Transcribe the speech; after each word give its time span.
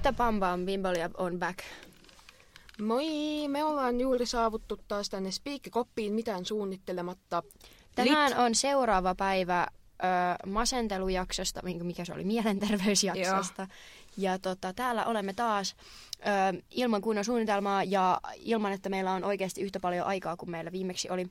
Mitä 0.00 0.12
Pam 0.12 0.40
Pam 0.40 0.66
Bimbolia 0.66 1.10
on 1.16 1.38
back? 1.38 1.58
Moi, 2.82 3.04
me 3.48 3.64
ollaan 3.64 4.00
juuri 4.00 4.26
saavuttu 4.26 4.80
taas 4.88 5.08
tänne 5.08 5.30
spiikkikoppiin 5.30 6.12
mitään 6.12 6.44
suunnittelematta. 6.44 7.42
Tänään 7.94 8.38
on 8.38 8.54
seuraava 8.54 9.14
päivä 9.14 9.66
ö, 9.66 10.06
masentelujaksosta, 10.46 11.60
mikä 11.62 12.04
se 12.04 12.12
oli, 12.12 12.24
mielenterveysjaksosta. 12.24 13.66
Ja 14.16 14.38
tota, 14.38 14.72
täällä 14.72 15.04
olemme 15.04 15.32
taas 15.32 15.76
ö, 16.16 16.62
ilman 16.70 17.00
kunnon 17.02 17.24
suunnitelmaa 17.24 17.84
ja 17.84 18.20
ilman, 18.36 18.72
että 18.72 18.88
meillä 18.88 19.12
on 19.12 19.24
oikeasti 19.24 19.60
yhtä 19.60 19.80
paljon 19.80 20.06
aikaa 20.06 20.36
kuin 20.36 20.50
meillä 20.50 20.72
viimeksi 20.72 21.10
oli. 21.10 21.26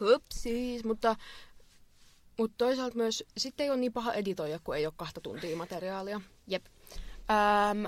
Hupsis, 0.00 0.84
mutta, 0.84 1.16
mutta 2.38 2.54
toisaalta 2.58 2.96
myös 2.96 3.24
sitten 3.36 3.64
ei 3.64 3.70
ole 3.70 3.78
niin 3.78 3.92
paha 3.92 4.12
editoida, 4.12 4.58
kun 4.64 4.76
ei 4.76 4.86
ole 4.86 4.94
kahta 4.96 5.20
tuntia 5.20 5.56
materiaalia. 5.56 6.20
Jep. 6.46 6.66
Öm, 7.30 7.86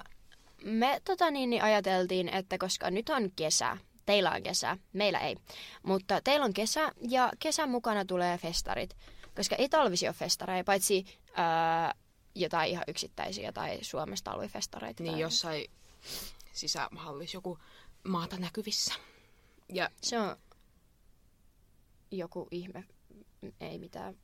me 0.65 1.01
tota 1.05 1.31
niin, 1.31 1.51
niin 1.51 1.63
ajateltiin, 1.63 2.29
että 2.29 2.59
koska 2.59 2.91
nyt 2.91 3.09
on 3.09 3.31
kesä, 3.37 3.77
teillä 4.07 4.31
on 4.31 4.43
kesä, 4.43 4.77
meillä 4.93 5.19
ei, 5.19 5.37
mutta 5.83 6.21
teillä 6.21 6.45
on 6.45 6.53
kesä 6.53 6.93
ja 7.09 7.33
kesän 7.39 7.71
mukana 7.71 8.05
tulee 8.05 8.39
festarit, 8.39 8.97
koska 9.37 9.57
ei 9.57 9.69
talvisi 9.69 10.07
ole 10.07 10.15
festareja, 10.15 10.65
paitsi 10.65 11.05
öö, 11.29 11.35
jotain 12.35 12.71
ihan 12.71 12.85
yksittäisiä 12.89 13.53
tai 13.53 13.79
Suomessa 13.83 14.25
talvifestareita. 14.25 15.03
Niin 15.03 15.13
tai... 15.13 15.21
jossain 15.21 15.67
sisämahallissa 16.53 17.37
joku 17.37 17.59
maata 18.09 18.37
näkyvissä. 18.37 18.95
Ja 19.73 19.91
Se 20.03 20.19
on 20.19 20.37
joku 22.11 22.49
ihme, 22.51 22.85
ei 23.61 23.79
mitään 23.79 24.15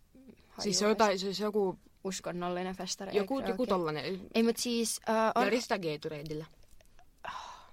siis 0.58 0.78
se 0.78 0.84
on 0.84 0.90
jotain, 0.90 1.18
siis 1.18 1.40
joku, 1.40 1.78
uskonnollinen 2.04 2.76
festari. 2.76 3.16
joku, 3.16 3.40
joku 3.40 3.52
oikein? 3.52 3.68
tollanen. 3.68 4.20
Ei, 4.34 4.42
mutta 4.42 4.62
siis... 4.62 5.00
Uh, 5.08 5.14
on, 5.34 5.44
Järjestää 5.44 5.78
Gatoradeillä. 5.78 6.46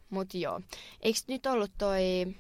Mut 0.10 0.34
joo. 0.34 0.62
Eikö 1.02 1.20
nyt 1.28 1.46
ollut 1.46 1.72
toi 1.78 2.36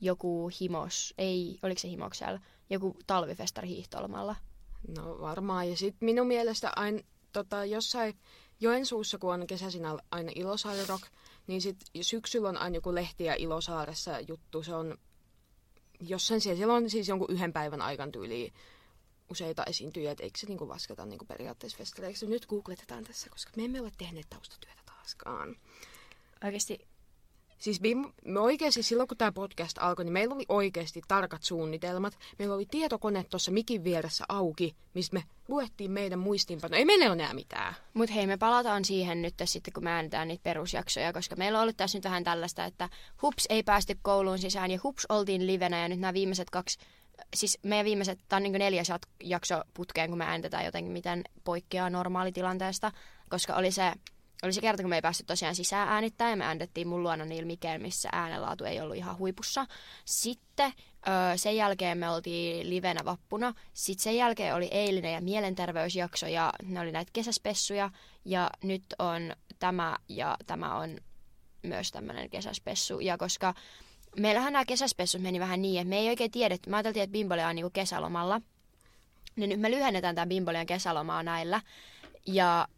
joku 0.00 0.50
himos, 0.60 1.14
ei, 1.18 1.58
oliko 1.62 1.78
se 1.78 1.88
himoksella, 1.88 2.40
joku 2.70 2.96
talvifestari 3.06 3.68
hiihtolmalla? 3.68 4.36
No 4.96 5.20
varmaan. 5.20 5.70
Ja 5.70 5.76
sitten 5.76 6.06
minun 6.06 6.26
mielestä 6.26 6.72
aina 6.76 7.00
tota, 7.32 7.64
jossain 7.64 8.18
Joensuussa, 8.60 9.18
kun 9.18 9.34
on 9.34 9.46
kesäisin 9.46 9.82
aina 10.10 10.32
Ilosaari 10.34 10.86
Rock, 10.88 11.02
niin 11.46 11.62
sit 11.62 11.76
syksyllä 12.00 12.48
on 12.48 12.56
aina 12.56 12.74
joku 12.74 12.94
lehtiä 12.94 13.34
Ilosaaressa 13.34 14.20
juttu. 14.20 14.62
Se 14.62 14.74
on 14.74 14.98
jossain 16.00 16.40
siellä, 16.40 16.56
siellä 16.56 16.74
on 16.74 16.90
siis 16.90 17.08
jonkun 17.08 17.30
yhden 17.30 17.52
päivän 17.52 17.82
aikan 17.82 18.12
tyyliin 18.12 18.52
useita 19.34 19.64
esiintyjiä, 19.64 20.10
että 20.10 20.22
eikö 20.24 20.38
se 20.38 20.46
niinku 20.46 20.68
lasketa 20.68 21.06
niinku 21.06 21.24
periaatteessa 21.24 21.78
festareiksi. 21.78 22.26
Nyt 22.26 22.46
googletetaan 22.46 23.04
tässä, 23.04 23.30
koska 23.30 23.52
me 23.56 23.64
emme 23.64 23.80
ole 23.80 23.92
tehneet 23.98 24.26
taustatyötä 24.30 24.82
taaskaan. 24.86 25.56
Oikeasti, 26.44 26.78
Siis 27.58 27.80
me 28.24 28.40
oikeasti 28.40 28.82
silloin, 28.82 29.08
kun 29.08 29.16
tämä 29.16 29.32
podcast 29.32 29.78
alkoi, 29.80 30.04
niin 30.04 30.12
meillä 30.12 30.34
oli 30.34 30.44
oikeasti 30.48 31.02
tarkat 31.08 31.42
suunnitelmat. 31.42 32.18
Meillä 32.38 32.54
oli 32.54 32.66
tietokone 32.70 33.24
tuossa 33.30 33.50
mikin 33.50 33.84
vieressä 33.84 34.24
auki, 34.28 34.76
mistä 34.94 35.14
me 35.14 35.22
luettiin 35.48 35.90
meidän 35.90 36.18
muistiinpanoja. 36.18 36.78
Ei 36.78 36.84
meillä 36.84 37.06
ole 37.06 37.12
enää 37.12 37.34
mitään. 37.34 37.74
mut 37.94 38.14
hei, 38.14 38.26
me 38.26 38.36
palataan 38.36 38.84
siihen 38.84 39.22
nyt 39.22 39.34
sitten, 39.44 39.72
kun 39.72 39.84
me 39.84 39.90
äänetään 39.90 40.28
niitä 40.28 40.42
perusjaksoja, 40.42 41.12
koska 41.12 41.36
meillä 41.36 41.58
on 41.58 41.62
ollut 41.62 41.76
tässä 41.76 41.98
nyt 41.98 42.04
vähän 42.04 42.24
tällaista, 42.24 42.64
että 42.64 42.88
hups 43.22 43.46
ei 43.48 43.62
päästy 43.62 43.98
kouluun 44.02 44.38
sisään 44.38 44.70
ja 44.70 44.78
hups 44.82 45.06
oltiin 45.08 45.46
livenä 45.46 45.82
ja 45.82 45.88
nyt 45.88 46.00
nämä 46.00 46.14
viimeiset 46.14 46.50
kaksi 46.50 46.78
Siis 47.34 47.58
meidän 47.62 47.84
viimeiset, 47.84 48.18
tämä 48.28 48.38
on 48.38 48.42
niin 48.42 48.52
neljäs 48.52 48.88
jakso 49.22 49.62
putkeen, 49.74 50.08
kun 50.08 50.18
me 50.18 50.24
äänitetään 50.24 50.64
jotenkin 50.64 50.92
miten 50.92 51.24
poikkeaa 51.44 51.90
normaalitilanteesta, 51.90 52.92
koska 53.28 53.54
oli 53.54 53.70
se, 53.70 53.92
oli 54.42 54.52
se 54.52 54.60
kerta, 54.60 54.82
kun 54.82 54.90
me 54.90 54.96
ei 54.96 55.02
päästy 55.02 55.24
tosiaan 55.24 55.54
sisään 55.54 55.88
äänittää 55.88 56.30
ja 56.30 56.36
me 56.36 56.44
äänitettiin 56.44 56.88
mun 56.88 57.02
luona 57.02 57.24
niillä 57.24 57.46
Mikeen, 57.46 57.82
missä 57.82 58.08
äänenlaatu 58.12 58.64
ei 58.64 58.80
ollut 58.80 58.96
ihan 58.96 59.18
huipussa. 59.18 59.66
Sitten 60.04 60.72
öö, 61.08 61.36
sen 61.36 61.56
jälkeen 61.56 61.98
me 61.98 62.10
oltiin 62.10 62.70
livenä 62.70 63.04
vappuna. 63.04 63.54
Sitten 63.72 64.02
sen 64.02 64.16
jälkeen 64.16 64.54
oli 64.54 64.68
eilinen 64.70 65.12
ja 65.12 65.20
mielenterveysjakso 65.20 66.26
ja 66.26 66.52
ne 66.62 66.80
oli 66.80 66.92
näitä 66.92 67.10
kesäspessuja. 67.12 67.90
Ja 68.24 68.50
nyt 68.62 68.84
on 68.98 69.32
tämä 69.58 69.96
ja 70.08 70.36
tämä 70.46 70.74
on 70.74 70.98
myös 71.62 71.92
tämmöinen 71.92 72.30
kesäspessu. 72.30 73.00
Ja 73.00 73.18
koska 73.18 73.54
meillähän 74.16 74.52
nämä 74.52 74.64
kesäspessut 74.64 75.22
meni 75.22 75.40
vähän 75.40 75.62
niin, 75.62 75.80
että 75.80 75.88
me 75.88 75.98
ei 75.98 76.08
oikein 76.08 76.30
tiedetty. 76.30 76.70
Mä 76.70 76.76
ajateltiin, 76.76 77.02
että 77.02 77.12
Bimbolia 77.12 77.48
on 77.48 77.56
niinku 77.56 77.70
kesälomalla. 77.70 78.40
Niin 79.36 79.50
nyt 79.50 79.60
me 79.60 79.70
lyhennetään 79.70 80.14
tämän 80.14 80.28
Bimbolian 80.28 80.66
kesälomaa 80.66 81.22
näillä. 81.22 81.60
Ja 82.26 82.68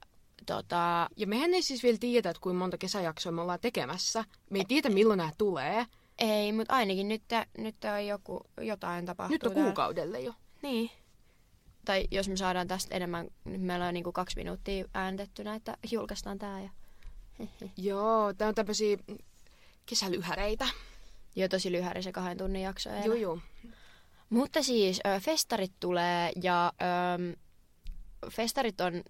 tota, 0.46 1.08
Ja 1.16 1.26
mehän 1.26 1.54
ei 1.54 1.62
siis 1.62 1.82
vielä 1.82 1.98
tiedä, 1.98 2.30
että 2.30 2.40
kuinka 2.40 2.58
monta 2.58 2.78
kesäjaksoa 2.78 3.32
me 3.32 3.40
ollaan 3.40 3.60
tekemässä. 3.60 4.24
Me 4.50 4.58
ei 4.58 4.64
tiedä, 4.64 4.88
milloin 4.88 5.18
nämä 5.18 5.32
tulee. 5.38 5.86
ei, 6.18 6.52
mutta 6.52 6.74
ainakin 6.74 7.08
nyt, 7.08 7.22
nyt 7.58 7.76
on 7.94 8.06
joku, 8.06 8.40
jotain 8.60 9.06
tapahtuu. 9.06 9.34
Nyt 9.34 9.44
on 9.44 9.52
täällä. 9.52 9.66
kuukaudelle 9.66 10.20
jo. 10.20 10.32
Niin. 10.62 10.90
Tai 11.84 12.08
jos 12.10 12.28
me 12.28 12.36
saadaan 12.36 12.68
tästä 12.68 12.94
enemmän, 12.96 13.28
nyt 13.44 13.60
meillä 13.62 13.86
on 13.86 13.94
niinku 13.94 14.12
kaksi 14.12 14.36
minuuttia 14.36 14.84
ääntettynä, 14.94 15.54
että 15.54 15.76
julkaistaan 15.90 16.38
tää. 16.38 16.60
Ja... 16.60 16.70
Joo, 17.76 18.32
tää 18.32 18.48
on 18.48 18.54
tämmöisiä 18.54 18.96
kesälyhäreitä. 19.86 20.68
Jo 21.36 21.48
tosi 21.48 21.72
lyhäri 21.72 22.02
se 22.02 22.12
kahden 22.12 22.38
tunnin 22.38 22.62
jakso. 22.62 22.90
Joo, 23.04 23.14
joo. 23.14 23.38
Mutta 24.30 24.62
siis 24.62 25.00
ö, 25.06 25.20
festarit 25.20 25.72
tulee 25.80 26.32
ja 26.42 26.72
ö, 26.82 27.36
festarit 28.30 28.80
on, 28.80 29.02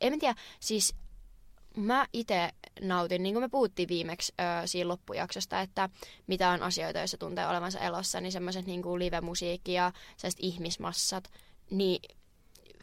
en 0.00 0.12
mä 0.12 0.18
tiedä, 0.18 0.34
siis 0.60 0.94
mä 1.76 2.06
itse 2.12 2.50
nautin, 2.80 3.22
niin 3.22 3.34
kuin 3.34 3.44
me 3.44 3.48
puhuttiin 3.48 3.88
viimeksi 3.88 4.34
ö, 4.40 4.66
siinä 4.66 4.88
loppujaksosta, 4.88 5.60
että 5.60 5.88
mitä 6.26 6.50
on 6.50 6.62
asioita, 6.62 6.98
joissa 6.98 7.18
tuntee 7.18 7.46
olevansa 7.46 7.78
elossa, 7.78 8.20
niin 8.20 8.32
semmoiset 8.32 8.66
niin 8.66 8.82
kuin 8.82 8.98
live-musiikki 8.98 9.72
ja 9.72 9.92
sellaiset 10.16 10.40
ihmismassat, 10.40 11.30
niin 11.70 12.16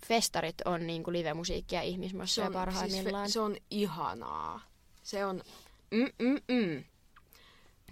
festarit 0.07 0.61
on 0.65 0.87
niin 0.87 1.03
kuin 1.03 1.13
live-musiikkia 1.13 1.79
ja 1.79 1.83
ihmismassoja 1.83 2.51
parhaimmillaan. 2.51 3.25
Siis 3.25 3.33
fe, 3.33 3.33
se 3.33 3.39
on 3.39 3.57
ihanaa. 3.69 4.61
Se 5.03 5.25
on... 5.25 5.41
Mm, 5.91 6.09
mm, 6.19 6.39
mm. 6.47 6.83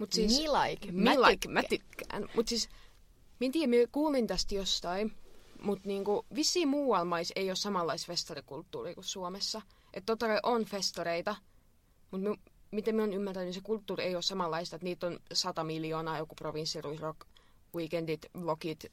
Mut 0.00 0.12
siis, 0.12 0.40
Me 0.42 0.48
like. 0.48 0.92
me 0.92 1.20
like, 1.20 1.48
mä 1.48 1.62
tykkään. 1.62 2.28
Mut 2.36 2.48
siis, 2.48 2.68
mä 3.40 3.44
en 3.46 3.52
tiedä, 3.52 3.66
mä 3.66 3.86
kuulin 3.92 4.26
tästä 4.26 4.54
jostain, 4.54 5.12
mutta 5.62 5.88
niinku, 5.88 6.26
vissiin 6.34 6.68
muualla 6.68 7.04
maissa 7.04 7.32
ei 7.36 7.50
ole 7.50 7.56
samanlaista 7.56 8.06
festarikulttuuria 8.06 8.94
kuin 8.94 9.04
Suomessa. 9.04 9.62
Että 9.94 10.06
totta 10.06 10.26
kai 10.26 10.40
on 10.42 10.64
festareita, 10.64 11.36
mutta 12.10 12.30
miten 12.70 12.94
mä 12.96 13.02
oon 13.02 13.12
ymmärtänyt, 13.12 13.46
niin 13.46 13.54
se 13.54 13.60
kulttuuri 13.60 14.04
ei 14.04 14.14
ole 14.14 14.22
samanlaista, 14.22 14.76
että 14.76 14.84
niitä 14.84 15.06
on 15.06 15.20
sata 15.32 15.64
miljoonaa, 15.64 16.18
joku 16.18 16.34
provinssirock, 16.34 17.20
weekendit, 17.74 18.26
vlogit, 18.40 18.84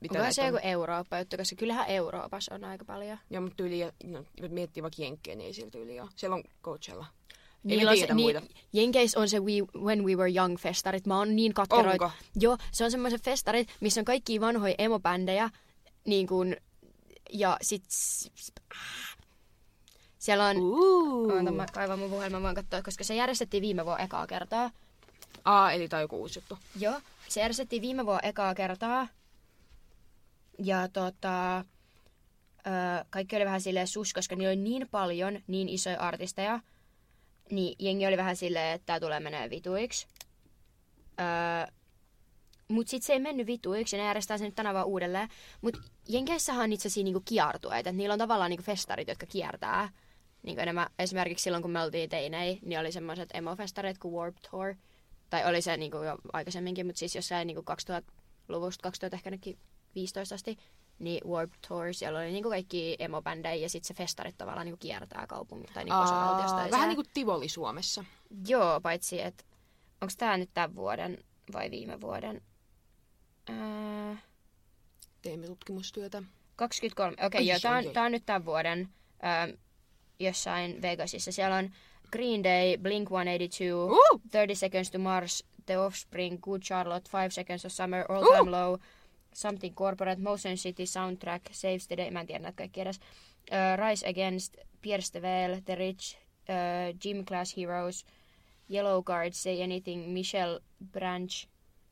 mitä 0.00 0.20
Onko 0.20 0.32
se 0.32 0.40
on. 0.42 0.46
joku 0.46 0.58
Eurooppa 0.62 1.18
juttu, 1.18 1.36
koska 1.36 1.56
kyllähän 1.56 1.86
Euroopassa 1.88 2.54
on 2.54 2.64
aika 2.64 2.84
paljon. 2.84 3.18
Joo, 3.30 3.40
mutta 3.42 3.56
tyyli, 3.56 3.80
no, 4.04 4.24
miettii 4.48 4.82
vaikka 4.82 5.02
Jenkkejä, 5.02 5.36
niin 5.36 5.46
ei 5.46 5.52
sillä 5.52 5.70
tyyli 5.70 6.00
ole. 6.00 6.08
Siellä 6.16 6.34
on 6.34 6.44
Coachella. 6.62 7.06
Ei 7.64 7.68
Niillä 7.76 7.84
me 7.84 7.90
on 7.90 7.94
tiedetä 7.94 8.14
se, 8.14 8.20
muita. 8.20 8.40
Niin, 8.40 8.50
Jenkeis 8.72 9.14
on 9.14 9.28
se 9.28 9.40
we, 9.40 9.80
When 9.82 10.04
We 10.04 10.14
Were 10.14 10.32
Young 10.36 10.58
festarit. 10.58 11.06
Mä 11.06 11.18
oon 11.18 11.36
niin 11.36 11.54
katkeroit. 11.54 12.02
Onko? 12.02 12.10
Joo, 12.40 12.58
se 12.72 12.84
on 12.84 12.90
semmoiset 12.90 13.22
festarit, 13.22 13.68
missä 13.80 14.00
on 14.00 14.04
kaikki 14.04 14.40
vanhoja 14.40 14.74
emobändejä. 14.78 15.50
Niin 16.06 16.26
kun, 16.26 16.56
ja 17.32 17.56
sit... 17.62 17.84
Siellä 20.18 20.46
on... 20.46 20.56
Uh. 20.56 21.32
Oota, 21.32 21.52
mä 21.52 21.66
kaivan 21.72 21.98
mun 21.98 22.10
puhelimen, 22.10 22.42
vaan 22.42 22.54
katsoa, 22.54 22.82
koska 22.82 23.04
se 23.04 23.14
järjestettiin 23.14 23.60
viime 23.60 23.84
vuonna 23.84 24.04
ekaa 24.04 24.26
kertaa. 24.26 24.70
Aa, 25.44 25.72
eli 25.72 25.88
tää 25.88 25.98
on 25.98 26.02
joku 26.02 26.16
uusi 26.16 26.38
juttu. 26.38 26.58
Joo, 26.78 27.00
se 27.28 27.40
järjestettiin 27.40 27.82
viime 27.82 28.06
vuonna 28.06 28.28
ekaa 28.28 28.54
kertaa. 28.54 29.08
Ja 30.58 30.88
tota, 30.88 31.58
ö, 31.58 31.62
kaikki 33.10 33.36
oli 33.36 33.44
vähän 33.44 33.60
silleen 33.60 33.86
sus, 33.86 34.12
koska 34.12 34.36
niillä 34.36 34.50
oli 34.50 34.56
niin 34.56 34.88
paljon 34.90 35.40
niin 35.46 35.68
isoja 35.68 36.00
artisteja. 36.00 36.60
Niin 37.50 37.76
jengi 37.78 38.06
oli 38.06 38.16
vähän 38.16 38.36
silleen, 38.36 38.74
että 38.74 38.86
tää 38.86 39.00
tulee 39.00 39.20
menee 39.20 39.50
vituiksi. 39.50 40.06
Öö, 41.20 41.72
mut 42.68 42.88
sit 42.88 43.02
se 43.02 43.12
ei 43.12 43.18
mennyt 43.18 43.46
vituiksi 43.46 43.96
ja 43.96 44.02
ne 44.02 44.06
järjestää 44.06 44.38
sen 44.38 44.44
nyt 44.44 44.54
tänä 44.54 44.74
vaan 44.74 44.86
uudelleen. 44.86 45.28
Mut 45.60 45.76
Jenkeissähän 46.08 46.64
on 46.64 46.72
itse 46.72 46.88
asiassa 46.88 47.04
niinku 47.04 47.22
kiertueita. 47.24 47.90
että 47.90 47.92
Niillä 47.92 48.12
on 48.12 48.18
tavallaan 48.18 48.50
niinku 48.50 48.64
festarit, 48.64 49.08
jotka 49.08 49.26
kiertää. 49.26 49.88
Niin 50.42 50.58
enemmän, 50.60 50.86
esimerkiksi 50.98 51.42
silloin, 51.42 51.62
kun 51.62 51.70
me 51.70 51.82
oltiin 51.82 52.10
teinei, 52.10 52.58
niin 52.62 52.80
oli 52.80 52.92
semmoiset 52.92 53.30
emo-festarit 53.34 53.98
kuin 53.98 54.14
Warp 54.14 54.36
Tour. 54.50 54.74
Tai 55.30 55.46
oli 55.46 55.62
se 55.62 55.76
niinku 55.76 55.96
jo 55.96 56.18
aikaisemminkin, 56.32 56.86
mutta 56.86 56.98
siis 56.98 57.14
jossain 57.14 57.46
niinku 57.46 57.64
2000-luvusta, 57.90 58.82
2000 58.82 59.16
ehkä 59.16 59.28
ainakin 59.28 59.58
15 59.94 60.34
asti, 60.34 60.58
niin 61.02 61.28
Warp 61.28 61.52
Tour, 61.68 61.94
siellä 61.94 62.18
oli 62.18 62.32
niinku 62.32 62.48
kaikki 62.48 62.96
emo-bändejä 62.98 63.54
ja 63.54 63.68
sitten 63.68 63.88
se 63.88 63.94
festarit 63.94 64.38
tavallaan 64.38 64.66
niinku 64.66 64.78
kiertää 64.78 65.26
kaupungin 65.26 65.70
tai 65.74 65.84
niinku 65.84 66.00
osavaltiosta 66.00 66.70
vähän 66.70 66.88
niin 66.88 66.96
kuin 66.96 67.06
Tivoli 67.14 67.48
Suomessa. 67.48 68.04
Joo, 68.46 68.80
paitsi 68.80 69.20
että 69.20 69.44
onko 70.00 70.14
tämä 70.18 70.36
nyt 70.36 70.50
tämän 70.54 70.74
vuoden 70.74 71.18
vai 71.52 71.70
viime 71.70 72.00
vuoden? 72.00 72.42
Ää, 73.48 74.16
Teemme 75.22 75.46
tutkimustyötä. 75.46 76.22
23. 76.56 77.12
Okei, 77.12 77.26
okay, 77.26 77.40
Ai, 77.40 77.46
joo, 77.48 77.58
tämä 77.60 77.74
ai, 77.74 77.86
on, 77.86 77.92
tää 77.92 78.04
on 78.04 78.12
nyt 78.12 78.26
tämän 78.26 78.44
vuoden 78.44 78.88
ää, 79.22 79.48
jossain 80.18 80.82
Vegasissa. 80.82 81.32
Siellä 81.32 81.56
on 81.56 81.70
Green 82.12 82.44
Day, 82.44 82.76
Blink-182, 82.76 83.72
Uh! 83.90 84.20
30 84.32 84.54
Seconds 84.54 84.90
to 84.90 84.98
Mars, 84.98 85.44
The 85.66 85.78
Offspring, 85.78 86.40
Good 86.40 86.62
Charlotte, 86.62 87.10
5 87.22 87.34
Seconds 87.34 87.64
of 87.64 87.72
Summer, 87.72 88.04
All 88.12 88.22
Uh! 88.22 88.36
Time 88.36 88.50
Low, 88.50 88.78
Something 89.34 89.74
Corporate, 89.74 90.22
Motion 90.22 90.56
City, 90.56 90.86
Soundtrack, 90.86 91.46
Saves 91.52 91.86
the 91.86 91.96
Day, 91.96 92.10
mä 92.10 92.20
en 92.20 92.26
tiedä 92.26 92.42
näitä 92.42 92.56
kaikki 92.56 92.80
edes, 92.80 92.96
uh, 92.96 93.88
Rise 93.88 94.08
Against, 94.08 94.56
Pierce 94.82 95.10
the 95.12 95.22
Veil, 95.22 95.60
The 95.64 95.74
Rich, 95.74 96.16
uh, 96.16 96.98
Gym 97.00 97.24
Class 97.24 97.56
Heroes, 97.56 98.06
Yellow 98.70 99.04
Card, 99.04 99.32
Say 99.32 99.62
Anything, 99.62 100.06
Michelle 100.12 100.60
Branch, 100.92 101.48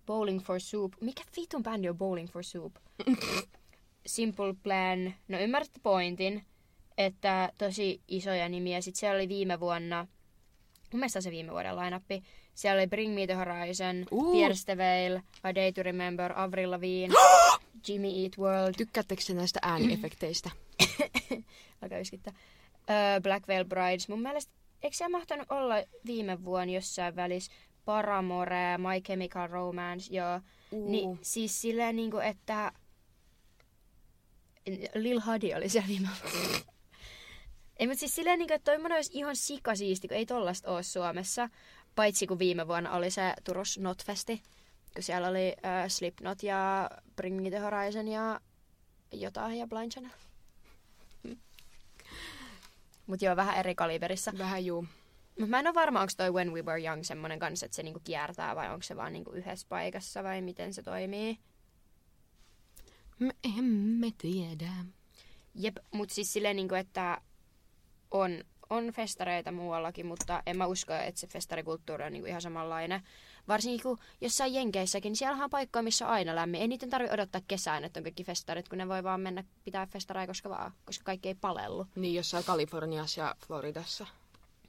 Bowling 0.07 0.41
for 0.41 0.61
Soup. 0.61 0.95
Mikä 1.01 1.23
vitun 1.37 1.63
bändi 1.63 1.89
on 1.89 1.99
Bowling 1.99 2.29
for 2.29 2.45
Soup? 2.45 2.77
Simple 4.07 4.55
Plan. 4.63 5.15
No 5.29 5.39
ymmärrätte 5.39 5.81
pointin, 5.83 6.45
että 6.99 7.53
tosi 7.59 8.01
isoja 8.09 8.49
nimiä. 8.49 8.81
Sitten 8.81 9.01
siellä 9.01 9.17
oli 9.17 9.29
viime 9.29 9.61
vuonna, 9.61 10.07
mun 10.93 11.01
mielestä 11.01 11.21
se 11.21 11.31
viime 11.31 11.53
vuoden 11.53 11.77
lainappi. 11.77 12.23
Siellä 12.61 12.79
oli 12.79 12.87
Bring 12.87 13.15
Me 13.15 13.27
The 13.27 13.35
Horizon, 13.35 14.07
Uh. 14.11 14.33
Pierce 14.33 14.65
the 14.65 14.77
Veil, 14.77 15.21
A 15.43 15.55
Day 15.55 15.73
to 15.73 15.83
Remember, 15.83 16.33
Avril 16.37 16.71
Lavigne, 16.71 17.15
Jimmy 17.89 18.09
Eat 18.23 18.39
World, 18.39 18.75
Tykkäättekö 18.77 19.23
te 19.27 19.35
näistä 19.35 19.61
ääniefekteistä? 19.73 20.51
aika 21.83 21.99
yskittä, 21.99 22.31
uh, 22.31 23.23
Black 23.23 23.49
Veil 23.49 23.65
Brides. 23.65 24.09
Mun 24.09 24.23
mielestä, 24.23 24.53
eikö 24.83 24.97
se 24.97 25.09
mahtanut 25.09 25.47
olla 25.51 25.75
viime 26.07 26.45
vuonna 26.45 26.75
jossain 26.75 27.17
välissä 27.17 27.53
Paramore, 27.85 28.79
My 28.79 29.01
Chemical 29.01 29.49
Romance, 29.49 30.15
joo. 30.15 30.41
Uh. 30.71 30.91
Niin 30.91 31.19
siis 31.23 31.61
silleen 31.61 31.97
niinku, 31.97 32.19
että 32.19 32.73
Lil 34.95 35.21
Hadi 35.21 35.55
oli 35.55 35.69
siellä 35.69 35.89
viime 35.89 36.09
vuonna. 36.23 36.59
Ei, 37.81 37.87
mutta 37.87 38.01
siis 38.01 38.15
silleen, 38.15 38.39
niinku, 38.39 38.55
että 38.55 38.73
toimmoinen 38.73 38.97
olisi 38.97 39.11
ihan 39.15 39.37
sikasiisti, 39.37 40.09
kun 40.09 40.17
ei 40.17 40.27
tollasta 40.27 40.71
ole 40.71 40.83
Suomessa. 40.83 41.49
Paitsi 41.95 42.27
kun 42.27 42.39
viime 42.39 42.69
vuonna 42.69 42.93
oli 42.93 43.11
se 43.11 43.35
Turus 43.45 43.79
Notfesti, 43.79 44.43
kun 44.95 45.03
siellä 45.03 45.29
oli 45.29 45.57
äh, 45.65 45.89
Slipknot 45.89 46.43
ja 46.43 46.91
Bring 47.17 47.43
Me 47.43 47.51
The 47.51 47.59
Horizon 47.59 48.09
ja 48.09 48.41
jotain 49.13 49.59
ja 49.59 49.67
Blind 49.67 49.93
Channel. 49.93 50.13
Mutta 53.07 53.25
joo, 53.25 53.37
vähän 53.37 53.57
eri 53.57 53.75
kaliberissa. 53.75 54.33
Vähän 54.39 54.65
juu. 54.65 54.87
Mutta 55.39 55.51
mä 55.51 55.59
en 55.59 55.67
ole 55.67 55.75
varma, 55.75 56.01
onko 56.01 56.13
toi 56.17 56.31
When 56.31 56.53
We 56.53 56.63
Were 56.63 56.85
Young 56.85 57.05
semmonen 57.05 57.39
kanssa, 57.39 57.67
että 57.67 57.77
se 57.77 57.83
niinku 57.83 58.01
kiertää 58.05 58.57
vai 58.57 58.71
onko 58.71 58.83
se 58.83 58.97
vaan 58.97 59.13
niinku 59.13 59.31
yhdessä 59.31 59.67
paikassa 59.69 60.25
vai 60.25 60.43
miten 60.43 60.75
se 60.75 60.83
toimii. 60.83 61.39
Me 63.19 63.31
emme 63.59 64.07
tiedä. 64.19 64.73
Jep, 65.55 65.77
mutta 65.91 66.15
siis 66.15 66.33
silleen 66.33 66.57
niinku, 66.57 66.75
että 66.75 67.21
on, 68.11 68.45
on 68.71 68.93
festareita 68.93 69.53
muuallakin, 69.53 70.07
mutta 70.07 70.43
en 70.47 70.57
mä 70.57 70.67
usko, 70.67 70.93
että 70.95 71.21
se 71.21 71.27
festarikulttuuri 71.27 72.05
on 72.05 72.13
niinku 72.13 72.29
ihan 72.29 72.43
samanlainen. 72.43 73.03
Varsinkin 73.49 73.83
kun 73.83 73.99
jossain 74.21 74.55
Jenkeissäkin, 74.55 75.11
niin 75.11 75.17
siellä 75.17 75.45
on 75.45 75.51
paikkoja, 75.51 75.83
missä 75.83 76.07
on 76.07 76.13
aina 76.13 76.35
lämmin. 76.35 76.61
Ei 76.61 76.69
niiden 76.69 76.91
tarvitse 76.91 77.15
odottaa 77.15 77.41
kesään, 77.49 77.85
että 77.85 78.01
on 78.01 78.05
kaikki 78.05 78.25
festarit, 78.25 78.69
kun 78.69 78.79
ne 78.79 78.89
voi 78.89 79.03
vaan 79.03 79.21
mennä 79.21 79.45
pitää 79.65 79.87
festareja 79.87 80.27
koska 80.27 80.51
vaan, 80.51 80.73
koska 80.85 81.05
kaikki 81.05 81.29
ei 81.29 81.35
palellu. 81.35 81.87
Niin 81.95 82.15
jossain 82.15 82.45
Kaliforniassa 82.45 83.21
ja 83.21 83.35
Floridassa. 83.47 84.07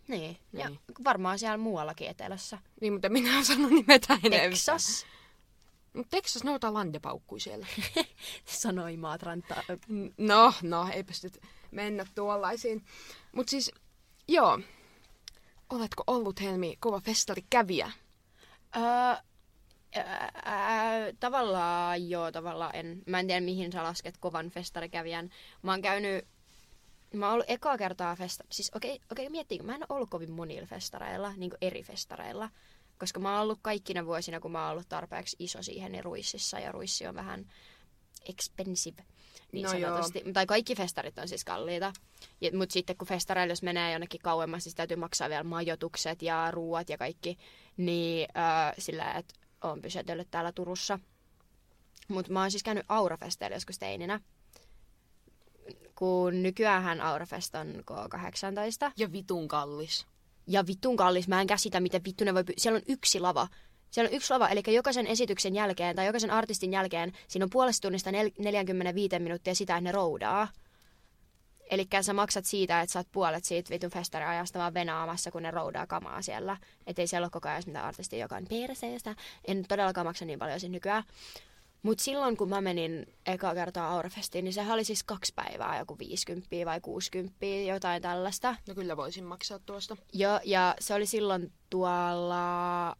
Niin, 0.07 0.37
ja 0.53 0.69
Niin. 0.69 0.79
varmaan 1.03 1.39
siellä 1.39 1.57
muuallakin 1.57 2.07
etelässä. 2.07 2.57
Niin, 2.81 2.93
mutta 2.93 3.09
minä 3.09 3.37
en 3.37 3.45
sano 3.45 3.69
nimetä 3.69 4.17
enemmän. 4.23 4.49
Texas, 4.49 5.05
Texas 6.09 6.43
noutaa 6.43 6.73
landepaukkui 6.73 7.39
siellä. 7.39 7.67
sanoi 8.45 8.97
Maatranta. 8.97 9.63
No, 10.17 10.53
no, 10.61 10.87
ei 10.93 11.03
pystyt 11.03 11.41
mennä 11.71 12.05
tuollaisiin. 12.15 12.85
Mut 13.31 13.49
siis, 13.49 13.71
joo. 14.31 14.59
Oletko 15.69 16.03
ollut, 16.07 16.41
Helmi, 16.41 16.77
kova 16.79 16.99
festarikävijä? 16.99 17.91
Öö, 18.75 19.15
ää, 20.43 21.13
tavallaan 21.19 22.09
joo, 22.09 22.31
tavallaan 22.31 22.75
en. 22.75 23.03
Mä 23.07 23.19
en 23.19 23.27
tiedä 23.27 23.41
mihin 23.41 23.71
sä 23.71 23.83
lasket 23.83 24.17
kovan 24.17 24.49
festarikävijän. 24.49 25.29
Mä 25.61 25.71
oon 25.71 25.81
käynyt, 25.81 26.27
mä 27.13 27.25
oon 27.25 27.33
ollut 27.33 27.49
ekaa 27.49 27.77
kertaa 27.77 28.15
festa... 28.15 28.43
Siis 28.49 28.71
okei, 28.75 28.95
okay, 28.95 29.05
okei 29.11 29.25
okay, 29.25 29.31
miettiikö, 29.31 29.63
mä 29.63 29.75
en 29.75 29.85
ole 29.89 29.95
ollut 29.95 30.09
kovin 30.09 30.31
monilla 30.31 30.67
festareilla, 30.67 31.33
niin 31.37 31.51
eri 31.61 31.83
festareilla. 31.83 32.49
Koska 32.99 33.19
mä 33.19 33.33
oon 33.33 33.41
ollut 33.41 33.59
kaikkina 33.61 34.05
vuosina, 34.05 34.39
kun 34.39 34.51
mä 34.51 34.63
oon 34.63 34.71
ollut 34.71 34.89
tarpeeksi 34.89 35.35
iso 35.39 35.63
siihen, 35.63 35.91
niin 35.91 36.03
ruississa. 36.03 36.59
Ja 36.59 36.71
ruissi 36.71 37.07
on 37.07 37.15
vähän 37.15 37.51
expensive, 38.29 39.03
niin 39.51 39.65
No 39.65 39.71
no 39.71 39.77
joo. 39.77 39.89
sanotusti. 39.89 40.23
Tai 40.33 40.45
kaikki 40.45 40.75
festarit 40.75 41.19
on 41.19 41.27
siis 41.27 41.45
kalliita. 41.45 41.93
Mutta 42.57 42.73
sitten 42.73 42.97
kun 42.97 43.07
festareilla, 43.07 43.51
jos 43.51 43.63
menee 43.63 43.91
jonnekin 43.91 44.21
kauemmas, 44.21 44.65
niin 44.65 44.75
täytyy 44.75 44.97
maksaa 44.97 45.29
vielä 45.29 45.43
majoitukset 45.43 46.21
ja 46.21 46.51
ruuat 46.51 46.89
ja 46.89 46.97
kaikki. 46.97 47.37
Niin 47.77 48.27
äh, 48.37 48.73
sillä, 48.77 49.11
että 49.11 49.33
oon 49.63 49.81
pysytellyt 49.81 50.27
täällä 50.31 50.51
Turussa. 50.51 50.99
Mutta 52.07 52.31
mä 52.31 52.41
oon 52.41 52.51
siis 52.51 52.63
käynyt 52.63 52.85
Aurafesteilla 52.89 53.55
joskus 53.55 53.79
teininä. 53.79 54.19
Kun 55.95 56.43
nykyään 56.43 57.01
Aurafest 57.01 57.55
on 57.55 57.67
K18. 57.91 58.91
Ja 58.97 59.11
vitun 59.11 59.47
kallis. 59.47 60.05
Ja 60.47 60.67
vittun 60.67 60.97
kallis, 60.97 61.27
mä 61.27 61.41
en 61.41 61.47
käsitä, 61.47 61.79
miten 61.79 62.03
vittu 62.05 62.23
ne 62.23 62.33
voi... 62.33 62.41
Py- 62.43 62.53
Siellä 62.57 62.77
on 62.77 62.83
yksi 62.87 63.19
lava. 63.19 63.47
Siellä 63.91 64.09
on 64.09 64.15
yksi 64.15 64.33
lava, 64.33 64.49
eli 64.49 64.61
jokaisen 64.67 65.07
esityksen 65.07 65.55
jälkeen 65.55 65.95
tai 65.95 66.05
jokaisen 66.05 66.31
artistin 66.31 66.71
jälkeen 66.71 67.11
siinä 67.27 67.43
on 67.43 67.49
puolesta 67.49 67.81
tunnista 67.81 68.11
nel- 68.11 68.33
45 68.39 69.19
minuuttia 69.19 69.55
sitä, 69.55 69.73
että 69.73 69.81
ne 69.81 69.91
roudaa. 69.91 70.47
Eli 71.71 71.87
sä 72.01 72.13
maksat 72.13 72.45
siitä, 72.45 72.81
että 72.81 72.93
sä 72.93 72.99
oot 72.99 73.07
puolet 73.11 73.45
siitä 73.45 73.69
vitun 73.69 73.89
festariajasta 73.89 74.59
vaan 74.59 74.73
venaamassa, 74.73 75.31
kun 75.31 75.43
ne 75.43 75.51
roudaa 75.51 75.87
kamaa 75.87 76.21
siellä. 76.21 76.57
Että 76.87 77.01
ei 77.01 77.07
siellä 77.07 77.25
ole 77.25 77.31
koko 77.31 77.49
ajan 77.49 77.63
mitään 77.65 77.85
artistia, 77.85 78.19
joka 78.19 78.35
on 78.35 78.45
perseestä. 78.49 79.15
En 79.47 79.65
todellakaan 79.67 80.07
maksa 80.07 80.25
niin 80.25 80.39
paljon 80.39 80.59
siinä 80.59 80.73
nykyään. 80.73 81.03
Mutta 81.83 82.03
silloin, 82.03 82.37
kun 82.37 82.49
mä 82.49 82.61
menin 82.61 83.13
eka 83.25 83.53
kertaa 83.53 83.91
Aurafestiin, 83.91 84.45
niin 84.45 84.53
sehän 84.53 84.73
oli 84.73 84.83
siis 84.83 85.03
kaksi 85.03 85.33
päivää, 85.35 85.79
joku 85.79 85.97
50 85.99 86.47
vai 86.65 86.81
60, 86.81 87.45
jotain 87.67 88.01
tällaista. 88.01 88.55
No 88.67 88.75
kyllä 88.75 88.97
voisin 88.97 89.23
maksaa 89.23 89.59
tuosta. 89.59 89.97
Joo, 90.13 90.39
ja 90.43 90.75
se 90.79 90.93
oli 90.93 91.05
silloin 91.05 91.53
tuolla 91.69 92.87
äh, 92.89 92.93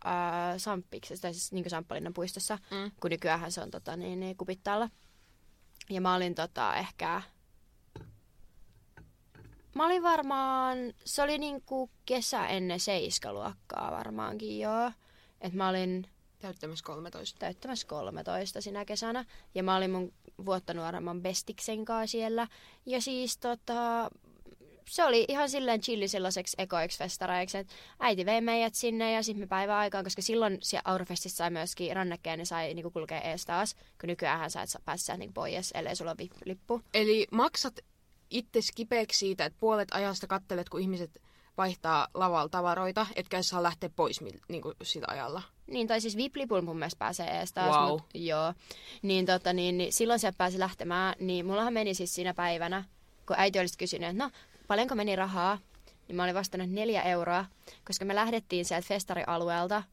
Samppiksessa, 0.57 1.22
tai 1.22 1.33
siis 1.33 1.51
niin 1.51 1.69
Samppalinnan 1.69 2.13
puistossa, 2.13 2.60
Mm. 2.72 2.92
kun 3.01 3.12
nykyään 3.12 3.51
se 3.51 3.62
on 3.62 3.72
tota, 3.72 3.95
niin, 3.95 4.19
niin, 4.19 4.38
kupittaalla. 4.38 4.89
Ja 5.89 6.01
mä 6.01 6.16
olin 6.16 6.36
tota, 6.36 6.75
ehkä... 6.75 7.22
Mä 9.75 9.86
olin 9.86 10.03
varmaan... 10.03 10.77
Se 11.05 11.22
oli 11.24 11.38
niinku 11.38 11.89
kesä 12.05 12.48
ennen 12.48 12.79
seiskaluokkaa 12.79 13.91
varmaankin, 13.91 14.60
joo. 14.60 14.91
Et 15.41 15.53
mä 15.53 15.70
olin 15.70 16.08
Täyttämässä 16.41 16.86
13. 16.86 17.39
täyttämässä 17.39 17.88
13 17.88 18.62
sinä 18.62 18.86
kesänä. 18.86 19.25
Ja 19.55 19.63
mä 19.63 19.75
olin 19.75 19.91
mun 19.91 20.13
vuotta 20.45 20.74
nuoremman 20.74 21.21
bestiksen 21.21 21.86
kanssa 21.86 22.12
siellä. 22.12 22.48
Ja 22.86 23.01
siis 23.01 23.38
tota, 23.38 24.10
se 24.89 25.03
oli 25.03 25.25
ihan 25.27 25.50
silleen 25.50 25.81
chilli 25.81 26.07
sellaiseksi 26.07 26.55
ekoiksi 26.60 26.98
festareiksi, 26.98 27.57
että 27.57 27.74
äiti 28.00 28.25
vei 28.25 28.41
meidät 28.41 28.75
sinne 28.75 29.12
ja 29.12 29.24
sitten 29.24 29.43
me 29.43 29.48
päivän 29.48 29.75
aikaan, 29.75 30.03
koska 30.03 30.21
silloin 30.21 30.57
siellä 30.62 30.81
Aurofestissa 30.86 31.38
sai 31.38 31.50
myöskin 31.50 31.95
rannekkeen, 31.95 32.38
niin 32.38 32.45
sai 32.45 32.74
niinku 32.74 32.91
kulkea 32.91 33.21
ees 33.21 33.45
taas, 33.45 33.74
kun 33.74 34.07
nykyään 34.07 34.51
sä 34.51 34.62
et 34.62 34.69
sieltä 34.69 35.17
niinku 35.17 35.33
pois, 35.33 35.71
ellei 35.71 35.95
sulla 35.95 36.12
ole 36.12 36.17
VIP-lippu. 36.17 36.81
Eli 36.93 37.27
maksat 37.31 37.79
itse 38.29 38.60
kipeäksi 38.75 39.19
siitä, 39.19 39.45
että 39.45 39.60
puolet 39.60 39.89
ajasta 39.91 40.27
kattelet, 40.27 40.69
kun 40.69 40.81
ihmiset 40.81 41.21
vaihtaa 41.58 42.08
lavalla 42.13 42.50
tavaroita, 42.50 43.08
etkä 43.15 43.41
saa 43.41 43.63
lähteä 43.63 43.89
pois 43.96 44.22
niin 44.22 44.62
kuin 44.62 44.75
sillä 44.84 45.08
ajalla. 45.10 45.41
Niin, 45.67 45.88
tai 45.88 46.01
siis 46.01 46.17
VIP-lipulla 46.17 46.62
mun 46.62 46.77
mielestä 46.77 47.00
pääsee 47.00 47.39
ees 47.39 47.53
taas. 47.53 47.75
Wow. 47.75 47.89
Mut, 47.89 48.03
joo. 48.13 48.53
Niin, 49.01 49.25
tota, 49.25 49.53
niin, 49.53 49.77
niin 49.77 49.93
silloin 49.93 50.20
se 50.20 50.31
pääsi 50.31 50.60
lähtemään, 50.60 51.15
niin 51.20 51.46
mullahan 51.46 51.74
meni 51.74 51.93
siis 51.93 52.15
siinä 52.15 52.34
päivänä, 52.34 52.84
kun 53.27 53.36
äiti 53.39 53.60
olisi 53.60 53.77
kysynyt, 53.77 54.10
että 54.10 54.24
no, 54.24 54.31
paljonko 54.67 54.96
meni 54.96 55.15
rahaa, 55.15 55.60
niin 56.08 56.15
mä 56.15 56.24
olin 56.24 56.36
vastannut 56.36 56.70
neljä 56.70 57.01
euroa, 57.01 57.46
koska 57.86 58.05
me 58.05 58.15
lähdettiin 58.15 58.65
sieltä 58.65 58.88
festarialueelta 58.88 59.84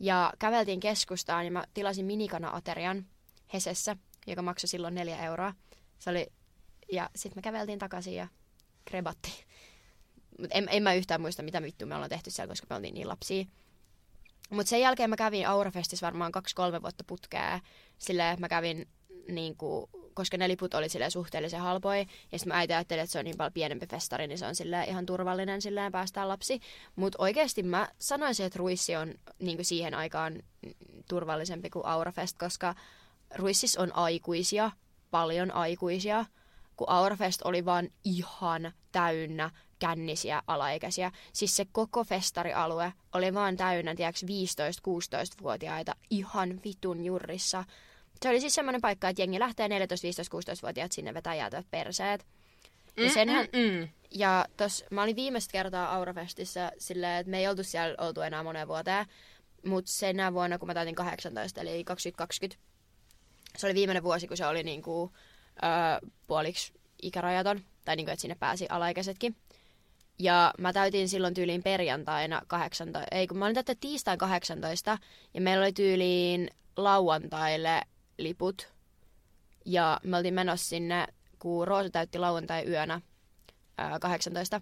ja 0.00 0.32
käveltiin 0.38 0.80
keskustaan 0.80 1.44
ja 1.44 1.50
mä 1.50 1.64
tilasin 1.74 2.06
minikana-aterian 2.06 3.06
Hesessä, 3.52 3.96
joka 4.26 4.42
maksoi 4.42 4.68
silloin 4.68 4.94
neljä 4.94 5.18
euroa. 5.24 5.54
Se 5.98 6.10
oli, 6.10 6.26
ja 6.92 7.10
sitten 7.16 7.38
me 7.38 7.42
käveltiin 7.42 7.78
takaisin 7.78 8.14
ja 8.14 8.28
krebattiin. 8.84 9.49
Mutta 10.40 10.58
en, 10.58 10.68
en 10.70 10.82
mä 10.82 10.94
yhtään 10.94 11.20
muista, 11.20 11.42
mitä 11.42 11.62
vittua 11.62 11.88
me 11.88 11.94
ollaan 11.94 12.10
tehty 12.10 12.30
siellä, 12.30 12.48
koska 12.52 12.66
me 12.70 12.76
oltiin 12.76 12.94
niin 12.94 13.08
lapsia. 13.08 13.44
Mutta 14.50 14.70
sen 14.70 14.80
jälkeen 14.80 15.10
mä 15.10 15.16
kävin 15.16 15.48
Aurafestissä 15.48 16.06
varmaan 16.06 16.32
kaksi-kolme 16.32 16.82
vuotta 16.82 17.04
putkea. 17.06 17.60
Että 18.08 18.40
mä 18.40 18.48
kävin, 18.48 18.88
niin 19.28 19.56
kuin, 19.56 19.86
koska 20.14 20.36
ne 20.36 20.48
liput 20.48 20.74
oli 20.74 20.88
silleen 20.88 21.10
suhteellisen 21.10 21.60
halpoja. 21.60 21.98
Ja 22.32 22.38
sitten 22.38 22.48
mä 22.48 22.58
äiti 22.58 22.72
ajattelin, 22.72 23.02
että 23.02 23.12
se 23.12 23.18
on 23.18 23.24
niin 23.24 23.36
paljon 23.36 23.52
pienempi 23.52 23.86
festari, 23.86 24.26
niin 24.26 24.38
se 24.38 24.46
on 24.46 24.54
silleen 24.54 24.88
ihan 24.88 25.06
turvallinen 25.06 25.62
silleen 25.62 25.92
päästään 25.92 26.28
lapsi. 26.28 26.60
Mutta 26.96 27.18
oikeasti 27.22 27.62
mä 27.62 27.88
sanoisin, 27.98 28.46
että 28.46 28.58
Ruissi 28.58 28.96
on 28.96 29.14
niin 29.38 29.56
kuin 29.56 29.66
siihen 29.66 29.94
aikaan 29.94 30.42
turvallisempi 31.08 31.70
kuin 31.70 31.86
Aurafest, 31.86 32.38
koska 32.38 32.74
Ruississa 33.34 33.82
on 33.82 33.96
aikuisia, 33.96 34.70
paljon 35.10 35.50
aikuisia, 35.50 36.24
kun 36.76 36.90
Aurafest 36.90 37.42
oli 37.44 37.64
vaan 37.64 37.88
ihan 38.04 38.72
täynnä 38.92 39.50
kännisiä 39.80 40.42
alaikäisiä. 40.46 41.12
Siis 41.32 41.56
se 41.56 41.66
koko 41.72 42.04
festarialue 42.04 42.92
oli 43.14 43.34
vaan 43.34 43.56
täynnä, 43.56 43.94
tiedätkö, 43.94 44.26
15-16-vuotiaita 44.26 45.94
ihan 46.10 46.60
vitun 46.64 47.04
jurrissa. 47.04 47.64
Se 48.22 48.28
oli 48.28 48.40
siis 48.40 48.54
semmoinen 48.54 48.80
paikka, 48.80 49.08
että 49.08 49.22
jengi 49.22 49.40
lähtee 49.40 49.68
14, 49.68 50.04
15, 50.04 50.36
16-vuotiaat 50.52 50.92
sinne 50.92 51.14
vetää 51.14 51.34
jäätävät 51.34 51.66
perseet. 51.70 52.26
Ja, 52.96 53.04
Mm, 53.04 53.10
senhän, 53.10 53.48
mm, 53.52 53.80
mm. 53.80 53.88
ja 54.10 54.46
tos, 54.56 54.84
mä 54.90 55.02
olin 55.02 55.16
viimeistä 55.16 55.52
kertaa 55.52 55.94
Aurafestissä 55.94 56.72
silleen, 56.78 57.20
että 57.20 57.30
me 57.30 57.38
ei 57.38 57.48
oltu 57.48 57.64
siellä 57.64 57.94
oltu 57.98 58.20
enää 58.20 58.42
moneen 58.42 58.68
vuoteen. 58.68 59.06
Mutta 59.66 59.90
senä 59.90 60.32
vuonna, 60.32 60.58
kun 60.58 60.66
mä 60.68 60.74
täytin 60.74 60.94
18, 60.94 61.60
eli 61.60 61.84
2020, 61.84 62.62
se 63.56 63.66
oli 63.66 63.74
viimeinen 63.74 64.02
vuosi, 64.02 64.28
kun 64.28 64.36
se 64.36 64.46
oli 64.46 64.62
niinku, 64.62 65.12
öö, 65.62 66.08
puoliksi 66.26 66.72
ikärajaton. 67.02 67.60
Tai 67.84 67.96
niinku, 67.96 68.10
että 68.10 68.20
sinne 68.20 68.34
pääsi 68.34 68.66
alaikäisetkin. 68.68 69.36
Ja 70.20 70.54
mä 70.58 70.72
täytin 70.72 71.08
silloin 71.08 71.34
tyyliin 71.34 71.62
perjantaina 71.62 72.42
18, 72.46 73.08
ei 73.10 73.26
kun 73.26 73.38
mä 73.38 73.44
olin 73.44 73.54
täyttä 73.54 73.74
tiistain 73.80 74.18
18, 74.18 74.98
ja 75.34 75.40
meillä 75.40 75.62
oli 75.64 75.72
tyyliin 75.72 76.50
lauantaille 76.76 77.82
liput. 78.18 78.68
Ja 79.64 80.00
me 80.02 80.16
oltiin 80.16 80.34
menossa 80.34 80.68
sinne, 80.68 81.06
kun 81.38 81.68
Roosa 81.68 81.90
täytti 81.90 82.18
lauantai 82.18 82.64
yönä 82.66 83.00
ää, 83.78 83.98
18. 83.98 84.60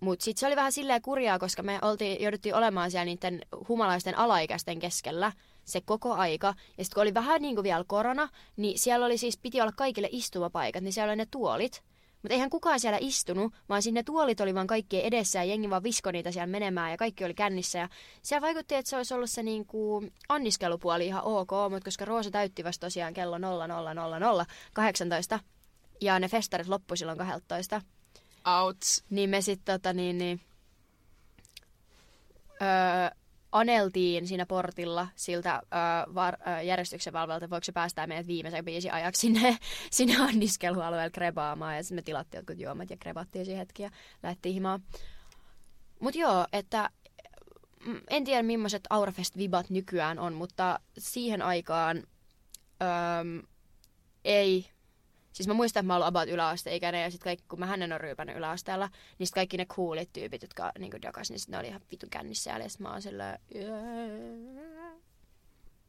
Mutta 0.00 0.24
sitten 0.24 0.40
se 0.40 0.46
oli 0.46 0.56
vähän 0.56 0.72
silleen 0.72 1.02
kurjaa, 1.02 1.38
koska 1.38 1.62
me 1.62 1.78
oltiin, 1.82 2.22
jouduttiin 2.22 2.54
olemaan 2.54 2.90
siellä 2.90 3.04
niiden 3.04 3.40
humalaisten 3.68 4.18
alaikäisten 4.18 4.78
keskellä 4.78 5.32
se 5.64 5.80
koko 5.80 6.12
aika. 6.12 6.46
Ja 6.78 6.84
sitten 6.84 6.94
kun 6.94 7.02
oli 7.02 7.14
vähän 7.14 7.42
niin 7.42 7.54
kuin 7.54 7.64
vielä 7.64 7.84
korona, 7.86 8.28
niin 8.56 8.78
siellä 8.78 9.06
oli 9.06 9.18
siis, 9.18 9.38
piti 9.38 9.60
olla 9.60 9.72
kaikille 9.76 10.08
istumapaikat, 10.12 10.82
niin 10.82 10.92
siellä 10.92 11.10
oli 11.10 11.16
ne 11.16 11.26
tuolit. 11.30 11.82
Mutta 12.26 12.34
eihän 12.34 12.50
kukaan 12.50 12.80
siellä 12.80 12.98
istunut, 13.00 13.54
vaan 13.68 13.82
sinne 13.82 14.02
tuolit 14.02 14.40
oli 14.40 14.54
vaan 14.54 14.66
kaikkien 14.66 15.04
edessä 15.04 15.38
ja 15.38 15.44
jengi 15.44 15.70
vaan 15.70 15.82
visko 15.82 16.10
niitä 16.10 16.32
siellä 16.32 16.46
menemään 16.46 16.90
ja 16.90 16.96
kaikki 16.96 17.24
oli 17.24 17.34
kännissä. 17.34 17.78
Ja 17.78 17.88
siellä 18.22 18.46
vaikutti, 18.46 18.74
että 18.74 18.90
se 18.90 18.96
olisi 18.96 19.14
ollut 19.14 19.30
se 19.30 19.42
niinku 19.42 20.04
anniskelupuoli 20.28 21.06
ihan 21.06 21.24
ok, 21.24 21.50
mutta 21.70 21.84
koska 21.84 22.04
Roosa 22.04 22.30
täytti 22.30 22.64
vasta 22.64 22.86
tosiaan 22.86 23.14
kello 23.14 23.38
0000 23.38 24.46
18 24.72 25.40
ja 26.00 26.18
ne 26.18 26.28
festarit 26.28 26.68
loppui 26.68 26.96
silloin 26.96 27.18
12, 27.18 27.82
Outs. 28.46 29.04
niin 29.10 29.30
me 29.30 29.40
sitten 29.40 29.80
tota 29.80 29.92
niin, 29.92 30.18
niin 30.18 30.40
öö, 32.62 33.18
aneltiin 33.52 34.26
siinä 34.26 34.46
portilla 34.46 35.08
siltä 35.14 35.54
öö, 35.54 36.14
var, 36.14 36.36
öö, 36.46 36.62
järjestyksen 36.62 37.12
valvelta, 37.12 37.50
voiko 37.50 37.64
se 37.64 37.72
päästää 37.72 38.06
meidät 38.06 38.26
viimeisen 38.26 38.64
biisin 38.64 38.92
ajaksi 38.92 39.20
sinne, 39.20 39.58
sinne 39.90 40.16
anniskelualueelle 40.16 41.10
krebaamaan. 41.10 41.76
Ja 41.76 41.82
sitten 41.82 41.96
me 41.96 42.02
tilattiin 42.02 42.38
jotkut 42.38 42.60
juomat 42.60 42.90
ja 42.90 42.96
krebattiin 42.96 43.44
siihen 43.44 43.58
hetki 43.58 43.82
ja 43.82 43.90
lähdettiin 44.22 44.54
himaan. 44.54 44.82
Mutta 46.00 46.18
joo, 46.18 46.46
että 46.52 46.90
mm, 47.86 48.00
en 48.10 48.24
tiedä 48.24 48.42
millaiset 48.42 48.84
Aurafest-vibat 48.90 49.70
nykyään 49.70 50.18
on, 50.18 50.34
mutta 50.34 50.80
siihen 50.98 51.42
aikaan 51.42 51.96
öö, 52.82 53.42
ei 54.24 54.75
Siis 55.36 55.48
mä 55.48 55.54
muistan, 55.54 55.80
että 55.80 55.86
mä 55.86 55.96
oon 55.96 56.06
about 56.06 56.28
yläasteikäinen 56.28 57.02
ja 57.02 57.10
sit 57.10 57.22
kaikki, 57.22 57.44
kun 57.48 57.58
mä 57.58 57.66
hänen 57.66 57.92
on 57.92 58.00
ryypännyt 58.00 58.36
yläasteella, 58.36 58.90
niin 59.18 59.26
sit 59.26 59.34
kaikki 59.34 59.56
ne 59.56 59.66
coolit 59.66 60.12
tyypit, 60.12 60.42
jotka 60.42 60.72
niin 60.78 61.02
dokas, 61.02 61.30
niin 61.30 61.40
sit 61.40 61.48
ne 61.48 61.58
oli 61.58 61.66
ihan 61.66 61.80
vitun 61.90 62.10
kännissä 62.10 62.50
ja 62.50 62.58
mä 62.78 62.90
oon 62.90 63.02
silleen... 63.02 63.38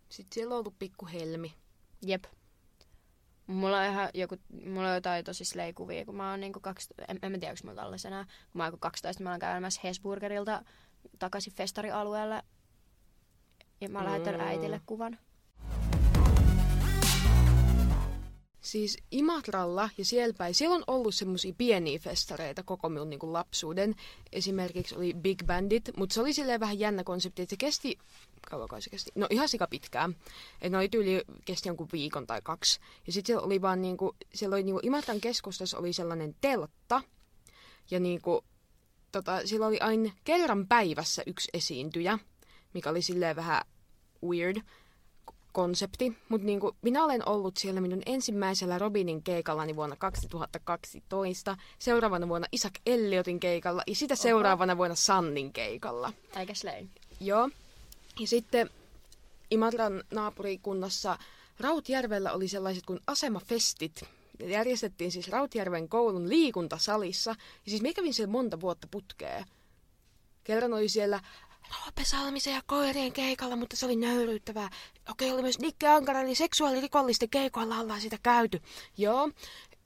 Sitten 0.10 0.34
siellä 0.34 0.54
on 0.54 0.60
ollut 0.60 0.80
pikku 0.80 1.08
helmi. 1.14 1.54
Jep. 2.02 2.24
Mulla 3.48 3.80
on 3.80 3.86
ihan 3.86 4.10
joku, 4.14 4.36
mulla 4.66 4.90
on 4.90 4.96
jotain 4.96 5.26
tosi 5.26 5.46
sleikuvia, 5.46 6.06
kun 6.06 6.16
mä 6.16 6.32
oon 6.32 6.40
niinku 6.40 6.60
kaksi, 6.60 6.94
en, 7.08 7.20
en 7.22 7.32
mä 7.32 7.38
tiedä, 7.38 7.52
onko 7.52 7.62
mulla 7.64 7.82
tallessa 7.82 8.08
enää, 8.08 8.24
kun 8.24 8.34
mä 8.54 8.64
oon 8.64 8.68
joku 8.68 8.78
12, 8.80 9.24
mä 9.24 9.32
oon 9.32 9.40
käymässä 9.40 9.82
Hesburgerilta 9.84 10.64
takaisin 11.20 11.54
festarialueelle. 11.54 12.44
Ja 13.82 13.90
mä 13.90 14.00
oon 14.00 14.08
mm. 14.08 14.12
lähettänyt 14.12 14.42
äitille 14.42 14.82
kuvan. 14.86 15.18
Siis 18.68 18.98
Imatralla 19.12 19.90
ja 19.98 20.06
siellä 20.06 20.34
päin, 20.38 20.56
siellä 20.56 20.76
on 20.76 20.84
ollut 20.88 21.16
semmosia 21.16 21.54
pieniä 21.58 22.00
festareita 22.00 22.64
koko 22.64 22.90
minun 22.90 23.10
niin 23.10 23.34
lapsuuden. 23.34 23.96
Esimerkiksi 24.32 24.96
oli 24.96 25.14
Big 25.14 25.44
Bandit, 25.46 25.90
mutta 25.98 26.14
se 26.14 26.22
oli 26.22 26.34
silleen 26.34 26.60
vähän 26.60 26.80
jännä 26.80 27.04
konsepti, 27.04 27.42
että 27.42 27.50
se 27.50 27.58
kesti, 27.58 27.98
kauanko 28.50 28.82
se 28.82 28.90
kesti? 28.90 29.12
No 29.16 29.28
ihan 29.30 29.50
sika 29.50 29.68
pitkään. 29.68 30.16
Että 30.54 30.70
ne 30.70 30.78
oli 30.78 30.90
tyyli, 30.90 31.24
kesti 31.46 31.70
jonkun 31.70 31.88
viikon 31.92 32.28
tai 32.28 32.42
kaksi. 32.44 32.80
Ja 33.08 33.14
sitten 33.14 33.28
siellä 33.28 33.46
oli 33.46 33.62
vaan 33.62 33.82
niinku, 33.82 34.16
siellä 34.34 34.54
oli 34.56 34.64
niinku 34.64 34.82
Imatran 34.84 35.22
keskustassa 35.22 35.78
oli 35.78 35.94
sellainen 35.94 36.36
teltta. 36.42 37.02
Ja 37.92 38.00
niinku, 38.00 38.44
tota, 39.12 39.48
siellä 39.48 39.68
oli 39.68 39.80
aina 39.80 40.12
kerran 40.24 40.68
päivässä 40.68 41.24
yksi 41.26 41.50
esiintyjä, 41.54 42.20
mikä 42.74 42.90
oli 42.90 43.02
silleen 43.02 43.36
vähän 43.36 43.62
weird 44.24 44.58
konsepti, 45.58 46.18
mutta 46.30 46.46
niinku, 46.46 46.76
minä 46.82 47.04
olen 47.04 47.30
ollut 47.30 47.58
siellä 47.58 47.82
minun 47.82 48.02
ensimmäisellä 48.06 48.80
Robinin 48.80 49.24
keikallani 49.24 49.76
vuonna 49.76 49.96
2012, 49.96 51.58
seuraavana 51.80 52.28
vuonna 52.28 52.48
Isaac 52.52 52.74
Elliotin 52.86 53.40
keikalla 53.40 53.84
ja 53.88 53.96
sitä 53.96 54.16
seuraavana 54.16 54.78
vuonna 54.78 54.96
Sannin 54.96 55.54
keikalla. 55.54 56.14
Eikä 56.40 56.54
slei. 56.54 56.88
Joo. 57.20 57.50
Ja 58.20 58.28
sitten 58.28 58.70
Imatran 59.52 60.04
naapurikunnassa 60.12 61.18
Rautjärvellä 61.60 62.32
oli 62.32 62.48
sellaiset 62.48 62.86
kuin 62.86 63.00
asemafestit. 63.08 64.04
Ne 64.40 64.46
järjestettiin 64.46 65.12
siis 65.12 65.30
Rautjärven 65.30 65.90
koulun 65.90 66.30
liikuntasalissa. 66.30 67.32
Ja 67.66 67.70
siis 67.70 67.82
mä 67.82 67.94
kävin 67.96 68.14
siellä 68.14 68.32
monta 68.32 68.62
vuotta 68.62 68.88
putkeen. 68.92 69.46
Kerran 70.44 70.74
oli 70.74 70.90
siellä 70.90 71.20
Roope 71.72 72.04
Salmisen 72.04 72.54
ja 72.54 72.62
koirien 72.66 73.14
keikalla, 73.14 73.56
mutta 73.56 73.76
se 73.76 73.86
oli 73.86 73.96
nöyryyttävää. 73.96 74.70
Okei, 75.10 75.32
oli 75.32 75.42
myös 75.42 75.60
Nikke 75.60 75.88
Ankara, 75.88 76.22
eli 76.22 76.36
seksuaalirikollisten 76.36 77.30
keikoilla 77.30 77.80
ollaan 77.80 78.02
sitä 78.02 78.18
käyty. 78.24 78.62
Joo. 78.98 79.30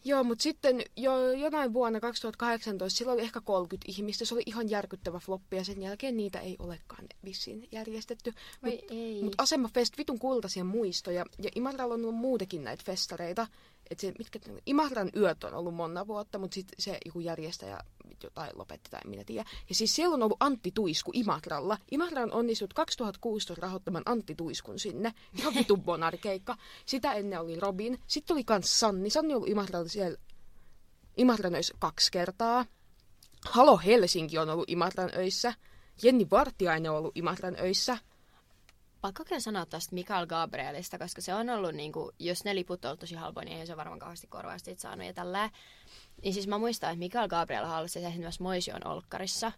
Joo, 0.05 0.24
mutta 0.24 0.43
sitten 0.43 0.81
jo 0.98 1.31
jonain 1.31 1.74
vuonna 1.74 2.00
2018 2.00 2.98
sillä 2.98 3.12
oli 3.12 3.22
ehkä 3.22 3.41
30 3.41 3.86
ihmistä. 3.91 4.25
Se 4.25 4.33
oli 4.33 4.43
ihan 4.45 4.69
järkyttävä 4.69 5.19
floppi 5.19 5.55
ja 5.55 5.63
sen 5.63 5.81
jälkeen 5.81 6.17
niitä 6.17 6.39
ei 6.39 6.55
olekaan 6.60 7.07
vissiin 7.25 7.67
järjestetty. 7.72 8.33
Mutta 8.62 8.93
mut 9.24 9.36
Asemafest, 9.38 9.98
vitun 9.98 10.19
kultaisia 10.19 10.63
muistoja. 10.63 11.25
Ja 11.43 11.50
Imatralla 11.55 11.93
on 11.93 12.01
ollut 12.01 12.15
muutakin 12.15 12.63
näitä 12.63 12.83
festareita. 12.86 13.48
Et 13.89 14.00
se, 14.00 14.13
mitkä, 14.17 14.39
Imatran 14.65 15.10
yöt 15.15 15.43
on 15.43 15.53
ollut 15.53 15.75
monta 15.75 16.07
vuotta, 16.07 16.39
mutta 16.39 16.55
sitten 16.55 16.75
se 16.79 16.98
joku 17.05 17.19
järjestäjä 17.19 17.79
jotain 18.24 18.51
lopetti 18.55 18.89
tai 18.91 19.01
minä 19.05 19.24
tiedä. 19.24 19.50
Ja 19.69 19.75
siis 19.75 19.95
siellä 19.95 20.13
on 20.13 20.24
ollut 20.24 20.38
Antti 20.39 20.72
Tuisku 20.72 21.12
Imatralla. 21.13 21.77
Imatra 21.91 22.24
on 22.24 22.33
onnistunut 22.33 22.74
2016 22.74 23.62
rahoittamaan 23.62 24.03
Antti 24.05 24.36
Tuiskun 24.36 24.79
sinne. 24.79 25.13
Ihan 25.39 25.53
vitun 25.55 25.81
bonarkeikka. 25.81 26.57
Sitä 26.86 27.13
ennen 27.13 27.39
oli 27.39 27.60
Robin. 27.60 28.00
Sitten 28.07 28.33
oli 28.36 28.43
kans 28.43 28.79
Sanni. 28.79 29.10
Sanni 29.10 29.33
on 29.33 29.38
ollut 29.38 29.50
Imatralla 29.50 29.89
siellä 29.89 30.17
Imatran 31.17 31.55
öissä 31.55 31.74
kaksi 31.79 32.12
kertaa. 32.12 32.65
Halo 33.45 33.77
Helsinki 33.77 34.38
on 34.38 34.50
ollut 34.50 34.69
Imatran 34.69 35.10
öissä. 35.15 35.53
Jenni 36.03 36.27
Vartiainen 36.31 36.91
on 36.91 36.98
ollut 36.98 37.17
Imatran 37.17 37.57
öissä. 37.60 37.98
Pakko 39.03 39.24
kyllä 39.25 39.39
sanoa 39.39 39.65
tästä 39.65 39.95
Mikael 39.95 40.25
Gabrielista, 40.27 41.00
koska 41.00 41.22
se 41.22 41.33
on 41.33 41.50
ollut, 41.50 41.75
niin 41.75 41.91
kuin, 41.91 42.15
jos 42.19 42.43
ne 42.43 42.55
liput 42.55 42.86
on 42.86 42.98
tosi 42.98 43.15
halpoja, 43.15 43.45
niin 43.45 43.60
ei 43.60 43.67
se 43.67 43.77
varmaan 43.77 44.00
kauheasti 44.00 44.27
korvausta 44.27 44.65
siitä 44.65 44.81
saanut 44.81 45.07
ja 45.07 45.13
tällä. 45.13 45.50
Niin 46.22 46.33
siis 46.33 46.48
mä 46.48 46.57
muistan, 46.57 46.89
että 46.89 47.00
Mikael 47.00 47.27
Gabriel 47.27 47.65
halusi 47.65 48.00
tehdä 48.00 48.19
myös 48.19 48.39
Moision 48.39 48.88
Olkkarissa. 48.88 49.51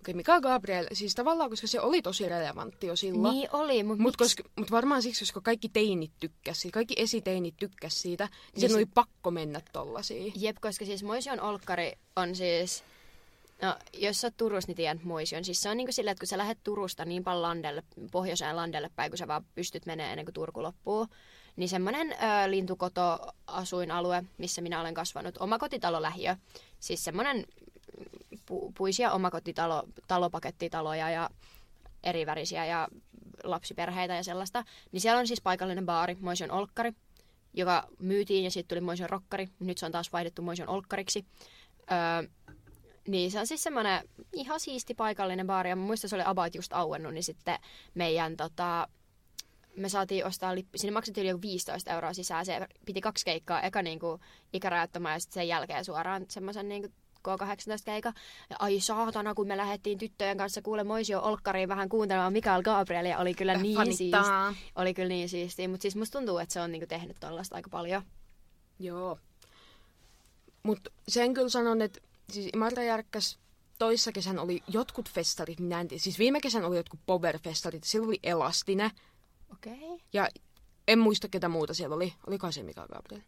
Okei, 0.00 0.14
Mika 0.14 0.40
Gabriel, 0.40 0.86
siis 0.92 1.14
tavallaan, 1.14 1.50
koska 1.50 1.66
se 1.66 1.80
oli 1.80 2.02
tosi 2.02 2.28
relevantti 2.28 2.86
jo 2.86 2.96
silloin. 2.96 3.34
Niin 3.34 3.48
oli, 3.52 3.82
mutta 3.82 4.02
Mutta 4.02 4.24
mut 4.56 4.70
varmaan 4.70 5.02
siksi, 5.02 5.24
koska 5.24 5.40
kaikki 5.40 5.68
teinit 5.68 6.12
tykkäs 6.20 6.60
siitä, 6.60 6.74
kaikki 6.74 6.94
esiteinit 6.98 7.56
tykkäs 7.56 8.02
siitä, 8.02 8.24
niin, 8.24 8.32
Niin 8.52 8.60
sen 8.60 8.70
se- 8.70 8.76
oli 8.76 8.86
pakko 8.86 9.30
mennä 9.30 9.60
tollasia. 9.72 10.32
Jep, 10.36 10.56
koska 10.60 10.84
siis 10.84 11.02
Moision 11.02 11.40
Olkkari 11.40 11.92
on 12.16 12.34
siis... 12.36 12.84
No, 13.62 13.76
jos 13.92 14.20
sä 14.20 14.26
oot 14.26 14.36
Turussa, 14.36 14.68
niin 14.68 14.76
tiedät 14.76 15.04
Moision. 15.04 15.44
Siis 15.44 15.62
se 15.62 15.70
on 15.70 15.76
niinku 15.76 15.92
silleen, 15.92 16.12
että 16.12 16.20
kun 16.20 16.28
sä 16.28 16.38
lähdet 16.38 16.58
Turusta 16.64 17.04
niin 17.04 17.24
paljon 17.24 17.42
landelle, 17.42 17.82
pohjoiseen 18.12 18.56
landelle 18.56 18.90
päin, 18.96 19.10
kun 19.10 19.18
sä 19.18 19.28
vaan 19.28 19.44
pystyt 19.54 19.86
menemään 19.86 20.10
ennen 20.10 20.26
kuin 20.26 20.34
Turku 20.34 20.62
loppuu, 20.62 21.06
niin 21.56 21.68
semmoinen 21.68 22.16
lintukoto-asuinalue, 22.46 24.24
missä 24.38 24.60
minä 24.60 24.80
olen 24.80 24.94
kasvanut, 24.94 25.38
omakotitalo 25.38 26.02
lähiö, 26.02 26.36
siis 26.78 27.04
semmoinen 27.04 27.44
pu- 28.34 28.72
puisia 28.76 29.12
omakotitalo, 29.12 29.82
talopakettitaloja 30.08 31.10
ja 31.10 31.30
erivärisiä 32.02 32.66
ja 32.66 32.88
lapsiperheitä 33.44 34.14
ja 34.14 34.24
sellaista. 34.24 34.64
Niin 34.92 35.00
siellä 35.00 35.20
on 35.20 35.26
siis 35.26 35.40
paikallinen 35.40 35.86
baari, 35.86 36.16
Moision 36.20 36.50
Olkkari, 36.50 36.92
joka 37.54 37.88
myytiin 37.98 38.44
ja 38.44 38.50
sitten 38.50 38.76
tuli 38.76 38.84
Moision 38.84 39.10
Rokkari. 39.10 39.48
Nyt 39.58 39.78
se 39.78 39.86
on 39.86 39.92
taas 39.92 40.12
vaihdettu 40.12 40.42
Moision 40.42 40.68
Olkkariksi. 40.68 41.24
Öö, 41.92 42.30
niin 43.08 43.30
se 43.30 43.40
on 43.40 43.46
siis 43.46 43.62
semmoinen 43.62 44.08
ihan 44.32 44.60
siisti 44.60 44.94
paikallinen 44.94 45.46
baari. 45.46 45.70
Ja 45.70 45.76
muista 45.76 46.08
se 46.08 46.16
oli 46.16 46.24
about 46.26 46.54
just 46.54 46.72
auennut, 46.72 47.14
niin 47.14 47.24
sitten 47.24 47.58
meidän 47.94 48.36
tota, 48.36 48.88
me 49.76 49.88
saatiin 49.88 50.26
ostaa 50.26 50.54
lippu, 50.54 50.78
sinne 50.78 50.92
maksettiin 50.92 51.26
yli 51.26 51.42
15 51.42 51.90
euroa 51.90 52.12
sisään, 52.12 52.46
se 52.46 52.66
piti 52.86 53.00
kaksi 53.00 53.24
keikkaa, 53.24 53.62
eka 53.62 53.82
niinku 53.82 54.20
ikärajattomaan 54.52 55.14
ja 55.14 55.20
sitten 55.20 55.34
sen 55.34 55.48
jälkeen 55.48 55.84
suoraan 55.84 56.26
semmoisen 56.28 56.68
niinku 56.68 56.88
K18-keika. 57.28 58.12
Ja 58.50 58.56
ai 58.58 58.80
saatana, 58.80 59.34
kun 59.34 59.46
me 59.46 59.56
lähdettiin 59.56 59.98
tyttöjen 59.98 60.36
kanssa 60.36 60.62
kuule 60.62 60.84
Moisio 60.84 61.20
Olkkariin 61.20 61.68
vähän 61.68 61.88
kuuntelemaan 61.88 62.32
Mikael 62.32 62.62
Gabrielia, 62.62 63.18
oli 63.18 63.34
kyllä 63.34 63.54
niin 63.54 63.96
siisti. 63.96 64.16
Oli 64.76 64.94
kyllä 64.94 65.08
niin 65.08 65.28
siistiä, 65.28 65.68
mutta 65.68 65.82
siis 65.82 65.96
musta 65.96 66.18
tuntuu, 66.18 66.38
että 66.38 66.52
se 66.52 66.60
on 66.60 66.72
niinku 66.72 66.86
tehnyt 66.86 67.16
tollasta 67.20 67.56
aika 67.56 67.70
paljon. 67.70 68.02
Joo. 68.78 69.18
Mutta 70.62 70.90
sen 71.08 71.34
kyllä 71.34 71.48
sanon, 71.48 71.82
että 71.82 72.00
siis 72.30 72.48
Imatra 72.54 72.82
Järkkäs 72.82 73.38
toissa 73.78 74.12
kesän 74.12 74.38
oli 74.38 74.62
jotkut 74.68 75.10
festarit, 75.10 75.60
minä 75.60 75.80
en 75.80 75.88
tiedä. 75.88 76.02
Siis 76.02 76.18
viime 76.18 76.40
kesän 76.40 76.64
oli 76.64 76.76
jotkut 76.76 77.00
power-festarit, 77.06 77.84
silloin 77.84 78.08
oli 78.08 78.20
Elastine. 78.22 78.90
Okei. 79.52 79.72
Okay. 79.72 79.98
Ja 80.12 80.28
en 80.88 80.98
muista 80.98 81.28
ketä 81.28 81.48
muuta 81.48 81.74
siellä 81.74 81.96
oli. 81.96 82.14
Oliko 82.26 82.52
se 82.52 82.62
Mika 82.62 82.86
Gabriel? 82.86 83.22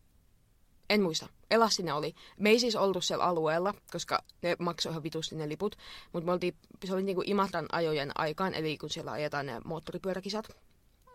En 0.91 1.03
muista. 1.03 1.29
Elastinen 1.51 1.95
oli. 1.95 2.15
Me 2.39 2.51
ei 2.51 2.59
siis 2.59 2.77
oltu 2.77 3.01
siellä 3.01 3.25
alueella, 3.25 3.75
koska 3.93 4.25
ne 4.43 4.57
maksoi 4.59 4.93
ihan 4.93 5.03
vitusti 5.03 5.37
ne 5.37 5.49
liput. 5.49 5.77
Mutta 6.13 6.27
me 6.27 6.33
oltiin, 6.33 6.55
se 6.85 6.95
oli 6.95 7.03
niinku 7.03 7.23
Imatran 7.27 7.67
ajojen 7.73 8.11
aikaan, 8.15 8.55
eli 8.55 8.79
kun 8.79 8.91
siellä 8.91 9.13
ajetaan 9.13 9.47
ne 9.47 9.61
moottoripyöräkisat. 9.65 10.49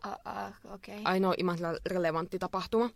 Uh, 0.06 0.12
uh, 0.12 0.74
okay. 0.74 1.02
Ainoa 1.04 1.34
Imatran 1.38 1.78
relevantti 1.86 2.40
tapahtuma. 2.40 2.90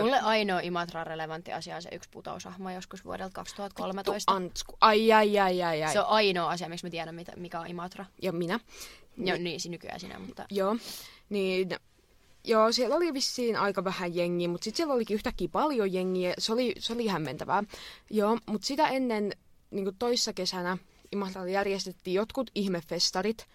Mulle 0.00 0.20
ainoa 0.20 0.60
Imatra 0.60 1.04
relevantti 1.04 1.52
asia 1.52 1.76
on 1.76 1.82
se 1.82 1.88
yksi 1.92 2.08
putousahma 2.10 2.72
joskus 2.72 3.04
vuodelta 3.04 3.34
2013. 3.34 4.32
Antsku. 4.32 4.76
Ai, 4.80 5.12
ai, 5.12 5.38
ai, 5.38 5.62
ai, 5.62 5.82
ai. 5.82 5.92
Se 5.92 6.00
on 6.00 6.06
ainoa 6.06 6.50
asia, 6.50 6.68
miksi 6.68 6.86
mä 6.86 6.90
tiedän, 6.90 7.24
mikä 7.36 7.60
on 7.60 7.66
Imatra. 7.66 8.04
Ja 8.22 8.32
minä. 8.32 8.60
Joo, 9.16 9.38
niin, 9.38 9.60
nykyään 9.68 10.00
sinä, 10.00 10.18
mutta... 10.18 10.46
Joo, 10.50 10.76
niin 11.28 11.68
Joo, 12.44 12.72
siellä 12.72 12.96
oli 12.96 13.14
vissiin 13.14 13.56
aika 13.56 13.84
vähän 13.84 14.14
jengiä, 14.14 14.48
mutta 14.48 14.64
sitten 14.64 14.76
siellä 14.76 14.94
olikin 14.94 15.14
yhtäkkiä 15.14 15.48
paljon 15.52 15.92
jengiä. 15.92 16.34
Se 16.38 16.52
oli, 16.52 16.74
se 16.78 16.92
oli 16.92 17.06
hämmentävää. 17.06 17.64
Joo, 18.10 18.38
mutta 18.46 18.66
sitä 18.66 18.88
ennen 18.88 19.32
niin 19.70 19.96
toissa 19.98 20.32
kesänä 20.32 20.78
Imatralla 21.12 21.48
järjestettiin 21.48 22.14
jotkut 22.14 22.50
ihmefestarit. 22.54 23.46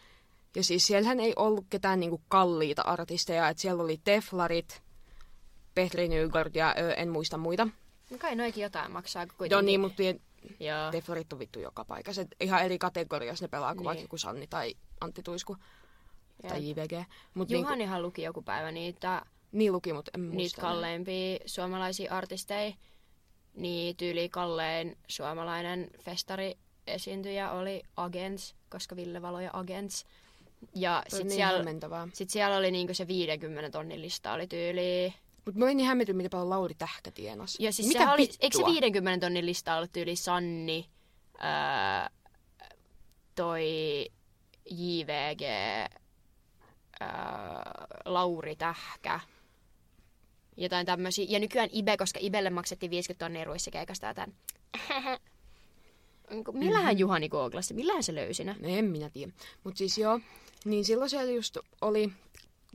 Ja 0.55 0.63
siis 0.63 0.87
siellähän 0.87 1.19
ei 1.19 1.33
ollut 1.35 1.65
ketään 1.69 1.99
niin 1.99 2.21
kalliita 2.27 2.81
artisteja. 2.81 3.49
että 3.49 3.61
siellä 3.61 3.83
oli 3.83 4.01
Teflarit, 4.03 4.81
Petri 5.75 6.07
Nygård 6.07 6.51
ja 6.55 6.75
ö, 6.79 6.93
en 6.93 7.09
muista 7.09 7.37
muita. 7.37 7.67
No 8.09 8.17
kai 8.17 8.35
noikin 8.35 8.63
jotain 8.63 8.91
maksaa 8.91 9.27
kuitenkin. 9.27 9.51
Joo 9.51 9.61
niin, 9.61 9.79
mutta 9.79 10.03
Joo. 10.59 10.91
Teflarit 10.91 11.33
on 11.33 11.39
vittu 11.39 11.59
joka 11.59 11.85
paikassa. 11.85 12.21
Et 12.21 12.35
ihan 12.39 12.65
eri 12.65 12.77
kategoriassa 12.77 13.45
ne 13.45 13.49
pelaa 13.49 13.71
kuin 13.71 13.77
niin. 13.77 13.85
vaikka 13.85 14.03
joku 14.03 14.17
Sanni 14.17 14.47
tai 14.47 14.75
Antti 15.01 15.23
Tuisku 15.23 15.57
ja. 16.43 16.49
tai 16.49 16.69
JVG. 16.69 17.07
Mut 17.33 17.51
Juhanihan 17.51 17.95
niinku... 17.95 18.07
luki 18.07 18.21
joku 18.21 18.41
päivä 18.41 18.71
niitä, 18.71 19.25
niin 19.51 19.71
luki, 19.71 19.93
mutta 19.93 20.11
en 20.15 20.31
niitä 20.31 20.61
kalleimpia 20.61 21.39
suomalaisia 21.45 22.13
artisteja. 22.13 22.73
Niin 23.53 23.95
tyyli 23.95 24.29
kallein 24.29 24.97
suomalainen 25.07 25.89
festari 25.99 26.57
esiintyjä 26.87 27.51
oli 27.51 27.83
Agents, 27.97 28.55
koska 28.69 28.95
Ville 28.95 29.21
Valo 29.21 29.39
ja 29.39 29.49
Agents. 29.53 30.05
Ja 30.75 31.03
sitten 31.07 31.27
niin 31.27 31.35
siellä, 31.35 31.65
sit 32.13 32.29
siellä 32.29 32.57
oli 32.57 32.71
niinku 32.71 32.93
se 32.93 33.07
50 33.07 33.69
tonnin 33.69 34.01
lista 34.01 34.33
oli 34.33 34.47
tyyli 34.47 35.13
mutta 35.45 35.59
mä 35.59 35.65
olin 35.65 35.77
niin 35.77 35.87
hämmentynyt, 35.87 36.17
mitä 36.17 36.29
paljon 36.29 36.49
Lauri 36.49 36.75
Tähkä 36.75 37.11
tienas. 37.11 37.57
Ja 37.59 37.73
siis 37.73 37.87
mitä 37.87 38.13
oli, 38.13 38.29
eikö 38.39 38.57
se 38.57 38.65
50 38.65 39.25
tonnin 39.25 39.45
lista 39.45 39.75
ollut 39.75 39.91
tyyli 39.91 40.15
Sanni, 40.15 40.89
ää, 41.37 42.09
toi 43.35 43.65
JVG, 44.69 45.41
ää, 46.99 47.85
Lauri 48.05 48.55
Tähkä, 48.55 49.19
jotain 50.57 50.85
tämmöisiä. 50.85 51.25
Ja 51.29 51.39
nykyään 51.39 51.69
Ibe, 51.71 51.97
koska 51.97 52.19
Ibelle 52.21 52.49
maksettiin 52.49 52.89
50 52.89 53.25
tonnia 53.25 53.43
ruissikeikasta 53.43 54.07
jotain. 54.07 54.35
Millähän 56.53 56.85
mm-hmm. 56.85 56.99
Juhani 56.99 57.29
googlasi? 57.29 57.73
Millähän 57.73 58.03
se 58.03 58.15
löysi 58.15 58.43
ne? 58.43 58.55
No 58.59 58.67
en 58.67 58.85
minä 58.85 59.09
tiedä. 59.09 59.31
Mutta 59.63 59.77
siis 59.77 59.97
joo, 59.97 60.19
niin 60.65 60.85
silloin 60.85 61.09
siellä 61.09 61.31
just 61.31 61.57
oli 61.81 62.11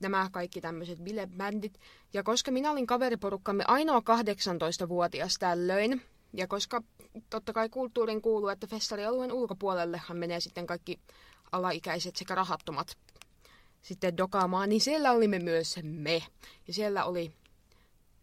nämä 0.00 0.28
kaikki 0.32 0.60
tämmöiset 0.60 0.98
bilebändit. 0.98 1.80
Ja 2.12 2.22
koska 2.22 2.50
minä 2.50 2.70
olin 2.70 2.86
kaveriporukkamme 2.86 3.64
ainoa 3.66 3.98
18-vuotias 4.00 5.34
tällöin, 5.38 6.02
ja 6.32 6.46
koska 6.46 6.82
totta 7.30 7.52
kai 7.52 7.68
kulttuurin 7.68 8.22
kuuluu, 8.22 8.48
että 8.48 8.66
festarialueen 8.66 9.32
ulkopuolellehan 9.32 10.16
menee 10.16 10.40
sitten 10.40 10.66
kaikki 10.66 11.00
alaikäiset 11.52 12.16
sekä 12.16 12.34
rahattomat 12.34 12.96
sitten 13.82 14.16
dokaamaan, 14.16 14.68
niin 14.68 14.80
siellä 14.80 15.12
olimme 15.12 15.38
myös 15.38 15.80
me. 15.82 16.22
Ja 16.66 16.72
siellä 16.72 17.04
oli 17.04 17.32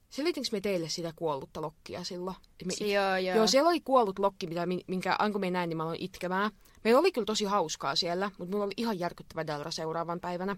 Selitinkö 0.10 0.50
me 0.52 0.62
teille 0.62 0.90
sitä 0.90 1.14
kuollutta 1.16 1.62
lokkia 1.62 2.04
silloin? 2.04 2.38
Me 2.66 2.74
it... 2.74 2.88
joo, 2.88 3.18
joo. 3.18 3.36
joo, 3.36 3.48
siellä 3.48 3.70
oli 3.70 3.80
kuollut 3.80 4.20
lokki, 4.20 4.48
mitä, 4.48 4.66
minkä 4.88 5.16
aina 5.20 5.32
kun 5.32 5.42
me 5.42 5.52
näin, 5.52 5.70
niin 5.70 5.78
mä 5.78 5.84
aloin 5.84 6.02
itkemään. 6.02 6.52
Meillä 6.84 7.00
oli 7.00 7.12
kyllä 7.12 7.26
tosi 7.26 7.46
hauskaa 7.46 7.96
siellä, 7.96 8.32
mutta 8.38 8.52
mulla 8.52 8.66
oli 8.66 8.74
ihan 8.78 9.00
järkyttävä 9.00 9.48
delra 9.48 9.72
seuraavan 9.72 10.20
päivänä. 10.20 10.56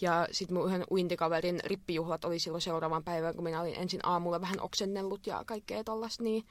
Ja 0.00 0.28
sitten 0.30 0.56
mun 0.56 0.68
yhden 0.68 0.84
uintikaverin 0.90 1.60
rippijuhlat 1.64 2.24
oli 2.24 2.38
silloin 2.38 2.62
seuraavan 2.62 3.04
päivän, 3.04 3.34
kun 3.34 3.44
minä 3.44 3.60
olin 3.60 3.74
ensin 3.74 4.00
aamulla 4.02 4.40
vähän 4.40 4.60
oksennellut 4.60 5.26
ja 5.26 5.42
kaikkea 5.46 5.84
tollasta, 5.84 6.22
niin 6.22 6.44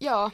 joo. 0.00 0.30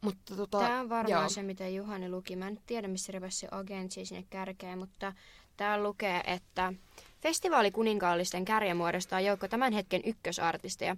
Mutta 0.00 0.36
tota, 0.36 0.58
Tämä 0.58 0.80
on 0.80 0.88
varmaan 0.88 1.20
joo. 1.20 1.28
se, 1.28 1.42
mitä 1.42 1.68
Juhani 1.68 2.10
luki. 2.10 2.36
Mä 2.36 2.48
en 2.48 2.58
tiedä, 2.66 2.88
missä 2.88 3.12
rivessä 3.12 3.40
se 3.40 3.48
agentsi 3.50 4.04
sinne 4.04 4.24
kärkeen, 4.30 4.78
mutta 4.78 5.12
täällä 5.56 5.82
lukee, 5.82 6.20
että 6.26 6.72
festivaali 7.20 7.70
kuninkaallisten 7.70 8.44
kärjen 8.44 8.76
muodostaa 8.76 9.20
joukko 9.20 9.48
tämän 9.48 9.72
hetken 9.72 10.00
ykkösartisteja. 10.04 10.96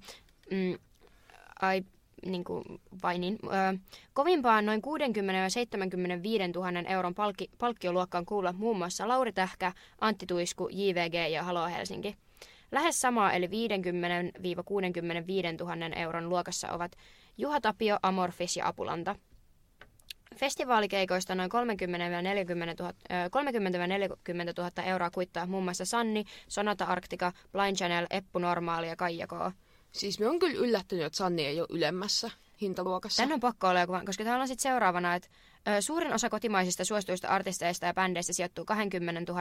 Mm, 0.51 0.79
I 1.77 1.85
niin 2.27 2.45
kuin 2.45 2.65
vainin, 3.03 3.39
ö, 3.45 3.79
kovimpaan 4.13 4.67
noin 4.67 4.83
60 4.83 5.39
ja 5.39 5.51
75 5.51 6.45
000 6.55 6.71
euron 6.89 7.15
palkki, 7.15 7.51
palkkioluokkaan 7.59 8.27
kuuluvat 8.27 8.57
muun 8.57 8.79
muassa 8.79 9.09
Lauri 9.09 9.33
Tähkä, 9.33 9.73
Antti 10.01 10.27
Tuisku, 10.27 10.69
JVG 10.73 11.15
ja 11.31 11.43
Halo 11.43 11.67
Helsinki. 11.67 12.17
Lähes 12.73 13.01
samaa 13.01 13.33
eli 13.33 13.47
50-65 13.47 13.51
000 15.61 15.97
euron 15.97 16.29
luokassa 16.29 16.73
ovat 16.73 16.93
Juha 17.39 17.61
Tapio, 17.61 17.99
Amorfis 18.03 18.57
ja 18.57 18.69
Apulanta. 18.69 19.17
Festivaalikeikoista 20.37 21.35
noin 21.35 21.51
30-40 21.51 21.55
000, 22.83 22.93
30 23.31 24.63
000 24.63 24.71
euroa 24.85 25.11
kuittaa 25.11 25.47
muun 25.47 25.65
muassa 25.65 25.85
Sanni, 25.85 26.25
Sonata 26.49 26.85
Arctica, 26.85 27.33
Blind 27.53 27.77
Channel, 27.77 28.07
Eppu 28.11 28.39
Normaali 28.39 28.89
ja 28.89 28.97
Kaijako. 28.97 29.53
Siis 29.93 30.19
me 30.19 30.29
on 30.29 30.39
kyllä 30.39 30.59
yllättynyt, 30.59 31.05
että 31.05 31.17
Sanni 31.17 31.47
ei 31.47 31.61
ole 31.61 31.69
ylemmässä 31.71 32.31
hintaluokassa. 32.61 33.23
Tän 33.23 33.33
on 33.33 33.41
pakko 33.41 33.69
olla, 33.69 33.87
koska 34.07 34.25
täällä 34.25 34.43
on 34.43 34.49
sitten 34.49 34.63
seuraavana, 34.63 35.15
että 35.15 35.29
suurin 35.81 36.13
osa 36.13 36.31
kotimaisista 36.31 36.85
suosituista 36.85 37.29
artisteista 37.29 37.87
ja 37.87 37.95
bändeistä 37.95 38.33
sijoittuu 38.33 38.65
20 38.65 39.33
000-30 39.33 39.37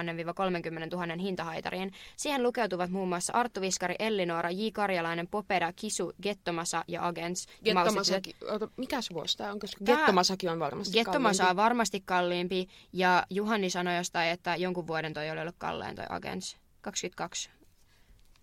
000 0.92 1.16
hintahaitariin. 1.20 1.94
Siihen 2.18 2.44
lukeutuvat 2.44 2.90
muun 2.90 3.10
muassa 3.10 3.34
Arttu 3.34 3.62
Viskari, 3.62 3.96
Ellinora, 4.00 4.52
J. 4.52 4.68
Karjalainen, 4.74 5.28
Popeda, 5.28 5.74
Kisu, 5.74 6.14
Gettomasa 6.22 6.84
ja 6.88 7.08
Agents. 7.08 7.48
Gettomasaki, 7.64 8.36
mikä 8.78 9.02
se 9.02 9.14
vuosi 9.14 9.38
tämä 9.38 9.52
on? 9.52 9.60
Koska 9.60 9.86
tämä, 9.86 9.98
Gettomasaki 9.98 10.50
on 10.50 10.60
varmasti 10.60 10.94
Gettomasa 10.94 11.50
on 11.50 11.56
varmasti 11.56 12.04
kalliimpi 12.06 12.68
ja 12.94 13.24
Juhani 13.30 13.70
sanoi 13.70 13.98
jostain, 13.98 14.30
että 14.30 14.56
jonkun 14.56 14.88
vuoden 14.88 15.14
toi 15.14 15.30
oli 15.30 15.42
ollut 15.42 15.56
kallein 15.58 15.96
toi 15.96 16.06
Agents. 16.10 16.58
22. 16.82 17.50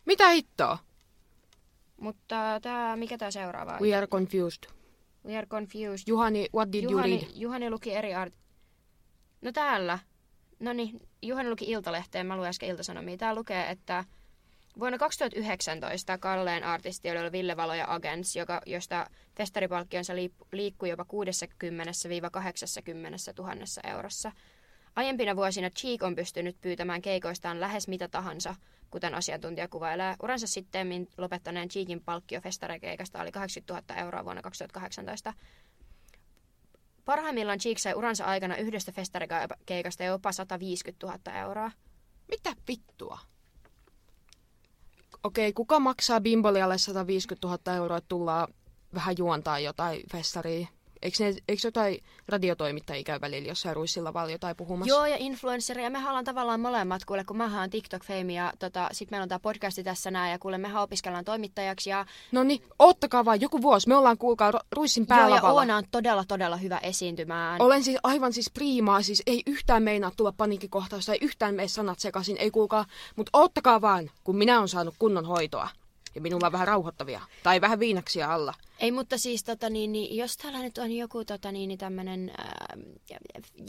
Mitä 0.05 0.29
hittoa? 0.29 0.79
Mutta 2.01 2.59
tämä, 2.63 2.97
mikä 2.97 3.19
tämä 3.19 3.31
seuraava 3.31 3.79
We 3.81 3.95
are 3.95 4.07
confused. 4.07 4.63
We 5.27 5.37
are 5.37 5.47
confused. 5.47 6.05
Juhani, 6.07 6.49
what 6.55 6.73
did 6.73 6.83
Juhani, 6.83 7.13
you 7.13 7.21
read? 7.21 7.33
Juhani 7.35 7.71
luki 7.71 7.95
eri 7.95 8.15
art... 8.15 8.35
No 9.41 9.53
täällä. 9.53 9.99
No 10.61 10.73
niin, 10.73 11.01
Juhani 11.23 11.51
luki 11.51 11.65
Iltalehteen, 11.71 12.27
mä 12.27 12.37
luin 12.37 12.49
äsken 12.49 12.69
Iltasanomia. 12.69 13.17
Tää 13.17 13.35
lukee, 13.35 13.71
että 13.71 14.05
vuonna 14.79 14.99
2019 14.99 16.19
kalleen 16.19 16.65
artisti 16.65 17.11
oli 17.11 17.33
Ville 17.33 17.57
Valo 17.57 17.75
ja 17.75 17.95
Agents, 17.95 18.37
joka, 18.37 18.61
josta 18.67 19.11
festaripalkkionsa 19.37 20.13
liikkui 20.53 20.89
jopa 20.89 21.03
60-80 21.03 21.07
tuhannessa 23.35 23.81
eurossa. 23.85 24.33
Aiempina 24.97 25.37
vuosina 25.37 25.71
Cheek 25.71 26.03
on 26.03 26.15
pystynyt 26.15 26.57
pyytämään 26.61 27.03
keikoistaan 27.03 27.61
lähes 27.61 27.89
mitä 27.89 28.09
tahansa, 28.09 28.55
kuten 28.91 29.15
asiantuntija 29.15 29.69
kuvailee. 29.69 30.17
Uransa 30.23 30.47
sitten 30.47 31.09
lopettaneen 31.19 31.69
Cheekin 31.69 32.01
palkkio 32.01 32.41
festarekeikasta 32.41 33.21
oli 33.21 33.33
80 33.33 33.75
000 33.75 34.03
euroa 34.05 34.25
vuonna 34.25 34.43
2018. 34.43 35.35
parhaimmillaan 37.05 37.59
Cheek 37.59 37.79
sai 37.79 37.95
uransa 37.95 38.25
aikana 38.25 38.57
yhdestä 38.57 38.93
festarikeikasta 38.93 40.05
jopa 40.05 40.33
150 40.33 41.07
000 41.07 41.41
euroa. 41.41 41.71
Mitä 42.29 42.53
vittua? 42.69 43.19
Okei, 45.25 45.53
kuka 45.53 45.81
maksaa 45.81 46.21
Bimbolialle 46.21 46.79
150 46.79 47.49
000 47.49 47.77
euroa, 47.77 47.97
että 47.97 48.09
tullaan 48.09 48.49
vähän 48.95 49.15
juontaa 49.19 49.59
jotain 49.59 50.03
festaria? 50.13 50.67
Eikö, 51.07 51.25
ne, 51.25 51.35
eikö 51.49 51.67
jotain 51.67 51.99
radiotoimittajia 52.29 53.05
käy 53.05 53.21
välillä 53.21 53.49
jossain 53.49 53.77
ruissilla 53.77 54.15
vaan 54.15 54.31
jotain 54.33 54.57
puhumassa? 54.57 54.95
Joo, 54.95 55.07
ja 55.07 55.17
influenceria. 55.19 55.85
Ja 55.85 55.91
me 55.91 55.99
ollaan 56.09 56.25
tavallaan 56.25 56.61
molemmat, 56.61 57.05
kuule, 57.05 57.25
kun 57.25 57.37
mä 57.37 57.49
haan 57.49 57.71
TikTok-fame 57.71 58.33
ja 58.33 58.53
tota, 58.59 58.89
sit 58.93 59.11
meillä 59.11 59.23
on 59.23 59.29
tää 59.29 59.39
podcasti 59.39 59.85
tässä 59.85 60.11
näin, 60.11 60.33
ja 60.33 60.39
kuule, 60.39 60.59
mehän 60.59 60.83
opiskellaan 60.83 61.25
toimittajaksi. 61.25 61.91
Ja... 61.91 62.07
No 62.33 62.45
niin, 62.45 62.63
oottakaa 62.79 63.25
vaan 63.25 63.41
joku 63.41 63.63
vuosi. 63.63 63.89
Me 63.89 63.97
ollaan, 63.97 64.19
kuulkaa, 64.19 64.53
ruissin 64.73 65.07
päällä 65.07 65.37
Joo, 65.37 65.47
ja 65.47 65.53
Oona 65.53 65.77
on 65.77 65.85
todella, 65.91 66.25
todella 66.29 66.57
hyvä 66.57 66.79
esiintymään. 66.79 67.63
Olen 67.63 67.85
siis 67.85 67.99
aivan 68.03 68.33
siis 68.33 68.51
priimaa, 68.51 69.03
siis 69.03 69.23
ei 69.27 69.43
yhtään 69.47 69.83
meinaa 69.83 70.11
tulla 70.17 70.33
paniikkikohtaus, 70.37 71.09
ei 71.09 71.19
yhtään 71.21 71.55
mene 71.55 71.69
sanat 71.69 71.99
sekaisin, 71.99 72.37
ei 72.37 72.51
kuulkaa. 72.51 72.85
Mutta 73.17 73.31
oottakaa 73.33 73.81
vaan, 73.81 74.11
kun 74.25 74.37
minä 74.37 74.61
on 74.61 74.69
saanut 74.69 74.95
kunnon 74.99 75.27
hoitoa. 75.27 75.69
Ja 76.17 76.23
minulla 76.23 76.47
on 76.47 76.53
vähän 76.53 76.69
rauhoittavia. 76.69 77.21
Tai 77.43 77.61
vähän 77.61 77.81
viinaksia 77.81 78.35
alla. 78.35 78.55
Ei, 78.81 78.93
mutta 78.93 79.19
siis 79.19 79.45
tota, 79.45 79.71
niin, 79.71 79.93
niin, 79.93 80.17
jos 80.17 80.37
täällä 80.37 80.59
nyt 80.59 80.79
on 80.79 80.93
joku 80.93 81.25
tota, 81.25 81.53
niin, 81.53 81.69
niin 81.69 81.79
tämmönen 81.79 82.33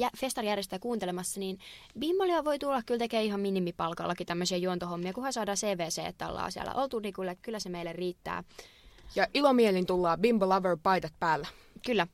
äh, 0.02 0.12
festari 0.20 0.48
järjestää 0.48 0.80
kuuntelemassa, 0.80 1.40
niin 1.40 1.60
Bimbolia 2.00 2.44
voi 2.44 2.60
tulla 2.60 2.84
kyllä 2.84 3.00
tekemään 3.00 3.26
ihan 3.26 3.40
minimipalkallakin 3.40 4.28
tämmöisiä 4.28 4.58
juontohommia, 4.58 5.14
kunhan 5.14 5.34
saadaan 5.34 5.58
CVC, 5.58 6.02
että 6.08 6.30
ollaan 6.30 6.52
siellä 6.52 6.74
oltu, 6.74 7.00
niin 7.00 7.14
kyllä, 7.14 7.36
kyllä 7.36 7.60
se 7.60 7.70
meille 7.70 7.94
riittää. 7.94 8.44
Ja 9.16 9.28
ilomielin 9.34 9.86
tullaan 9.86 10.20
Bimbo 10.20 10.50
Lover 10.50 10.78
paidat 10.84 11.14
päällä. 11.20 11.48
Kyllä. 11.86 12.08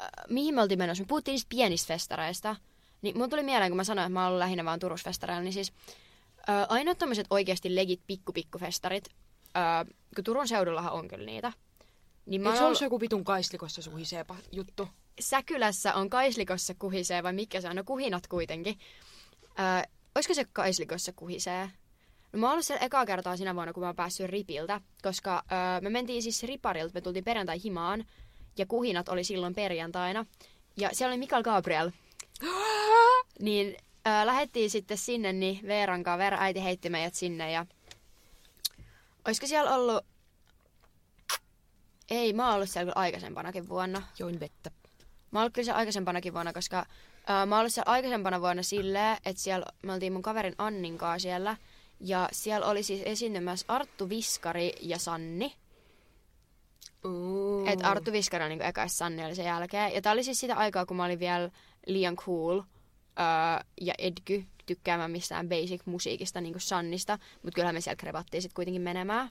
Äh, 0.00 0.08
mihin 0.28 0.54
me 0.54 0.62
oltiin 0.62 0.78
menossa? 0.78 1.04
Me 1.04 1.08
puhuttiin 1.08 1.32
niistä 1.32 1.48
pienistä 1.48 1.94
festareista. 1.94 2.56
Niin 3.02 3.18
mun 3.18 3.30
tuli 3.30 3.42
mieleen, 3.42 3.70
kun 3.70 3.76
mä 3.76 3.84
sanoin, 3.84 4.06
että 4.06 4.12
mä 4.12 4.20
oon 4.20 4.28
ollut 4.28 4.38
lähinnä 4.38 4.64
vaan 4.64 4.78
Turusfestareilla, 4.78 5.42
niin 5.42 5.52
siis 5.52 5.72
äh, 6.48 6.66
ainoat 6.68 6.98
tämmöiset 6.98 7.26
oikeasti 7.30 7.74
legit 7.74 8.00
pikku-pikkufestarit, 8.06 9.08
äh, 9.56 9.86
kun 10.14 10.24
Turun 10.24 10.48
seudullahan 10.48 10.92
on 10.92 11.08
kyllä 11.08 11.26
niitä. 11.26 11.52
Niin 12.26 12.46
Eikö 12.46 12.58
se 12.58 12.64
ollut... 12.64 12.80
joku 12.80 13.00
vitun 13.00 13.24
kaistlikossa 13.24 13.82
suhiseepa 13.82 14.36
juttu? 14.52 14.88
Säkylässä 15.20 15.94
on 15.94 16.10
kaislikossa 16.10 16.74
kuhisee, 16.78 17.22
vai 17.22 17.32
mikä 17.32 17.60
se 17.60 17.68
on? 17.68 17.76
No 17.76 17.84
kuhinat 17.84 18.26
kuitenkin. 18.26 18.78
Öö, 19.58 19.90
olisiko 20.14 20.34
se 20.34 20.46
kaislikossa 20.52 21.12
kuhisee? 21.12 21.70
No 22.32 22.38
mä 22.38 22.46
oon 22.46 22.52
ollut 22.52 22.66
siellä 22.66 22.86
ekaa 22.86 23.06
kertaa 23.06 23.36
sinä 23.36 23.54
vuonna, 23.54 23.72
kun 23.72 23.80
mä 23.80 23.86
oon 23.86 23.96
päässyt 23.96 24.30
ripiltä, 24.30 24.80
koska 25.02 25.42
öö, 25.52 25.80
me 25.80 25.90
mentiin 25.90 26.22
siis 26.22 26.42
riparilta, 26.42 26.94
me 26.94 27.00
tultiin 27.00 27.24
perjantai 27.24 27.62
himaan, 27.64 28.04
ja 28.58 28.66
kuhinat 28.66 29.08
oli 29.08 29.24
silloin 29.24 29.54
perjantaina. 29.54 30.26
Ja 30.76 30.90
siellä 30.92 31.12
oli 31.12 31.18
Mikael 31.18 31.42
Gabriel. 31.42 31.90
niin 33.40 33.76
öö, 34.06 34.26
lähettiin 34.26 34.70
sitten 34.70 34.98
sinne, 34.98 35.32
niin 35.32 35.66
Veeran 35.66 36.02
kanssa, 36.02 36.18
Veera 36.18 36.38
äiti 36.40 36.64
heitti 36.64 36.90
meidät 36.90 37.14
sinne, 37.14 37.52
ja 37.52 37.66
olisiko 39.26 39.46
siellä 39.46 39.74
ollut 39.74 40.04
ei, 42.12 42.32
mä 42.32 42.46
oon 42.46 42.54
ollut 42.54 42.70
siellä 42.70 42.92
aikaisempanakin 42.94 43.68
vuonna. 43.68 44.02
Join 44.18 44.40
vettä. 44.40 44.70
Mä 45.30 45.38
oon 45.38 45.42
ollut 45.42 45.54
kyllä 45.54 45.64
siellä 45.64 45.78
aikaisempanakin 45.78 46.34
vuonna, 46.34 46.52
koska 46.52 46.78
uh, 46.80 47.26
mä 47.28 47.40
oon 47.40 47.52
ollut 47.52 47.72
siellä 47.72 47.92
aikaisempana 47.92 48.40
vuonna 48.40 48.62
silleen, 48.62 49.16
että 49.26 49.42
siellä 49.42 49.66
me 49.82 49.92
oltiin 49.92 50.12
mun 50.12 50.22
kaverin 50.22 50.54
Annin 50.58 50.98
kanssa 50.98 51.22
siellä. 51.22 51.56
Ja 52.00 52.28
siellä 52.32 52.66
oli 52.66 52.82
siis 52.82 53.02
esiintymässä 53.04 53.66
Arttu 53.68 54.08
Viskari 54.08 54.72
ja 54.80 54.98
Sanni. 54.98 55.54
Uh. 57.04 57.68
Et 57.68 57.84
Arttu 57.84 58.12
Viskari 58.12 58.44
on 58.44 58.50
niinku 58.50 58.64
eka 58.64 58.88
Sanni 58.88 59.24
oli 59.24 59.34
sen 59.34 59.46
jälkeen. 59.46 59.94
Ja 59.94 60.02
tää 60.02 60.12
oli 60.12 60.24
siis 60.24 60.40
sitä 60.40 60.56
aikaa, 60.56 60.86
kun 60.86 60.96
mä 60.96 61.04
olin 61.04 61.18
vielä 61.18 61.50
liian 61.86 62.16
cool 62.16 62.62
uh, 63.18 63.66
ja 63.80 63.94
edgy 63.98 64.46
tykkäämään 64.66 65.10
mistään 65.10 65.48
basic-musiikista, 65.48 66.40
niinku 66.40 66.58
Sannista. 66.58 67.18
Mutta 67.42 67.54
kyllähän 67.54 67.74
me 67.74 67.80
siellä 67.80 67.96
krevattiin 67.96 68.42
sitten 68.42 68.54
kuitenkin 68.54 68.82
menemään. 68.82 69.30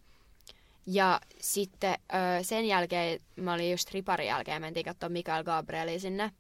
Ja 0.87 1.21
sitten 1.41 1.95
öö, 2.13 2.43
sen 2.43 2.65
jälkeen, 2.65 3.19
mä 3.35 3.53
olin 3.53 3.71
just 3.71 3.91
riparin 3.91 4.27
jälkeen, 4.27 4.61
mentiin 4.61 4.85
katsoa 4.85 5.09
Mikael 5.09 5.43
Gabrieli 5.43 5.99
sinne. 5.99 6.31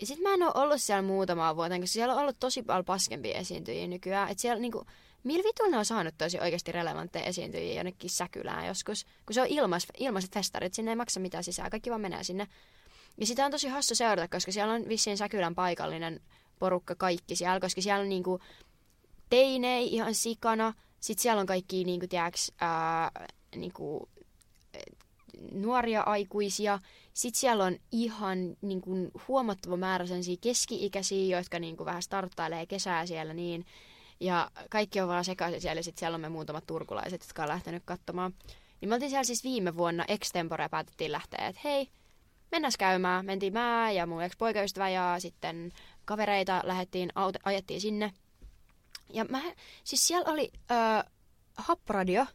Ja 0.00 0.06
sitten 0.06 0.22
mä 0.22 0.34
en 0.34 0.42
ole 0.42 0.52
ollut 0.54 0.82
siellä 0.82 1.02
muutamaa 1.02 1.56
vuotta, 1.56 1.74
koska 1.74 1.86
siellä 1.86 2.14
on 2.14 2.20
ollut 2.20 2.36
tosi 2.40 2.62
paljon 2.62 2.84
paskempia 2.84 3.38
esiintyjiä 3.38 3.86
nykyään. 3.86 4.28
Että 4.28 4.40
siellä 4.42 4.60
niinku, 4.60 4.84
millä 5.24 5.44
vitulla 5.44 5.70
ne 5.70 5.78
on 5.78 5.84
saanut 5.84 6.14
tosi 6.18 6.40
oikeasti 6.40 6.72
relevantteja 6.72 7.24
esiintyjiä 7.24 7.74
jonnekin 7.74 8.10
säkylään 8.10 8.66
joskus. 8.66 9.04
Kun 9.26 9.34
se 9.34 9.40
on 9.40 9.48
ilmaiset 9.98 10.34
festarit, 10.34 10.74
sinne 10.74 10.90
ei 10.90 10.96
maksa 10.96 11.20
mitään 11.20 11.44
sisään, 11.44 11.70
kaikki 11.70 11.90
vaan 11.90 12.00
menee 12.00 12.24
sinne. 12.24 12.46
Ja 13.20 13.26
sitä 13.26 13.44
on 13.44 13.50
tosi 13.50 13.68
hassu 13.68 13.94
seurata, 13.94 14.28
koska 14.28 14.52
siellä 14.52 14.74
on 14.74 14.88
vissiin 14.88 15.18
säkylän 15.18 15.54
paikallinen 15.54 16.20
porukka 16.58 16.94
kaikki 16.94 17.36
siellä, 17.36 17.60
koska 17.60 17.80
siellä 17.80 18.02
on 18.02 18.08
niinku 18.08 18.40
teinei 19.30 19.94
ihan 19.94 20.14
sikana– 20.14 20.74
sitten 21.00 21.22
siellä 21.22 21.40
on 21.40 21.46
kaikki, 21.46 21.84
niin 21.84 22.00
kuin, 22.00 22.08
tiedäks, 22.08 22.52
ää, 22.60 23.10
niin 23.56 23.72
kuin, 23.72 24.08
nuoria 25.52 26.02
aikuisia. 26.02 26.78
Sitten 27.14 27.40
siellä 27.40 27.64
on 27.64 27.76
ihan 27.92 28.56
niin 28.62 28.80
kuin, 28.80 29.10
huomattava 29.28 29.76
määrä 29.76 30.04
keski-ikäisiä, 30.40 31.38
jotka 31.38 31.58
niin 31.58 31.76
kuin, 31.76 31.84
vähän 31.84 32.02
starttailee 32.02 32.66
kesää 32.66 33.06
siellä 33.06 33.34
niin. 33.34 33.66
Ja 34.20 34.50
kaikki 34.70 35.00
on 35.00 35.08
vaan 35.08 35.24
sekaisin 35.24 35.60
siellä 35.60 35.82
sitten 35.82 36.00
siellä 36.00 36.14
on 36.14 36.20
me 36.20 36.28
muutamat 36.28 36.66
turkulaiset, 36.66 37.22
jotka 37.22 37.42
on 37.42 37.48
lähtenyt 37.48 37.82
katsomaan. 37.86 38.34
Niin 38.80 38.88
me 38.88 38.94
oltiin 38.94 39.10
siellä 39.10 39.24
siis 39.24 39.44
viime 39.44 39.76
vuonna 39.76 40.04
extempore 40.08 40.68
päätettiin 40.68 41.12
lähteä, 41.12 41.46
että 41.46 41.60
hei, 41.64 41.88
mennäs 42.50 42.76
käymään. 42.76 43.26
Mentiin 43.26 43.52
mä 43.52 43.90
ja 43.90 44.06
mun 44.06 44.22
ex-poikaystävä 44.22 44.88
ja 44.88 45.16
sitten 45.18 45.72
kavereita 46.04 46.60
lähettiin, 46.64 47.12
ajettiin 47.44 47.80
sinne. 47.80 48.12
Ja 49.12 49.24
mä, 49.24 49.42
siis 49.84 50.06
siellä 50.06 50.32
oli 50.32 50.52
äh, 50.70 51.04
happradio. 51.56 52.26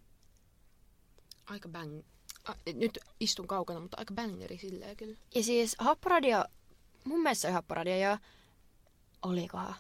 Aika 1.46 1.70
bang. 1.70 2.02
Ah, 2.48 2.58
nyt 2.74 3.00
istun 3.20 3.48
kaukana, 3.48 3.80
mutta 3.80 3.98
aika 4.00 4.14
bangeri 4.14 4.58
silleen 4.58 4.98
kyllä. 4.98 5.18
Ja 5.36 5.44
siis 5.44 5.76
happradio, 5.80 6.46
mun 7.04 7.22
mielestä 7.22 7.48
oli 7.48 7.54
happradio 7.54 7.96
ja 7.98 8.18
olikohan? 9.22 9.76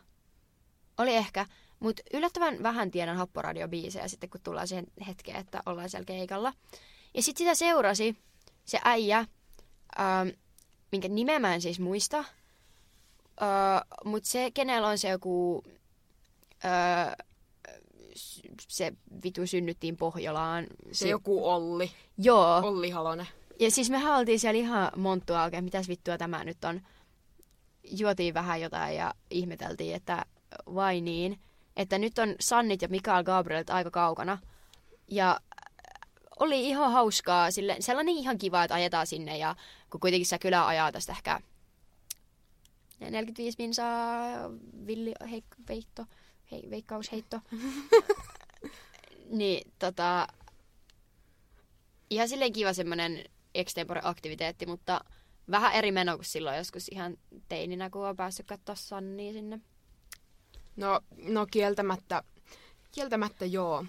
Oli 0.97 1.15
ehkä, 1.15 1.45
mutta 1.79 2.03
yllättävän 2.13 2.63
vähän 2.63 2.91
tiedän 2.91 3.17
happoradio-biisejä 3.17 4.07
sitten, 4.07 4.29
kun 4.29 4.41
tullaan 4.41 4.67
siihen 4.67 4.85
hetkeen, 5.07 5.37
että 5.37 5.63
ollaan 5.65 5.89
siellä 5.89 6.05
keikalla. 6.05 6.53
Ja 7.13 7.21
sitten 7.21 7.45
sitä 7.45 7.55
seurasi 7.55 8.17
se 8.65 8.79
äijä, 8.83 9.25
ähm, 9.99 10.27
minkä 10.91 11.07
nimeä 11.07 11.39
mä 11.39 11.53
en 11.53 11.61
siis 11.61 11.79
muista, 11.79 12.17
äh, 12.17 13.81
mutta 14.05 14.29
se, 14.29 14.51
kenellä 14.51 14.87
on 14.87 14.97
se 14.97 15.09
joku 15.09 15.63
öö, 16.65 17.25
se 18.67 18.93
vitu 19.23 19.47
synnyttiin 19.47 19.97
Pohjolaan. 19.97 20.67
Se, 20.91 20.99
se 20.99 21.09
joku 21.09 21.49
Olli. 21.49 21.91
Joo. 22.17 22.57
Olli 22.63 22.89
Halonen. 22.89 23.27
Ja 23.59 23.71
siis 23.71 23.89
me 23.89 24.15
oltiin 24.17 24.39
siellä 24.39 24.59
ihan 24.59 24.91
monttua 24.95 25.43
oikein, 25.43 25.63
mitäs 25.63 25.87
vittua 25.87 26.17
tämä 26.17 26.43
nyt 26.43 26.63
on. 26.65 26.81
Juotiin 27.83 28.33
vähän 28.33 28.61
jotain 28.61 28.95
ja 28.95 29.13
ihmeteltiin, 29.29 29.95
että 29.95 30.25
vai 30.75 31.01
niin. 31.01 31.39
Että 31.77 31.97
nyt 31.97 32.19
on 32.19 32.35
Sannit 32.39 32.81
ja 32.81 32.87
Mikael 32.87 33.23
Gabrielit 33.23 33.69
aika 33.69 33.91
kaukana. 33.91 34.37
Ja 35.07 35.39
oli 36.43 36.67
ihan 36.67 36.91
hauskaa, 36.91 37.51
sille, 37.51 37.77
sellainen 37.79 38.15
ihan 38.15 38.37
kiva, 38.37 38.63
että 38.63 38.75
ajetaan 38.75 39.07
sinne 39.07 39.37
ja 39.37 39.55
kun 39.89 39.99
kuitenkin 39.99 40.25
sä 40.25 40.39
kyllä 40.39 40.67
ajaa 40.67 40.91
tästä 40.91 41.11
ehkä 41.11 41.41
45 42.99 43.55
minsaa 43.57 44.27
villi 44.87 45.13
heikko, 45.29 45.55
veitto 45.69 46.05
hei, 46.51 46.69
veikkausheitto. 46.69 47.39
niin 49.39 49.71
tota, 49.79 50.27
ihan 52.09 52.29
silleen 52.29 52.53
kiva 52.53 52.73
semmonen 52.73 53.23
extempore-aktiviteetti, 53.55 54.65
mutta 54.65 55.01
vähän 55.51 55.73
eri 55.73 55.91
meno 55.91 56.15
kuin 56.15 56.25
silloin 56.25 56.57
joskus 56.57 56.87
ihan 56.87 57.17
teininä, 57.49 57.89
kun 57.89 58.07
on 58.07 58.15
päässyt 58.15 58.47
katsoa 58.47 58.75
Sannia 58.75 59.33
sinne. 59.33 59.59
No, 60.75 61.01
no 61.17 61.45
kieltämättä, 61.51 62.23
kieltämättä 62.91 63.45
joo. 63.45 63.85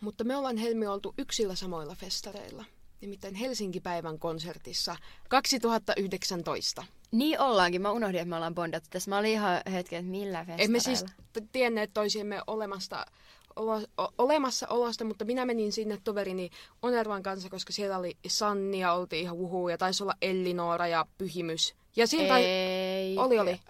Mutta 0.00 0.24
me 0.24 0.36
ollaan 0.36 0.56
Helmi 0.56 0.86
oltu 0.86 1.14
yksillä 1.18 1.54
samoilla 1.54 1.94
festareilla, 1.94 2.64
nimittäin 3.00 3.34
Helsinki-päivän 3.34 4.18
konsertissa 4.18 4.96
2019. 5.28 6.84
Niin 7.10 7.40
ollaankin. 7.40 7.82
Mä 7.82 7.90
unohdin, 7.90 8.20
että 8.20 8.28
me 8.28 8.36
ollaan 8.36 8.54
bondattu 8.54 8.88
tässä. 8.90 9.10
Mä 9.10 9.18
olin 9.18 9.30
ihan 9.30 9.60
hetken, 9.72 9.98
että 9.98 10.10
millä 10.10 10.38
festareilla. 10.38 10.64
Emme 10.64 10.80
siis 10.80 11.04
tienneet 11.52 11.90
toisiemme 11.94 12.42
olemasta, 12.46 13.06
olo, 13.56 13.80
o, 14.00 14.08
olemassa 14.18 14.66
olosta, 14.68 15.04
mutta 15.04 15.24
minä 15.24 15.46
menin 15.46 15.72
sinne 15.72 15.98
toverini 16.04 16.50
Onervan 16.82 17.22
kanssa, 17.22 17.50
koska 17.50 17.72
siellä 17.72 17.98
oli 17.98 18.16
Sanni 18.28 18.80
ja 18.80 18.92
oltiin 18.92 19.22
ihan 19.22 19.36
uhuu 19.36 19.68
ja 19.68 19.78
taisi 19.78 20.02
olla 20.02 20.14
Ellinora 20.22 20.86
ja 20.86 21.06
Pyhimys. 21.18 21.74
Ja 21.96 22.06
siltä 22.06 22.38
Ei, 22.38 23.18
oli, 23.18 23.38
oli. 23.38 23.60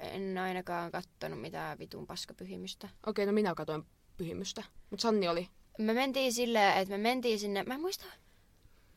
En 0.00 0.38
ainakaan 0.38 0.90
kattonut 0.90 1.40
mitään 1.40 1.78
vitun 1.78 2.06
paskapyhimystä. 2.06 2.88
Okei, 3.06 3.26
no 3.26 3.32
minä 3.32 3.54
katsoin 3.54 3.84
Pyhimystä, 4.16 4.62
mutta 4.90 5.02
Sanni 5.02 5.28
oli. 5.28 5.48
Me 5.78 5.94
mentiin 5.94 6.32
silleen, 6.32 6.76
että 6.76 6.90
me 6.94 6.98
mentiin 6.98 7.38
sinne, 7.38 7.62
mä 7.62 7.74
en 7.74 7.80
muista, 7.80 8.04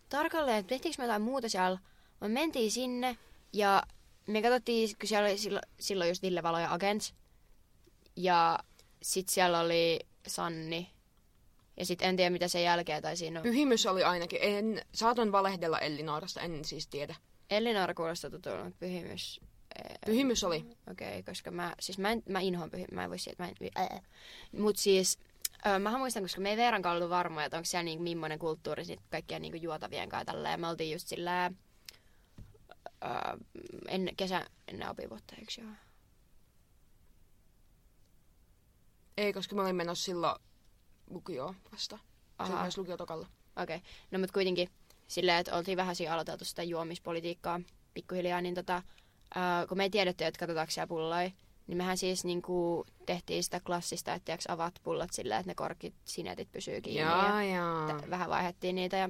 tarkalleen, 0.09 0.57
että 0.57 0.69
tehtiinkö 0.69 1.01
me 1.01 1.03
jotain 1.05 1.21
muuta 1.21 1.49
siellä. 1.49 1.79
Me 2.21 2.27
mentiin 2.27 2.71
sinne 2.71 3.17
ja 3.53 3.83
me 4.27 4.41
katsottiin, 4.41 4.89
kun 4.99 5.07
siellä 5.07 5.27
oli 5.29 5.37
silloin, 5.37 5.63
silloin 5.79 6.07
just 6.07 6.21
Ville 6.23 6.43
Valo 6.43 6.59
ja 6.59 6.73
Agents. 6.73 7.13
Ja 8.15 8.59
sit 9.01 9.29
siellä 9.29 9.59
oli 9.59 9.99
Sanni. 10.27 10.89
Ja 11.77 11.85
sit 11.85 12.01
en 12.01 12.15
tiedä 12.15 12.29
mitä 12.29 12.47
sen 12.47 12.63
jälkeen 12.63 13.01
tai 13.01 13.17
siinä 13.17 13.39
on. 13.39 13.43
Pyhimys 13.43 13.85
oli 13.85 14.03
ainakin. 14.03 14.39
En, 14.41 14.81
saatoin 14.93 15.31
valehdella 15.31 15.79
Ellinaarasta, 15.79 16.41
en 16.41 16.65
siis 16.65 16.87
tiedä. 16.87 17.15
Elinora 17.49 17.93
kuulostaa 17.93 18.29
tutulta, 18.29 18.63
mutta 18.63 18.79
pyhimys... 18.79 19.41
eh, 19.75 19.97
Pyhimys 20.05 20.43
oli. 20.43 20.65
Okei, 20.91 21.07
okay, 21.19 21.23
koska 21.23 21.51
mä, 21.51 21.75
siis 21.79 21.97
mä, 21.97 22.11
en, 22.11 22.23
mä 22.29 22.39
inhoan 22.39 22.71
pyhimys, 22.71 22.91
mä 22.91 23.03
en 23.03 23.09
voi 23.09 23.19
siitä, 23.19 23.43
mä 23.43 23.49
en, 23.49 23.71
ää. 23.75 24.01
Mut 24.51 24.77
siis, 24.77 25.19
öö, 25.65 25.79
mähän 25.79 25.99
muistan, 25.99 26.23
koska 26.23 26.41
me 26.41 26.49
ei 26.49 26.57
Veeran 26.57 26.81
kanssa 26.81 26.97
ollut 26.97 27.09
varmoja, 27.09 27.45
että 27.45 27.57
onko 27.57 27.65
siellä 27.65 27.83
niinku 27.83 28.03
millainen 28.03 28.39
kulttuuri 28.39 28.85
sit 28.85 28.99
kaikkien 29.09 29.41
niinku 29.41 29.57
juotavien 29.57 30.09
kanssa 30.09 30.25
tällä. 30.25 30.49
Ja 30.49 30.57
me 30.57 30.67
oltiin 30.67 30.91
just 30.91 31.07
sillä 31.07 31.51
öö, 33.03 33.37
en, 33.87 34.09
kesä 34.17 34.45
ennen 34.67 34.89
opivuotta, 34.89 35.35
eikö 35.35 35.51
joo? 35.61 35.71
Ei, 39.17 39.33
koska 39.33 39.55
mä 39.55 39.61
olin 39.61 39.75
menossa 39.75 40.05
silloin 40.05 40.41
lukioon 41.09 41.55
vasta. 41.71 41.97
Se 41.97 42.03
Aha. 42.53 42.61
myös 42.61 42.77
lukiotokalla. 42.77 43.27
Okei, 43.55 43.75
okay. 43.75 43.89
no 44.11 44.19
mut 44.19 44.31
kuitenkin 44.31 44.69
silleen, 45.07 45.37
että 45.37 45.55
oltiin 45.55 45.77
vähän 45.77 45.95
siinä 45.95 46.13
aloiteltu 46.13 46.45
sitä 46.45 46.63
juomispolitiikkaa 46.63 47.59
pikkuhiljaa, 47.93 48.41
niin 48.41 48.55
tota, 48.55 48.83
ää, 49.35 49.67
kun 49.67 49.77
me 49.77 49.83
ei 49.83 49.89
tiedetty, 49.89 50.25
että 50.25 50.39
katsotaanko 50.39 50.71
siellä 50.71 50.87
pulloja, 50.87 51.31
niin 51.67 51.77
mehän 51.77 51.97
siis 51.97 52.25
niinku 52.25 52.85
tehtiin 53.05 53.43
sitä 53.43 53.59
klassista, 53.59 54.13
että 54.13 54.25
tiiäks, 54.25 54.45
avat 54.47 54.73
pullot 54.83 55.13
silleen, 55.13 55.39
että 55.39 55.51
ne 55.51 55.55
korkit, 55.55 55.93
sinetit 56.05 56.51
pysyy 56.51 56.81
kiinni. 56.81 57.01
Jaa, 57.01 57.43
jaa. 57.43 58.01
t- 58.01 58.09
vähän 58.09 58.29
vaihdettiin 58.29 58.75
niitä 58.75 58.97
ja 58.97 59.09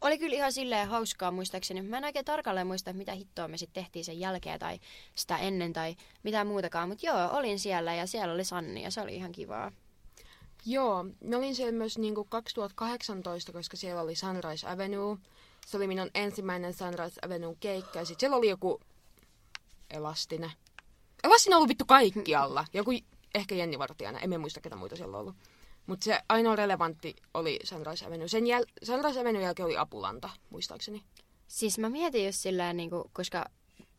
oli 0.00 0.18
kyllä 0.18 0.36
ihan 0.36 0.52
silleen 0.52 0.88
hauskaa 0.88 1.30
muistaakseni. 1.30 1.82
Mä 1.82 1.98
en 1.98 2.04
oikein 2.04 2.24
tarkalleen 2.24 2.66
muista, 2.66 2.90
että 2.90 2.98
mitä 2.98 3.12
hittoa 3.12 3.48
me 3.48 3.58
sitten 3.58 3.84
tehtiin 3.84 4.04
sen 4.04 4.20
jälkeen 4.20 4.58
tai 4.58 4.80
sitä 5.14 5.36
ennen 5.36 5.72
tai 5.72 5.96
mitä 6.22 6.44
muutakaan. 6.44 6.88
Mutta 6.88 7.06
joo, 7.06 7.30
olin 7.32 7.58
siellä 7.58 7.94
ja 7.94 8.06
siellä 8.06 8.34
oli 8.34 8.44
Sanni 8.44 8.82
ja 8.82 8.90
se 8.90 9.00
oli 9.00 9.14
ihan 9.14 9.32
kivaa. 9.32 9.72
Joo, 10.66 11.04
mä 11.04 11.36
olin 11.36 11.54
siellä 11.54 11.72
myös 11.72 11.98
niinku 11.98 12.24
2018, 12.24 13.52
koska 13.52 13.76
siellä 13.76 14.02
oli 14.02 14.14
Sunrise 14.14 14.68
Avenue. 14.68 15.16
Se 15.66 15.76
oli 15.76 15.86
minun 15.86 16.10
ensimmäinen 16.14 16.74
Sunrise 16.74 17.20
Avenue 17.26 17.56
keikka. 17.60 17.98
Ja 17.98 18.04
sit 18.04 18.20
siellä 18.20 18.36
oli 18.36 18.48
joku 18.48 18.80
Elastinen. 19.90 20.50
Elastinen 21.24 21.54
on 21.54 21.58
ollut 21.58 21.68
vittu 21.68 21.84
kaikkialla. 21.84 22.64
Joku 22.72 22.90
ehkä 23.34 23.54
Jenni 23.54 23.78
Vartijainen, 23.78 24.22
en 24.24 24.30
mä 24.30 24.38
muista 24.38 24.60
ketä 24.60 24.76
muita 24.76 24.96
siellä 24.96 25.16
on 25.16 25.20
ollut. 25.20 25.36
Mutta 25.86 26.04
se 26.04 26.20
ainoa 26.28 26.56
relevantti 26.56 27.16
oli 27.34 27.58
Sunrise 27.64 28.06
Avenue. 28.06 28.28
Sen 28.28 28.44
jäl- 28.44 28.72
Sunrise 28.82 29.20
Avenue 29.20 29.42
jälkeen 29.42 29.66
oli 29.66 29.76
Apulanta, 29.76 30.30
muistaakseni. 30.50 31.02
Siis 31.48 31.78
mä 31.78 31.88
mietin 31.88 32.26
just 32.26 32.38
silleen, 32.38 32.76
niin 32.76 32.90
kuin, 32.90 33.04
koska 33.12 33.44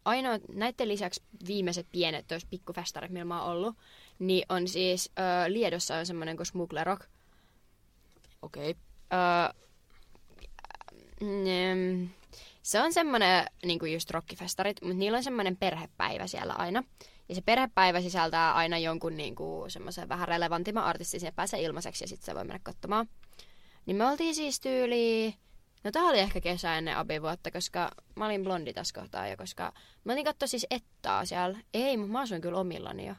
ainoa, 0.06 0.40
näiden 0.54 0.88
lisäksi 0.88 1.22
viimeiset 1.48 1.88
pienet, 1.92 2.32
jos 2.32 2.46
pikkufestarit, 2.46 3.12
millä 3.12 3.26
mä 3.26 3.44
oon 3.44 3.52
ollut, 3.52 3.76
niin 4.20 4.46
on 4.50 4.68
siis, 4.68 5.12
ö, 5.20 5.54
Liedossa 5.54 5.96
on 5.96 6.06
semmoinen 6.06 6.38
kuin 6.38 6.46
Smuggler 6.46 6.88
Rock. 6.88 7.02
Okei. 8.42 8.72
Okay. 8.72 8.82
Ö, 9.52 9.66
mm, 11.22 12.10
se 12.64 12.82
on 12.82 12.94
semmoinen 12.94 13.46
niin 13.66 13.80
kuin 13.80 13.94
just 13.94 14.12
rockifestarit, 14.12 14.82
mutta 14.82 14.98
niillä 14.98 15.18
on 15.18 15.24
semmoinen 15.24 15.58
perhepäivä 15.58 16.28
siellä 16.28 16.54
aina. 16.54 16.84
Ja 17.30 17.36
se 17.36 17.42
perhepäivä 17.42 18.02
sisältää 18.02 18.54
aina 18.54 18.78
jonkun 18.78 19.18
niin 19.18 19.36
kuin, 19.36 19.72
semmoisen 19.72 20.10
vähän 20.10 20.28
relevantimman 20.28 20.84
artistin, 20.84 21.20
sinne 21.20 21.34
pääsee 21.36 21.62
ilmaiseksi 21.62 22.04
ja 22.04 22.08
sitten 22.08 22.26
se 22.26 22.36
voi 22.36 22.44
mennä 22.44 22.60
katsomaan. 22.64 23.08
Niin 23.86 23.98
me 23.98 24.06
oltiin 24.06 24.36
siis 24.36 24.60
tyyli... 24.60 25.36
No 25.84 25.92
tää 25.92 26.04
oli 26.04 26.20
ehkä 26.20 26.42
kesä 26.42 26.78
ennen 26.78 26.98
abivuotta, 26.98 27.52
koska 27.52 27.92
mä 28.16 28.26
olin 28.26 28.44
blondi 28.44 28.74
tässä 28.74 29.00
kohtaa 29.00 29.28
jo, 29.28 29.38
koska 29.38 29.74
mä 30.04 30.14
olin 30.14 30.26
katsoa 30.26 30.48
siis 30.48 30.68
ettaa 30.72 31.26
siellä. 31.26 31.60
Ei, 31.74 31.98
mutta 31.98 32.12
mä 32.12 32.22
asuin 32.22 32.42
kyllä 32.42 32.60
omillani 32.60 33.08
jo. 33.08 33.16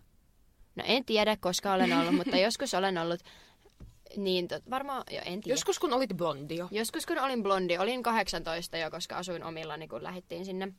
No 0.77 0.85
en 0.87 1.05
tiedä, 1.05 1.37
koska 1.41 1.73
olen 1.73 1.93
ollut, 1.93 2.15
mutta 2.15 2.37
joskus 2.47 2.75
olen 2.75 2.99
ollut. 2.99 3.21
Niin, 4.17 4.49
tot, 4.49 4.71
varmaan, 4.71 5.03
jo 5.11 5.21
en 5.25 5.41
tiedä. 5.41 5.53
Joskus 5.55 5.79
kun 5.79 5.93
olit 5.93 6.11
blondi 6.17 6.57
jo. 6.57 6.69
Joskus 6.71 7.07
kun 7.07 7.19
olin 7.19 7.43
blondi, 7.43 7.79
olin 7.79 8.03
18 8.03 8.77
jo, 8.77 8.91
koska 8.91 9.17
asuin 9.17 9.45
omillani, 9.45 9.89
kun 9.89 10.03
lähdettiin 10.03 10.45
sinne. 10.45 10.73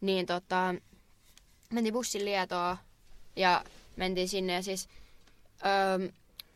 Niin 0.00 0.26
tota, 0.26 0.74
mentiin 1.72 1.92
bussin 1.92 2.24
lietoa 2.24 2.76
ja 3.36 3.64
mentiin 3.96 4.28
sinne 4.28 4.52
ja 4.52 4.62
siis... 4.62 4.88
Öö, 5.66 6.08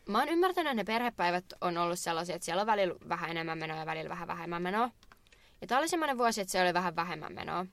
mä 0.09 0.19
oon 0.19 0.29
ymmärtänyt, 0.29 0.71
että 0.71 0.75
ne 0.75 0.83
perhepäivät 0.83 1.45
on 1.61 1.77
ollut 1.77 1.99
sellaisia, 1.99 2.35
että 2.35 2.45
siellä 2.45 2.61
on 2.61 2.67
välillä 2.67 2.95
vähän 3.09 3.29
enemmän 3.29 3.57
menoa 3.57 3.77
ja 3.77 3.85
välillä 3.85 4.09
vähän 4.09 4.27
vähemmän 4.27 4.61
menoa. 4.61 4.91
Ja 5.61 5.67
tää 5.67 5.79
oli 5.79 5.87
semmoinen 5.87 6.17
vuosi, 6.17 6.41
että 6.41 6.51
se 6.51 6.61
oli 6.61 6.73
vähän 6.73 6.95
vähemmän 6.95 7.33
menoa. 7.33 7.65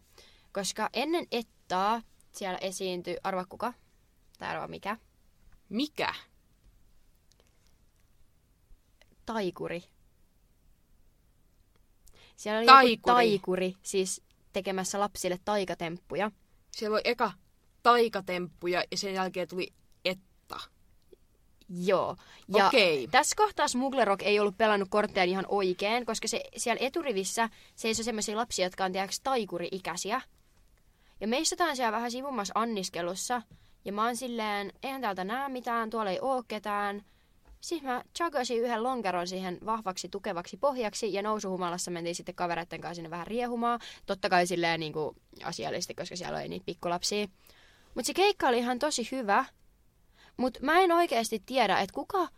Koska 0.52 0.90
ennen 0.92 1.26
ettaa 1.32 2.02
siellä 2.32 2.58
esiintyi, 2.58 3.16
arva 3.22 3.44
kuka? 3.48 3.72
Tai 4.38 4.48
arva 4.48 4.68
mikä? 4.68 4.96
Mikä? 5.68 6.14
Taikuri. 9.26 9.84
Siellä 12.36 12.58
oli 12.58 12.66
joku 12.66 12.72
Taikuri. 12.72 13.14
taikuri, 13.14 13.74
siis 13.82 14.22
tekemässä 14.52 15.00
lapsille 15.00 15.38
taikatemppuja. 15.44 16.30
Siellä 16.70 16.94
oli 16.94 17.02
eka 17.04 17.32
taikatemppuja 17.82 18.84
ja 18.90 18.96
sen 18.96 19.14
jälkeen 19.14 19.48
tuli 19.48 19.72
etta. 20.04 20.60
Joo. 21.68 22.16
Ja 22.56 22.66
Okei. 22.66 23.08
tässä 23.10 23.36
kohtaa 23.36 23.68
Smugglerok 23.68 24.22
ei 24.22 24.40
ollut 24.40 24.58
pelannut 24.58 24.88
kortteja 24.90 25.24
ihan 25.24 25.46
oikein, 25.48 26.06
koska 26.06 26.28
se 26.28 26.44
siellä 26.56 26.86
eturivissä 26.86 27.48
seisoi 27.76 28.04
sellaisia 28.04 28.36
lapsia, 28.36 28.66
jotka 28.66 28.84
on 28.84 28.92
tiedäks 28.92 29.20
taikuri-ikäisiä. 29.20 30.20
Ja 31.20 31.28
me 31.28 31.38
istutaan 31.38 31.76
siellä 31.76 31.92
vähän 31.92 32.10
sivummassa 32.10 32.52
anniskelussa. 32.54 33.42
Ja 33.84 33.92
mä 33.92 34.04
oon 34.04 34.16
silleen, 34.16 34.72
eihän 34.82 35.00
täältä 35.00 35.24
näe 35.24 35.48
mitään, 35.48 35.90
tuolla 35.90 36.10
ei 36.10 36.18
oo 36.22 36.42
ketään. 36.48 37.04
Siis 37.60 37.82
mä 37.82 38.02
chagasin 38.18 38.58
yhden 38.58 38.82
lonkeron 38.82 39.28
siihen 39.28 39.58
vahvaksi 39.66 40.08
tukevaksi 40.08 40.56
pohjaksi 40.56 41.12
ja 41.12 41.22
nousuhumalassa 41.22 41.90
mentiin 41.90 42.14
sitten 42.14 42.34
kavereiden 42.34 42.80
kanssa 42.80 42.94
sinne 42.94 43.10
vähän 43.10 43.26
riehumaan. 43.26 43.80
Totta 44.06 44.28
kai 44.28 44.46
silleen 44.46 44.80
niin 44.80 44.92
kuin 44.92 45.16
asiallisesti, 45.44 45.94
koska 45.94 46.16
siellä 46.16 46.38
oli 46.38 46.48
niitä 46.48 46.66
pikkulapsia. 46.66 47.26
Mutta 47.94 48.06
se 48.06 48.14
keikka 48.14 48.48
oli 48.48 48.58
ihan 48.58 48.78
tosi 48.78 49.08
hyvä. 49.12 49.44
Mutta 50.36 50.60
mä 50.62 50.78
en 50.78 50.92
oikeasti 50.92 51.42
tiedä, 51.46 51.78
että 51.78 51.94
kuka 51.94 52.28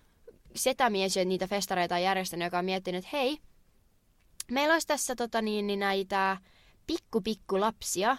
setämies 0.55 1.17
niitä 1.25 1.47
festareita 1.47 1.95
on 1.95 2.03
järjestänyt, 2.03 2.47
joka 2.47 2.59
on 2.59 2.65
miettinyt, 2.65 3.05
että 3.05 3.17
hei, 3.17 3.39
meillä 4.51 4.73
olisi 4.73 4.87
tässä 4.87 5.15
tota, 5.15 5.43
niin, 5.43 5.67
niin 5.67 5.79
näitä 5.79 6.37
pikku 6.87 7.21
pikku 7.21 7.61
lapsia, 7.61 8.17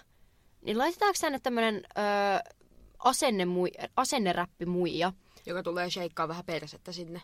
niin 0.61 0.77
laitetaanko 0.77 1.17
tänne 1.21 1.39
tämmönen 1.39 1.75
öö, 1.75 2.53
asennemui, 2.99 3.71
asenneräppi 3.95 4.65
muija? 4.65 5.13
Joka 5.45 5.63
tulee 5.63 5.89
sheikkaa 5.89 6.27
vähän 6.27 6.45
persettä 6.45 6.91
sinne. 6.91 7.21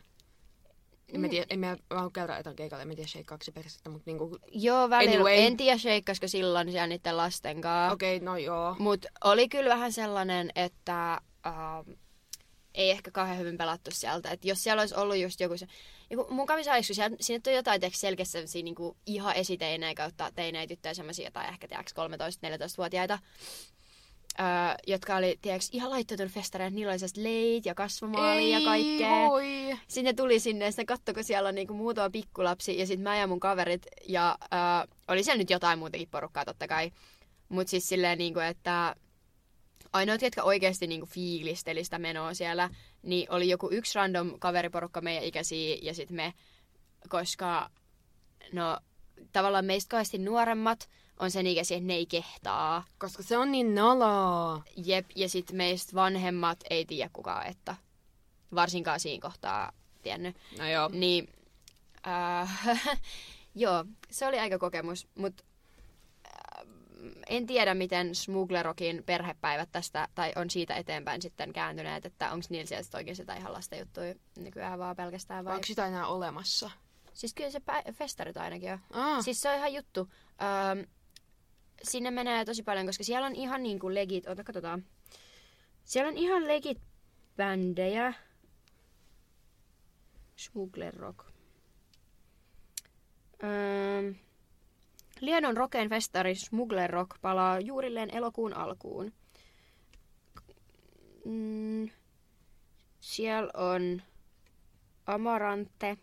En 1.13 1.21
mä 1.21 1.29
tiedä, 1.29 1.45
en 1.49 1.59
mä, 1.59 1.77
mä 1.93 2.09
käydä 2.13 2.37
etan 2.37 2.55
keikalla, 2.55 2.81
en 2.81 2.87
mä 2.87 2.95
tiedä 2.95 3.07
sheikkaako 3.07 3.43
se 3.43 3.51
persettä, 3.51 3.89
mutta 3.89 4.03
niinku... 4.05 4.37
Joo, 4.51 4.89
välillä. 4.89 5.15
Anyway. 5.15 5.33
En 5.37 5.57
tiedä 5.57 5.77
sheikkasko 5.77 6.27
silloin 6.27 6.71
siellä 6.71 6.87
niiden 6.87 7.17
lasten 7.17 7.61
kanssa. 7.61 7.93
Okei, 7.93 8.17
okay, 8.17 8.25
no 8.25 8.37
joo. 8.37 8.75
Mutta 8.79 9.07
oli 9.23 9.49
kyllä 9.49 9.69
vähän 9.69 9.93
sellainen, 9.93 10.51
että 10.55 11.21
uh, 11.47 11.95
ei 12.73 12.91
ehkä 12.91 13.11
kauhean 13.11 13.37
hyvin 13.37 13.57
pelattu 13.57 13.91
sieltä. 13.93 14.31
Et 14.31 14.45
jos 14.45 14.63
siellä 14.63 14.81
olisi 14.81 14.95
ollut 14.95 15.17
just 15.17 15.39
joku 15.39 15.57
se... 15.57 15.67
Joku, 16.09 16.33
mun 16.33 16.47
kävi 16.47 16.61
kun 16.63 16.95
siellä, 16.95 17.17
sinne 17.19 17.41
on 17.47 17.53
jotain 17.53 17.81
tiiäks, 17.81 17.99
selkeästi 17.99 18.31
sellaisia 18.31 18.63
niinku, 18.63 18.97
ihan 19.05 19.35
esiteinejä 19.35 19.93
kautta 19.93 20.31
teinejä 20.35 20.67
tyttöjä, 20.67 20.93
semmoisia 20.93 21.27
jotain 21.27 21.49
ehkä 21.49 21.67
tiiäks, 21.67 21.93
13-14-vuotiaita. 21.93 23.19
Öö, 24.39 24.45
jotka 24.87 25.15
oli 25.15 25.39
tiiäks, 25.41 25.69
ihan 25.71 25.89
laittanut 25.89 26.31
festareita, 26.31 26.75
niillä 26.75 26.91
oli 26.91 27.23
leit 27.23 27.65
ja 27.65 27.75
kasvomaali 27.75 28.51
ja 28.51 28.61
kaikkea. 28.61 29.29
voi. 29.29 29.77
Sinne 29.87 30.13
tuli 30.13 30.39
sinne 30.39 30.65
ja 30.65 30.71
sitten 30.71 30.85
katso, 30.85 31.13
kun 31.13 31.23
siellä 31.23 31.49
on 31.49 31.55
niinku 31.55 31.73
muutama 31.73 32.09
pikkulapsi 32.09 32.77
ja 32.77 32.87
sitten 32.87 33.03
mä 33.03 33.17
ja 33.17 33.27
mun 33.27 33.39
kaverit 33.39 33.85
ja 34.07 34.37
äh, 34.53 34.87
oli 35.07 35.23
siellä 35.23 35.37
nyt 35.37 35.49
jotain 35.49 35.79
muutakin 35.79 36.09
porukkaa 36.11 36.45
totta 36.45 36.67
kai. 36.67 36.91
Mutta 37.49 37.71
siis 37.71 37.89
silleen 37.89 38.17
niinku, 38.17 38.39
että 38.39 38.95
ainoat, 39.93 40.21
jotka 40.21 40.43
oikeasti 40.43 40.87
niinku 40.87 41.05
fiilisteli 41.05 41.83
sitä 41.83 41.99
menoa 41.99 42.33
siellä, 42.33 42.69
niin 43.01 43.31
oli 43.31 43.49
joku 43.49 43.69
yksi 43.71 43.95
random 43.95 44.39
kaveriporukka 44.39 45.01
meidän 45.01 45.23
ikäisiä 45.23 45.77
ja 45.81 45.93
sitten 45.93 46.15
me, 46.15 46.33
koska 47.09 47.69
no 48.51 48.77
tavallaan 49.31 49.65
meistä 49.65 49.89
kauheasti 49.89 50.17
nuoremmat 50.17 50.89
on 51.19 51.31
sen 51.31 51.47
ikäisiä, 51.47 51.77
että 51.77 51.87
ne 51.87 51.93
ei 51.93 52.05
kehtaa. 52.05 52.85
Koska 52.97 53.23
se 53.23 53.37
on 53.37 53.51
niin 53.51 53.75
noloa. 53.75 54.61
Jep, 54.85 55.05
ja 55.15 55.29
sitten 55.29 55.55
meistä 55.55 55.93
vanhemmat 55.95 56.59
ei 56.69 56.85
tiedä 56.85 57.09
kukaan, 57.13 57.47
että 57.47 57.75
varsinkaan 58.55 58.99
siinä 58.99 59.21
kohtaa 59.21 59.71
tiennyt. 60.03 60.37
No 60.57 60.69
joo. 60.69 60.89
Niin, 60.93 61.29
äh, 62.07 62.67
joo, 63.55 63.85
se 64.11 64.27
oli 64.27 64.39
aika 64.39 64.57
kokemus, 64.59 65.07
mutta 65.15 65.43
äh, 66.27 66.65
en 67.29 67.47
tiedä, 67.47 67.73
miten 67.73 68.15
Smugglerokin 68.15 69.03
perhepäivät 69.05 69.69
tästä, 69.71 70.07
tai 70.15 70.33
on 70.35 70.49
siitä 70.49 70.75
eteenpäin 70.75 71.21
sitten 71.21 71.53
kääntyneet, 71.53 72.05
että 72.05 72.31
onko 72.31 72.45
niillä 72.49 72.65
sieltä 72.65 72.97
oikeasti 72.97 73.21
jotain 73.21 73.39
ihan 73.39 73.53
lasten 73.53 73.79
juttuja 73.79 74.15
nykyään 74.37 74.79
vaan 74.79 74.95
pelkästään 74.95 75.45
vai? 75.45 75.53
Onko 75.53 75.67
sitä 75.67 75.87
enää 75.87 76.07
olemassa? 76.07 76.71
Siis 77.13 77.33
kyllä 77.33 77.49
se 77.49 77.59
pä- 77.59 77.93
festarit 77.93 78.37
ainakin 78.37 78.71
on. 78.73 78.79
Ah, 78.93 79.23
Siis 79.23 79.41
se 79.41 79.49
on 79.49 79.55
ihan 79.55 79.73
juttu. 79.73 80.09
Öö, 80.41 80.85
sinne 81.83 82.11
menee 82.11 82.45
tosi 82.45 82.63
paljon, 82.63 82.85
koska 82.85 83.03
siellä 83.03 83.27
on 83.27 83.35
ihan 83.35 83.63
niinku 83.63 83.93
legit, 83.93 84.27
ota 84.27 84.43
katsotaan. 84.43 84.85
Siellä 85.83 86.09
on 86.09 86.17
ihan 86.17 86.47
legit 86.47 86.81
bändejä. 87.37 88.13
Smuggler 90.35 90.95
Rock. 90.95 91.19
Öö, 93.43 94.13
Liedon 95.19 95.57
Rocken 95.57 95.89
festari 95.89 96.35
Smuggler 96.35 96.89
Rock 96.89 97.21
palaa 97.21 97.59
juurilleen 97.59 98.15
elokuun 98.15 98.53
alkuun. 98.53 99.13
Mm, 101.25 101.89
siellä 102.99 103.51
on 103.53 104.01
Amarante, 105.05 105.97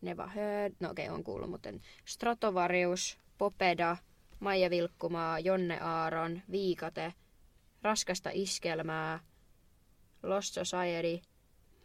Neva 0.00 0.26
Heard, 0.26 0.74
no 0.80 0.90
okei, 0.90 1.04
okay, 1.06 1.14
on 1.14 1.24
kuullut, 1.24 1.50
mutta 1.50 1.68
Stratovarius, 2.04 3.18
Popeda, 3.38 3.96
Maija 4.42 4.70
Vilkkumaa, 4.70 5.38
Jonne 5.38 5.80
Aaron, 5.80 6.42
Viikate, 6.50 7.14
Raskasta 7.82 8.30
iskelmää, 8.32 9.20
Lost 10.22 10.54
Society, 10.54 11.28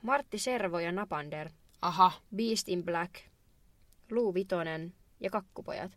Martti 0.02 0.40
Servo 0.40 0.80
ja 0.80 0.92
Napander, 0.92 1.50
aha. 1.82 2.12
Beast 2.36 2.70
in 2.70 2.84
Black, 2.86 3.16
Luu 4.12 4.34
Vitonen 4.34 4.94
ja 5.20 5.30
Kakkupojat. 5.30 5.92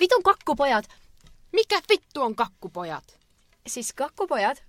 Vitun 0.00 0.22
Kakkupojat! 0.22 0.84
Mikä 1.52 1.80
vittu 1.88 2.22
on 2.22 2.36
kakkupojat? 2.36 3.20
Siis 3.66 3.92
Kakkupojat, 3.92 4.64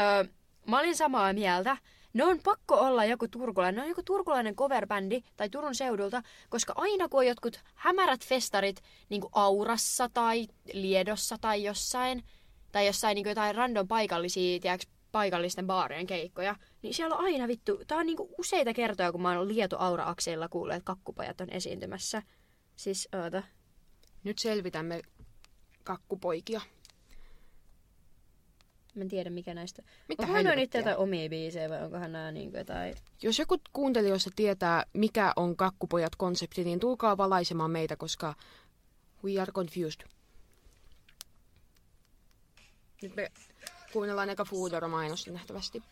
öö, 0.00 0.24
mä 0.66 0.78
olin 0.78 0.96
samaa 0.96 1.32
mieltä. 1.32 1.76
Ne 2.12 2.24
on 2.24 2.40
pakko 2.44 2.74
olla 2.74 3.04
joku 3.04 3.28
turkulainen. 3.28 3.76
Ne 3.76 3.82
on 3.82 3.88
joku 3.88 4.02
turkulainen 4.02 4.56
coverbändi 4.56 5.22
tai 5.36 5.48
Turun 5.50 5.74
seudulta, 5.74 6.22
koska 6.48 6.72
aina 6.76 7.08
kun 7.08 7.20
on 7.20 7.26
jotkut 7.26 7.60
hämärät 7.74 8.24
festarit 8.24 8.82
niin 9.08 9.20
kuin 9.20 9.30
Aurassa 9.34 10.08
tai 10.08 10.46
Liedossa 10.72 11.36
tai 11.40 11.64
jossain, 11.64 12.24
tai 12.72 12.86
jossain 12.86 13.14
niin 13.14 13.24
kuin 13.24 13.30
jotain 13.30 13.54
random 13.54 13.88
paikallisia, 13.88 14.60
tiedätkö, 14.60 14.86
paikallisten 15.12 15.66
baarien 15.66 16.06
keikkoja, 16.06 16.56
niin 16.82 16.94
siellä 16.94 17.16
on 17.16 17.24
aina 17.24 17.48
vittu, 17.48 17.80
tää 17.86 17.98
on 17.98 18.06
niin 18.06 18.16
kuin 18.16 18.28
useita 18.38 18.74
kertoja, 18.74 19.12
kun 19.12 19.22
mä 19.22 19.38
oon 19.38 19.48
Lieto 19.48 19.76
Aura-akseilla 19.78 20.48
kuullut, 20.48 20.74
että 20.74 20.86
kakkupojat 20.86 21.40
on 21.40 21.50
esiintymässä. 21.50 22.22
Siis, 22.76 23.08
oota. 23.24 23.42
Nyt 24.24 24.38
selvitämme 24.38 25.02
kakkupoikia. 25.84 26.60
Mä 28.94 29.02
en 29.02 29.08
tiedä 29.08 29.30
mikä 29.30 29.54
näistä. 29.54 29.82
Mitä 30.08 30.22
Onko 30.22 30.32
hän 30.32 30.46
on 30.46 30.46
helvettiä? 30.46 30.80
jotain 30.80 30.96
omia 30.96 31.28
biisejä 31.28 31.68
vai 31.68 31.84
onkohan 31.84 32.12
nämä 32.12 32.32
niin 32.32 32.52
jotain... 32.52 32.94
Jos 33.22 33.38
joku 33.38 33.58
kuuntelijoista 33.72 34.30
tietää, 34.36 34.84
mikä 34.92 35.32
on 35.36 35.56
kakkupojat-konsepti, 35.56 36.64
niin 36.64 36.80
tulkaa 36.80 37.16
valaisemaan 37.16 37.70
meitä, 37.70 37.96
koska 37.96 38.34
we 39.24 39.40
are 39.40 39.52
confused. 39.52 40.00
Nyt 43.02 43.16
me 43.16 43.32
kuunnellaan 43.92 44.30
eka 44.30 44.44
Foodora-mainosta 44.44 45.32
nähtävästi. 45.32 45.82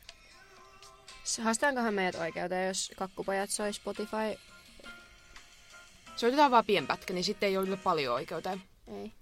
Haastaankohan 1.42 1.94
meidät 1.94 2.14
oikeuteen, 2.14 2.68
jos 2.68 2.92
kakkupojat 2.96 3.50
soi 3.50 3.72
Spotify? 3.72 4.38
Soitetaan 6.16 6.50
vaan 6.50 6.64
pienpätkä, 6.64 7.14
niin 7.14 7.24
sitten 7.24 7.46
ei 7.46 7.52
jouduta 7.52 7.76
paljon 7.76 8.14
oikeuteen. 8.14 8.62
Ei. 8.87 9.12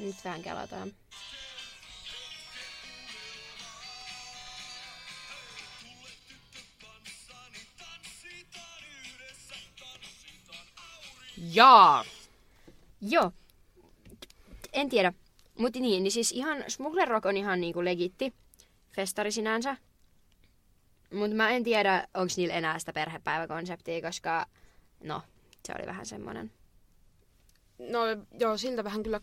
Nyt 0.00 0.24
vähän 0.24 0.42
kelataan. 0.42 0.92
Jaa! 11.52 12.04
Joo. 13.00 13.32
En 14.72 14.88
tiedä. 14.88 15.12
Mutta 15.58 15.78
niin, 15.78 16.02
niin 16.02 16.12
siis 16.12 16.32
ihan 16.32 16.64
Smuggler 16.68 17.08
Rock 17.08 17.26
on 17.26 17.36
ihan 17.36 17.60
niinku 17.60 17.84
legitti 17.84 18.34
festari 18.92 19.32
sinänsä. 19.32 19.76
Mutta 21.12 21.36
mä 21.36 21.50
en 21.50 21.64
tiedä, 21.64 22.08
onko 22.14 22.32
niillä 22.36 22.54
enää 22.54 22.78
sitä 22.78 22.92
perhepäiväkonseptia, 22.92 24.02
koska 24.02 24.46
no, 25.04 25.22
se 25.66 25.72
oli 25.78 25.86
vähän 25.86 26.06
semmonen. 26.06 26.52
No 27.78 28.00
joo, 28.40 28.56
siltä 28.56 28.84
vähän 28.84 29.02
kyllä, 29.02 29.20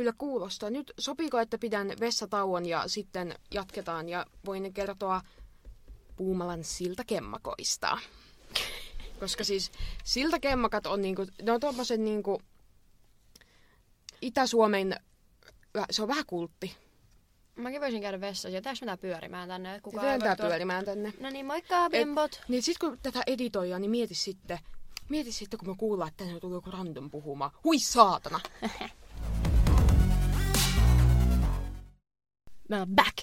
kyllä 0.00 0.12
kuulostaa. 0.18 0.70
Nyt 0.70 0.92
sopiiko, 0.98 1.38
että 1.38 1.58
pidän 1.58 1.92
vessatauon 2.00 2.66
ja 2.66 2.84
sitten 2.86 3.34
jatketaan 3.54 4.08
ja 4.08 4.26
voin 4.46 4.74
kertoa 4.74 5.22
Puumalan 6.16 6.64
siltakemmakoista. 6.64 7.98
Koska 9.20 9.44
siis 9.44 9.72
siltakemmakat 10.04 10.86
on 10.86 11.02
niinku, 11.02 11.26
ne 11.42 11.52
on 11.52 11.60
tommoset 11.60 12.00
niinku 12.00 12.42
Itä-Suomen, 14.22 14.96
se 15.90 16.02
on 16.02 16.08
vähän 16.08 16.26
kultti. 16.26 16.76
Mäkin 17.56 17.80
voisin 17.80 18.02
käydä 18.02 18.20
vessassa. 18.20 18.48
Jätääks 18.48 18.80
mä 18.82 18.86
tää 18.86 18.96
pyörimään 18.96 19.48
tänne? 19.48 19.80
Kuka 19.82 20.00
Kuka 20.00 20.18
tää 20.18 20.36
pyörimään 20.36 20.84
tänne. 20.84 21.12
No 21.20 21.30
niin, 21.30 21.46
moikka 21.46 21.90
bimbot. 21.90 22.40
Niin 22.48 22.62
sit 22.62 22.78
kun 22.78 22.98
tätä 23.02 23.22
editoidaan, 23.26 23.80
niin 23.80 23.90
mieti 23.90 24.14
sitten, 24.14 24.58
mieti 25.08 25.32
sitten 25.32 25.58
kun 25.58 25.68
me 25.68 25.74
kuullaan, 25.78 26.08
että 26.08 26.24
tänne 26.24 26.40
tulee 26.40 26.56
joku 26.56 26.70
random 26.70 27.10
puhumaan. 27.10 27.50
Hui 27.64 27.78
saatana! 27.78 28.40
Mä 32.70 32.86
back. 32.94 33.18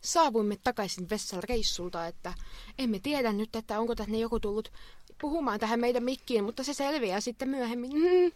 Saavuimme 0.00 0.56
takaisin 0.64 1.10
vessan 1.10 1.42
reissulta, 1.42 2.06
että 2.06 2.34
emme 2.78 2.98
tiedä 2.98 3.32
nyt, 3.32 3.56
että 3.56 3.80
onko 3.80 3.94
tänne 3.94 4.18
joku 4.18 4.40
tullut 4.40 4.72
puhumaan 5.20 5.60
tähän 5.60 5.80
meidän 5.80 6.04
mikkiin, 6.04 6.44
mutta 6.44 6.64
se 6.64 6.74
selviää 6.74 7.20
sitten 7.20 7.48
myöhemmin. 7.48 7.92
Mm. 7.92 8.32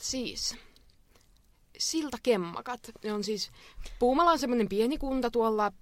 Siis, 0.00 0.54
Siltakemmakat. 1.78 2.80
Ne 3.04 3.12
on 3.12 3.24
siis, 3.24 3.50
Puumala 3.98 4.30
on 4.30 4.38
semmoinen 4.38 4.68
pieni 4.68 4.98
kunta 4.98 5.30
tuolla 5.30 5.72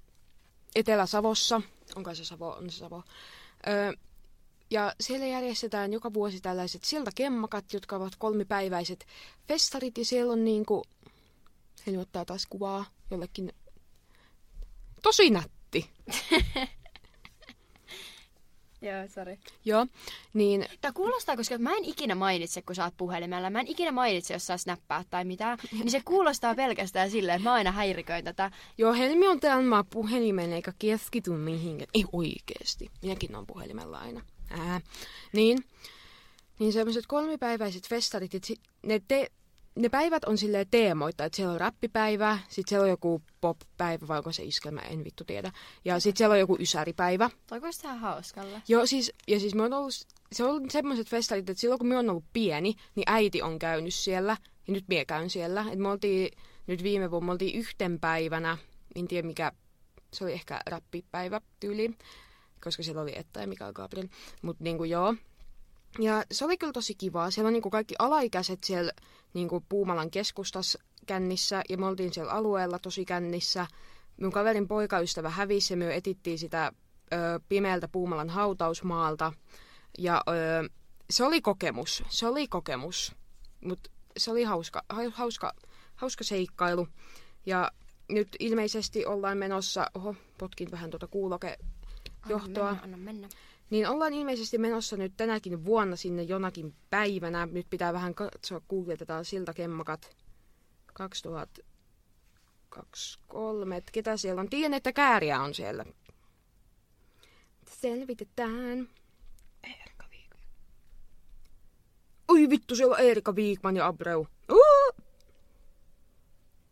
Etelä-Savossa. 0.74 1.62
Onko 1.96 2.14
se 2.14 2.24
Savo? 2.24 2.48
On 2.48 2.70
se 2.70 2.78
Savo. 2.78 3.02
Öö, 3.66 3.92
ja 4.70 4.94
siellä 5.00 5.26
järjestetään 5.26 5.92
joka 5.92 6.12
vuosi 6.12 6.40
tällaiset 6.40 6.84
siltakemmakat, 6.84 7.72
jotka 7.72 7.96
ovat 7.96 8.12
kolmipäiväiset 8.18 9.06
festarit. 9.48 9.98
Ja 9.98 10.04
siellä 10.04 10.32
on 10.32 10.44
niinku, 10.44 10.82
Heni 11.86 11.98
ottaa 11.98 12.24
taas 12.24 12.46
kuvaa 12.46 12.84
jollekin. 13.10 13.52
Tosi 15.02 15.30
nätti. 15.30 15.90
Joo, 18.82 19.08
sorry. 19.14 19.38
Joo, 19.64 19.86
niin 20.34 20.66
Tää 20.80 20.92
kuulostaa, 20.92 21.36
koska 21.36 21.58
mä 21.58 21.76
en 21.76 21.84
ikinä 21.84 22.14
mainitse, 22.14 22.62
kun 22.62 22.74
sä 22.74 22.84
oot 22.84 22.96
puhelimella. 22.96 23.50
Mä 23.50 23.60
en 23.60 23.66
ikinä 23.66 23.92
mainitse, 23.92 24.34
jos 24.34 24.46
sä 24.46 24.56
snappaa 24.56 25.04
tai 25.10 25.24
mitään. 25.24 25.58
Niin 25.72 25.90
se 25.90 26.00
kuulostaa 26.04 26.54
pelkästään 26.54 27.10
silleen, 27.10 27.36
että 27.36 27.48
mä 27.48 27.54
aina 27.54 27.72
häiriköin 27.72 28.24
tätä. 28.24 28.50
Joo, 28.78 28.92
Helmi 28.92 29.28
on 29.28 29.40
täällä 29.40 29.84
puhelimen 29.90 30.52
eikä 30.52 30.72
keskity 30.78 31.30
mihinkään. 31.30 31.90
Ei 31.94 32.04
oikeesti. 32.12 32.90
Minäkin 33.02 33.36
on 33.36 33.46
puhelimella 33.46 33.98
aina. 33.98 34.22
Ää. 34.50 34.80
Niin, 35.32 35.58
niin 36.58 36.72
semmoiset 36.72 37.06
kolmipäiväiset 37.06 37.88
festarit, 37.88 38.32
ne, 38.82 39.00
te- 39.08 39.30
ne 39.82 39.88
päivät 39.88 40.24
on 40.24 40.38
silleen 40.38 40.66
teemoita, 40.70 41.24
että 41.24 41.36
siellä 41.36 41.52
on 41.52 41.60
räppipäivä, 41.60 42.38
sitten 42.48 42.68
siellä 42.68 42.84
on 42.84 42.90
joku 42.90 43.22
pop-päivä, 43.40 44.08
vai 44.08 44.18
onko 44.18 44.32
se 44.32 44.42
iskelmä, 44.42 44.80
en 44.80 45.04
vittu 45.04 45.24
tiedä. 45.24 45.52
Ja 45.84 46.00
sitten 46.00 46.18
siellä 46.18 46.32
on 46.32 46.38
joku 46.38 46.56
ysäripäivä. 46.60 47.30
Toi 47.46 47.60
kuulostaa 47.60 47.94
hauskalle. 47.94 48.62
Joo, 48.68 48.86
siis, 48.86 49.12
ja 49.28 49.40
siis 49.40 49.54
me 49.54 49.62
on 49.62 49.72
ollut, 49.72 49.92
se 50.32 50.44
on 50.44 50.50
ollut 50.50 50.70
semmoiset 50.70 51.08
festarit, 51.08 51.50
että 51.50 51.60
silloin 51.60 51.78
kun 51.78 51.88
me 51.88 51.98
on 51.98 52.10
ollut 52.10 52.24
pieni, 52.32 52.74
niin 52.94 53.04
äiti 53.06 53.42
on 53.42 53.58
käynyt 53.58 53.94
siellä, 53.94 54.36
ja 54.66 54.72
nyt 54.72 54.84
mie 54.88 55.04
käyn 55.04 55.30
siellä. 55.30 55.66
Et 55.72 55.78
me 55.78 55.88
oltiin 55.88 56.38
nyt 56.66 56.82
viime 56.82 57.10
vuonna, 57.10 57.26
me 57.26 57.32
oltiin 57.32 57.58
yhten 57.58 58.00
päivänä, 58.00 58.58
en 58.94 59.08
tiedä 59.08 59.26
mikä, 59.26 59.52
se 60.12 60.24
oli 60.24 60.32
ehkä 60.32 60.60
räppipäivä 60.66 61.40
tyyli, 61.60 61.90
koska 62.64 62.82
siellä 62.82 63.02
oli 63.02 63.18
Etta 63.18 63.40
ja 63.40 63.46
Mikael 63.46 63.72
Gabriel, 63.72 64.08
mutta 64.42 64.64
niinku 64.64 64.84
joo. 64.84 65.14
Ja 65.98 66.24
se 66.32 66.44
oli 66.44 66.58
kyllä 66.58 66.72
tosi 66.72 66.94
kivaa. 66.94 67.30
Siellä 67.30 67.46
on 67.46 67.52
niinku 67.52 67.70
kaikki 67.70 67.94
alaikäiset 67.98 68.64
siellä 68.64 68.92
niinku 69.34 69.64
Puumalan 69.68 70.10
keskustassa 70.10 70.78
kännissä, 71.06 71.62
ja 71.68 71.78
me 71.78 71.86
oltiin 71.86 72.14
siellä 72.14 72.32
alueella 72.32 72.78
tosi 72.78 73.04
kännissä. 73.04 73.66
Mun 74.20 74.32
kaverin 74.32 74.68
poikaystävä 74.68 75.30
hävisi, 75.30 75.72
ja 75.72 75.76
me 75.76 75.96
etittiin 75.96 76.38
sitä 76.38 76.72
ö, 77.12 77.16
pimeältä 77.48 77.88
Puumalan 77.88 78.30
hautausmaalta. 78.30 79.32
Ja 79.98 80.22
ö, 80.28 80.68
se 81.10 81.24
oli 81.24 81.40
kokemus, 81.40 82.02
se 82.08 82.26
oli 82.26 82.48
kokemus, 82.48 83.14
mutta 83.64 83.90
se 84.16 84.30
oli 84.30 84.42
hauska, 84.42 84.82
ha- 84.88 85.10
hauska, 85.12 85.52
hauska 85.94 86.24
seikkailu. 86.24 86.88
Ja 87.46 87.70
nyt 88.08 88.28
ilmeisesti 88.38 89.06
ollaan 89.06 89.38
menossa, 89.38 89.86
oho, 89.94 90.14
potkin 90.38 90.70
vähän 90.70 90.90
tuota 90.90 91.06
kuulokejohtoa. 91.06 92.68
Anna 92.68 92.70
mennä, 92.70 92.80
anna 92.82 92.96
mennä. 92.96 93.28
Niin 93.70 93.88
ollaan 93.88 94.14
ilmeisesti 94.14 94.58
menossa 94.58 94.96
nyt 94.96 95.12
tänäkin 95.16 95.64
vuonna 95.64 95.96
sinne 95.96 96.22
jonakin 96.22 96.74
päivänä. 96.90 97.46
Nyt 97.46 97.66
pitää 97.70 97.92
vähän 97.92 98.14
katsoa, 98.14 98.60
googletetaan 98.68 99.24
siltakemmakat 99.24 100.16
2023. 100.94 103.76
Et 103.76 103.90
ketä 103.92 104.16
siellä 104.16 104.40
on? 104.40 104.50
Tiedän, 104.50 104.74
että 104.74 104.92
kääriä 104.92 105.42
on 105.42 105.54
siellä. 105.54 105.84
Selvitetään. 107.68 108.88
Erika 109.64 110.04
Viikman. 110.10 110.42
Oi 112.28 112.50
vittu, 112.50 112.76
siellä 112.76 112.94
on 112.94 113.00
Erika 113.00 113.36
Viikman 113.36 113.76
ja 113.76 113.86
Abreu. 113.86 114.26
Uh, 114.52 114.94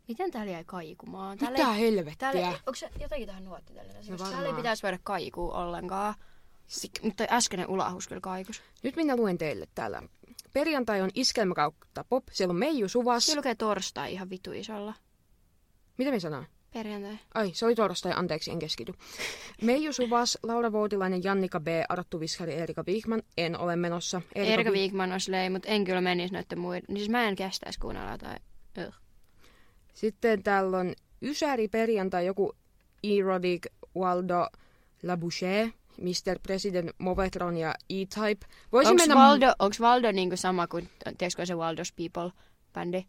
Miten 0.08 0.30
täällä 0.30 0.52
jäi 0.52 0.64
kaikumaan? 0.64 1.38
mitä 1.40 1.52
Täällä 1.52 1.74
ei, 1.74 1.80
helvettiä? 1.80 2.32
täällä 2.32 2.48
onko 2.48 2.74
se 2.74 2.90
jotakin 3.00 3.26
tähän 3.26 3.44
nuottitellinen? 3.44 4.04
No 4.08 4.16
täällä 4.16 4.48
ei 4.48 4.54
pitäisi 4.54 4.82
voida 4.82 4.98
kaikua 5.02 5.54
ollenkaan. 5.62 6.14
Sik, 6.68 6.92
mutta 7.02 7.24
äskeinen 7.30 7.68
ulahus 7.68 8.08
kyllä 8.08 8.20
kaikus. 8.20 8.62
Nyt 8.82 8.96
minä 8.96 9.16
luen 9.16 9.38
teille 9.38 9.66
täällä. 9.74 10.02
Perjantai 10.52 11.00
on 11.00 11.10
iskelmä 11.14 11.54
kautta 11.54 12.04
pop. 12.08 12.24
Siellä 12.32 12.52
on 12.52 12.58
Meiju 12.58 12.88
Suvas. 12.88 13.26
Se 13.26 13.36
lukee 13.36 13.54
torstai 13.54 14.12
ihan 14.12 14.30
vitu 14.30 14.52
isolla. 14.52 14.94
Mitä 15.98 16.10
minä 16.10 16.20
sanoin? 16.20 16.46
Perjantai. 16.72 17.18
Ai, 17.34 17.50
se 17.54 17.66
oli 17.66 17.74
torstai, 17.74 18.12
anteeksi, 18.16 18.50
en 18.50 18.58
keskity. 18.58 18.92
Meiju 19.62 19.92
Suvas, 19.92 20.38
Laura 20.42 20.72
Voutilainen, 20.72 21.24
Jannika 21.24 21.60
B, 21.60 21.66
Arttu 21.88 22.20
Viskari, 22.20 22.54
Erika 22.54 22.86
Viikman. 22.86 23.22
En 23.38 23.58
ole 23.58 23.76
menossa. 23.76 24.22
Erika 24.34 24.72
Vi- 24.72 24.78
Viikman 24.78 25.12
olisi 25.12 25.30
lei, 25.30 25.50
mutta 25.50 25.68
en 25.68 25.84
kyllä 25.84 26.00
menisi 26.00 26.34
noiden 26.34 26.58
muiden. 26.58 26.82
Niin 26.88 26.98
siis 26.98 27.08
mä 27.10 27.28
en 27.28 27.36
kestäisi 27.36 27.78
kuunnella 27.78 28.18
tai... 28.18 28.36
Ugh. 28.86 28.94
Sitten 29.94 30.42
täällä 30.42 30.78
on 30.78 30.94
Ysäri 31.22 31.68
perjantai, 31.68 32.26
joku 32.26 32.52
Erotic, 33.02 33.66
Waldo, 33.96 34.48
Labouche, 35.02 35.72
Mr. 36.00 36.38
President, 36.42 36.90
Movetron 36.98 37.56
ja 37.56 37.74
E-Type. 37.90 38.46
Onks 38.72 38.90
mennä... 39.02 39.14
Valdo, 39.14 39.46
onks 39.58 39.80
Valdo 39.80 40.12
niinku 40.12 40.36
sama 40.36 40.66
kuin, 40.66 40.88
tiedätkö 41.18 41.46
se 41.46 41.54
Waldo's 41.54 41.92
People-bändi? 41.96 43.04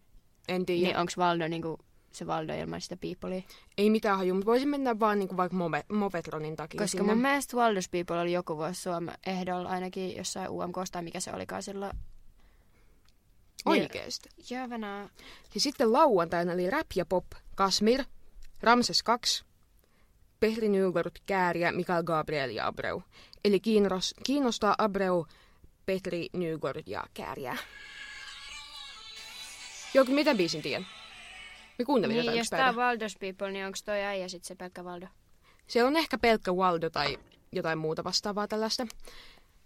En 0.47 0.65
tiedä. 0.65 0.87
Niin 0.87 0.97
onks 0.97 1.17
Valdo 1.17 1.47
niinku 1.47 1.79
se 2.11 2.27
Valdo 2.27 2.53
ilman 2.53 2.81
sitä 2.81 2.97
Peoplea? 2.97 3.41
Ei 3.77 3.89
mitään 3.89 4.17
haju, 4.17 4.33
mutta 4.33 4.45
voisin 4.45 4.69
mennä 4.69 4.99
vaan 4.99 5.19
niinku 5.19 5.37
vaikka 5.37 5.57
Move- 5.57 5.95
Movetronin 5.95 6.55
takia 6.55 6.77
Koska 6.77 6.97
sinne. 6.97 7.13
mun 7.13 7.21
mielestä 7.21 7.57
Waldo's 7.57 7.89
People 7.91 8.19
oli 8.19 8.33
joku 8.33 8.57
vuosi 8.57 8.81
Suomen 8.81 9.15
ehdolla 9.27 9.69
ainakin 9.69 10.15
jossain 10.17 10.49
UMKsta 10.49 10.93
tai 10.93 11.03
mikä 11.03 11.19
se 11.19 11.33
olikaan 11.33 11.63
silloin. 11.63 11.91
Oikeesti. 13.65 14.29
Joo, 14.49 14.69
Venäjä. 14.69 15.09
Ja 15.55 15.61
sitten 15.61 15.93
lauantaina 15.93 16.53
oli 16.53 16.69
Rap 16.69 16.87
ja 16.95 17.05
Pop, 17.05 17.25
Kasmir, 17.55 18.03
Ramses 18.61 19.03
2, 19.03 19.45
Pehri 20.39 20.67
Nygård, 20.67 21.11
Kääriä, 21.25 21.71
Mikael 21.71 22.03
Gabriel 22.03 22.49
ja 22.49 22.67
Abreu. 22.67 23.03
Eli 23.45 23.59
kiinnos, 23.59 24.15
kiinnostaa 24.23 24.75
Abreu, 24.77 25.27
Petri 25.85 26.27
Nygård 26.37 26.83
ja 26.85 27.03
Kääriä. 27.13 27.57
Joku, 29.93 30.11
mitä 30.11 30.35
biisin 30.35 30.61
tiedän? 30.61 30.87
Me 31.79 31.85
kuuntelin 31.85 32.15
Niin, 32.15 32.25
tätä 32.25 32.37
jos 32.37 32.49
tää 32.49 32.69
on 32.69 32.75
Waldo's 32.75 33.17
People, 33.19 33.51
niin 33.51 33.65
onks 33.65 33.83
toi 33.83 34.01
äijä 34.03 34.27
sit 34.27 34.43
se 34.43 34.55
pelkkä 34.55 34.83
Valdo? 34.83 35.07
Siellä 35.67 35.87
on 35.87 35.95
ehkä 35.95 36.17
pelkkä 36.17 36.51
Waldo 36.53 36.89
tai 36.89 37.19
jotain 37.51 37.77
muuta 37.77 38.03
vastaavaa 38.03 38.47
tällaista. 38.47 38.87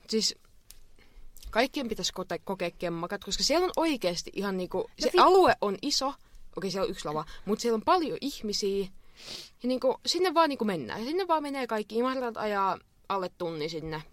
Siis 0.10 0.36
kaikkien 1.52 1.88
pitäisi 1.88 2.14
kote- 2.14 2.42
kokea 2.44 2.72
kemmakat, 2.72 3.24
koska 3.24 3.44
siellä 3.44 3.66
on 3.66 3.72
oikeasti 3.78 4.32
ihan 4.34 4.58
niinku, 4.58 4.90
se 5.00 5.10
vi- 5.14 5.20
alue 5.20 5.56
on 5.62 5.78
iso, 5.82 6.14
okei 6.58 6.72
siellä 6.72 6.86
on 6.86 6.92
yksi 6.92 7.06
lava, 7.06 7.26
mutta 7.46 7.62
siellä 7.62 7.76
on 7.76 7.82
paljon 7.86 8.18
ihmisiä. 8.22 8.88
Ja 9.64 9.68
niinku, 9.68 9.96
sinne 10.06 10.34
vaan 10.34 10.50
niinku 10.50 10.66
mennään. 10.66 11.00
Ja 11.00 11.06
sinne 11.06 11.28
vaan 11.28 11.44
menee 11.44 11.68
kaikki. 11.68 11.96
Imarat 11.96 12.38
ajaa 12.38 12.78
alle 13.10 13.30
tunni 13.38 13.70
sinne. 13.70 14.04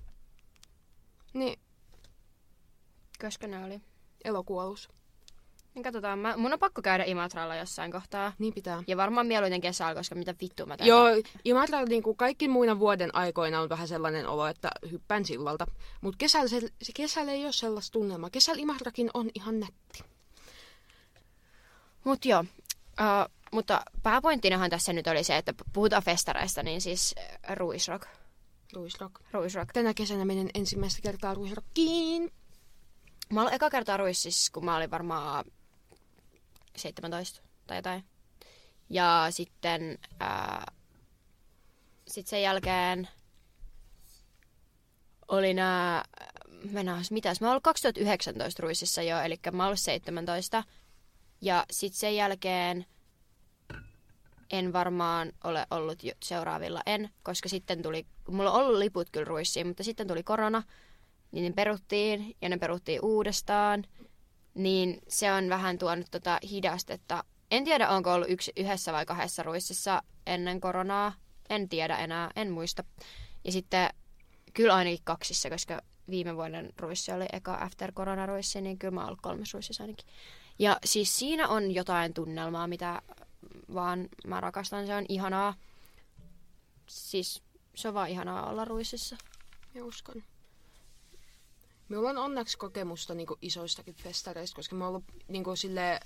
Niin, 1.32 1.61
Koska 3.20 3.46
ne 3.46 3.64
oli. 3.64 3.80
elokuolus. 4.24 4.88
Niin 5.74 5.82
katsotaan, 5.82 6.18
mä, 6.18 6.36
mun 6.36 6.53
on 6.53 6.59
pakko 6.59 6.82
käydä 6.82 7.05
Imatralla 7.05 7.57
jossain 7.57 7.92
kohtaa. 7.92 8.32
Niin 8.38 8.55
pitää. 8.55 8.82
Ja 8.86 8.96
varmaan 8.96 9.26
mieluiten 9.26 9.61
kesällä, 9.61 9.94
koska 9.94 10.14
mitä 10.14 10.34
vittua 10.40 10.66
mä 10.66 10.76
teen. 10.76 10.88
Joo, 10.88 11.07
Imatra 11.44 11.84
niinku 11.84 12.14
kaikki 12.14 12.48
muina 12.48 12.78
vuoden 12.78 13.14
aikoina 13.14 13.61
on 13.61 13.68
vähän 13.68 13.88
sellainen 13.88 14.26
olo, 14.28 14.46
että 14.46 14.70
hyppään 14.90 15.24
sillalta. 15.24 15.66
Mutta 16.01 16.16
kesällä, 16.18 16.48
se, 16.48 16.61
se 16.82 16.92
kesällä 16.94 17.32
ei 17.32 17.44
ole 17.44 17.53
sellaista 17.53 17.92
tunnelmaa. 17.92 18.30
Kesällä 18.30 18.62
Imatrakin 18.62 19.11
on 19.14 19.30
ihan 19.34 19.61
nätti. 19.61 20.05
Mut 22.05 22.24
joo. 22.24 22.40
Uh, 22.40 23.39
mutta 23.51 23.82
pääpointtinahan 24.03 24.70
tässä 24.70 24.92
nyt 24.92 25.07
oli 25.07 25.24
se, 25.24 25.36
että 25.36 25.55
puhutaan 25.72 26.03
festareista, 26.03 26.62
niin 26.62 26.80
siis 26.80 27.14
äh, 27.18 27.57
Ruisrock. 27.57 28.09
Ruisrock. 28.72 29.14
Ruisrock. 29.32 29.72
Tänä 29.72 29.94
kesänä 29.94 30.24
menen 30.24 30.51
ensimmäistä 30.55 31.03
kertaa 31.03 31.34
Ruisrockiin. 31.34 32.32
Mä 33.32 33.42
olin 33.42 33.55
eka 33.55 33.70
kertaa 33.70 33.96
Ruississa, 33.96 34.53
kun 34.53 34.64
mä 34.64 34.76
olin 34.76 34.90
varmaan 34.90 35.44
17 36.76 37.42
tai 37.66 37.78
jotain. 37.78 38.05
Ja 38.90 39.26
sitten 39.30 39.98
ää, 40.20 40.72
sit 42.09 42.26
sen 42.26 42.42
jälkeen 42.42 43.09
oli 45.28 45.55
nää, 45.55 46.05
mennään, 46.70 47.05
mitäs, 47.11 47.40
mä 47.40 47.51
ollut 47.51 47.62
2019 47.62 48.62
Ruississa 48.62 49.03
jo, 49.03 49.20
eli 49.20 49.36
mä 49.53 49.64
ollut 49.64 49.80
17. 49.80 50.64
Ja 51.40 51.64
sitten 51.70 51.98
sen 51.98 52.16
jälkeen 52.16 52.86
en 54.51 54.72
varmaan 54.72 55.32
ole 55.44 55.66
ollut 55.70 55.98
seuraavilla, 56.22 56.80
en, 56.86 57.11
koska 57.22 57.48
sitten 57.48 57.82
tuli, 57.82 58.07
mulla 58.28 58.53
on 58.53 58.64
ollut 58.64 58.78
liput 58.78 59.11
kyllä 59.12 59.24
Ruissiin, 59.24 59.66
mutta 59.66 59.84
sitten 59.84 60.07
tuli 60.07 60.22
korona, 60.22 60.62
niin 61.32 61.44
ne 61.44 61.53
peruttiin 61.53 62.36
ja 62.42 62.48
ne 62.48 62.59
peruttiin 62.59 63.01
uudestaan, 63.03 63.84
niin 64.55 64.98
se 65.09 65.32
on 65.32 65.48
vähän 65.48 65.78
tuonut 65.78 66.07
tota 66.11 66.38
hidastetta. 66.51 67.24
En 67.51 67.64
tiedä, 67.64 67.88
onko 67.88 68.12
ollut 68.12 68.30
yksi, 68.30 68.53
yhdessä 68.57 68.92
vai 68.92 69.07
kahdessa 69.07 69.42
ruississa 69.42 70.03
ennen 70.26 70.61
koronaa. 70.61 71.12
En 71.51 71.68
tiedä 71.68 71.96
enää, 71.96 72.30
en 72.36 72.51
muista. 72.51 72.84
Ja 73.44 73.53
sitten 73.53 73.90
kyllä 74.55 74.74
ainakin 74.74 75.05
kaksissa, 75.05 75.51
koska 75.51 75.82
viime 76.11 76.36
vuoden 76.36 76.72
ruissi 76.78 77.12
oli 77.12 77.26
eka 77.32 77.55
after 77.55 77.92
korona 77.92 78.26
ruissi, 78.26 78.61
niin 78.61 78.78
kyllä 78.78 78.94
mä 78.94 79.01
oon 79.01 79.09
ollut 79.09 79.20
kolmessa 79.20 79.57
ruississa 79.57 79.84
ainakin. 79.84 80.07
Ja 80.59 80.78
siis 80.84 81.18
siinä 81.18 81.48
on 81.48 81.74
jotain 81.74 82.14
tunnelmaa, 82.14 82.66
mitä 82.66 83.03
vaan 83.74 84.09
mä 84.26 84.41
rakastan. 84.41 84.86
Se 84.86 84.95
on 84.95 85.07
ihanaa. 85.09 85.55
Siis 86.86 87.43
se 87.74 87.88
on 87.88 87.95
vaan 87.95 88.09
ihanaa 88.09 88.51
olla 88.51 88.64
ruississa. 88.64 89.16
Mä 89.74 89.84
uskon. 89.84 90.22
Minulla 91.88 92.11
on 92.11 92.18
onneksi 92.18 92.59
kokemusta 92.59 93.14
niinku 93.14 93.38
isoistakin 93.43 93.95
festareista, 93.95 94.57
koska 94.57 94.76
mä 94.76 94.84
oon 94.84 94.88
ollut 94.95 95.05
niinku 95.28 95.57
sille 95.57 96.01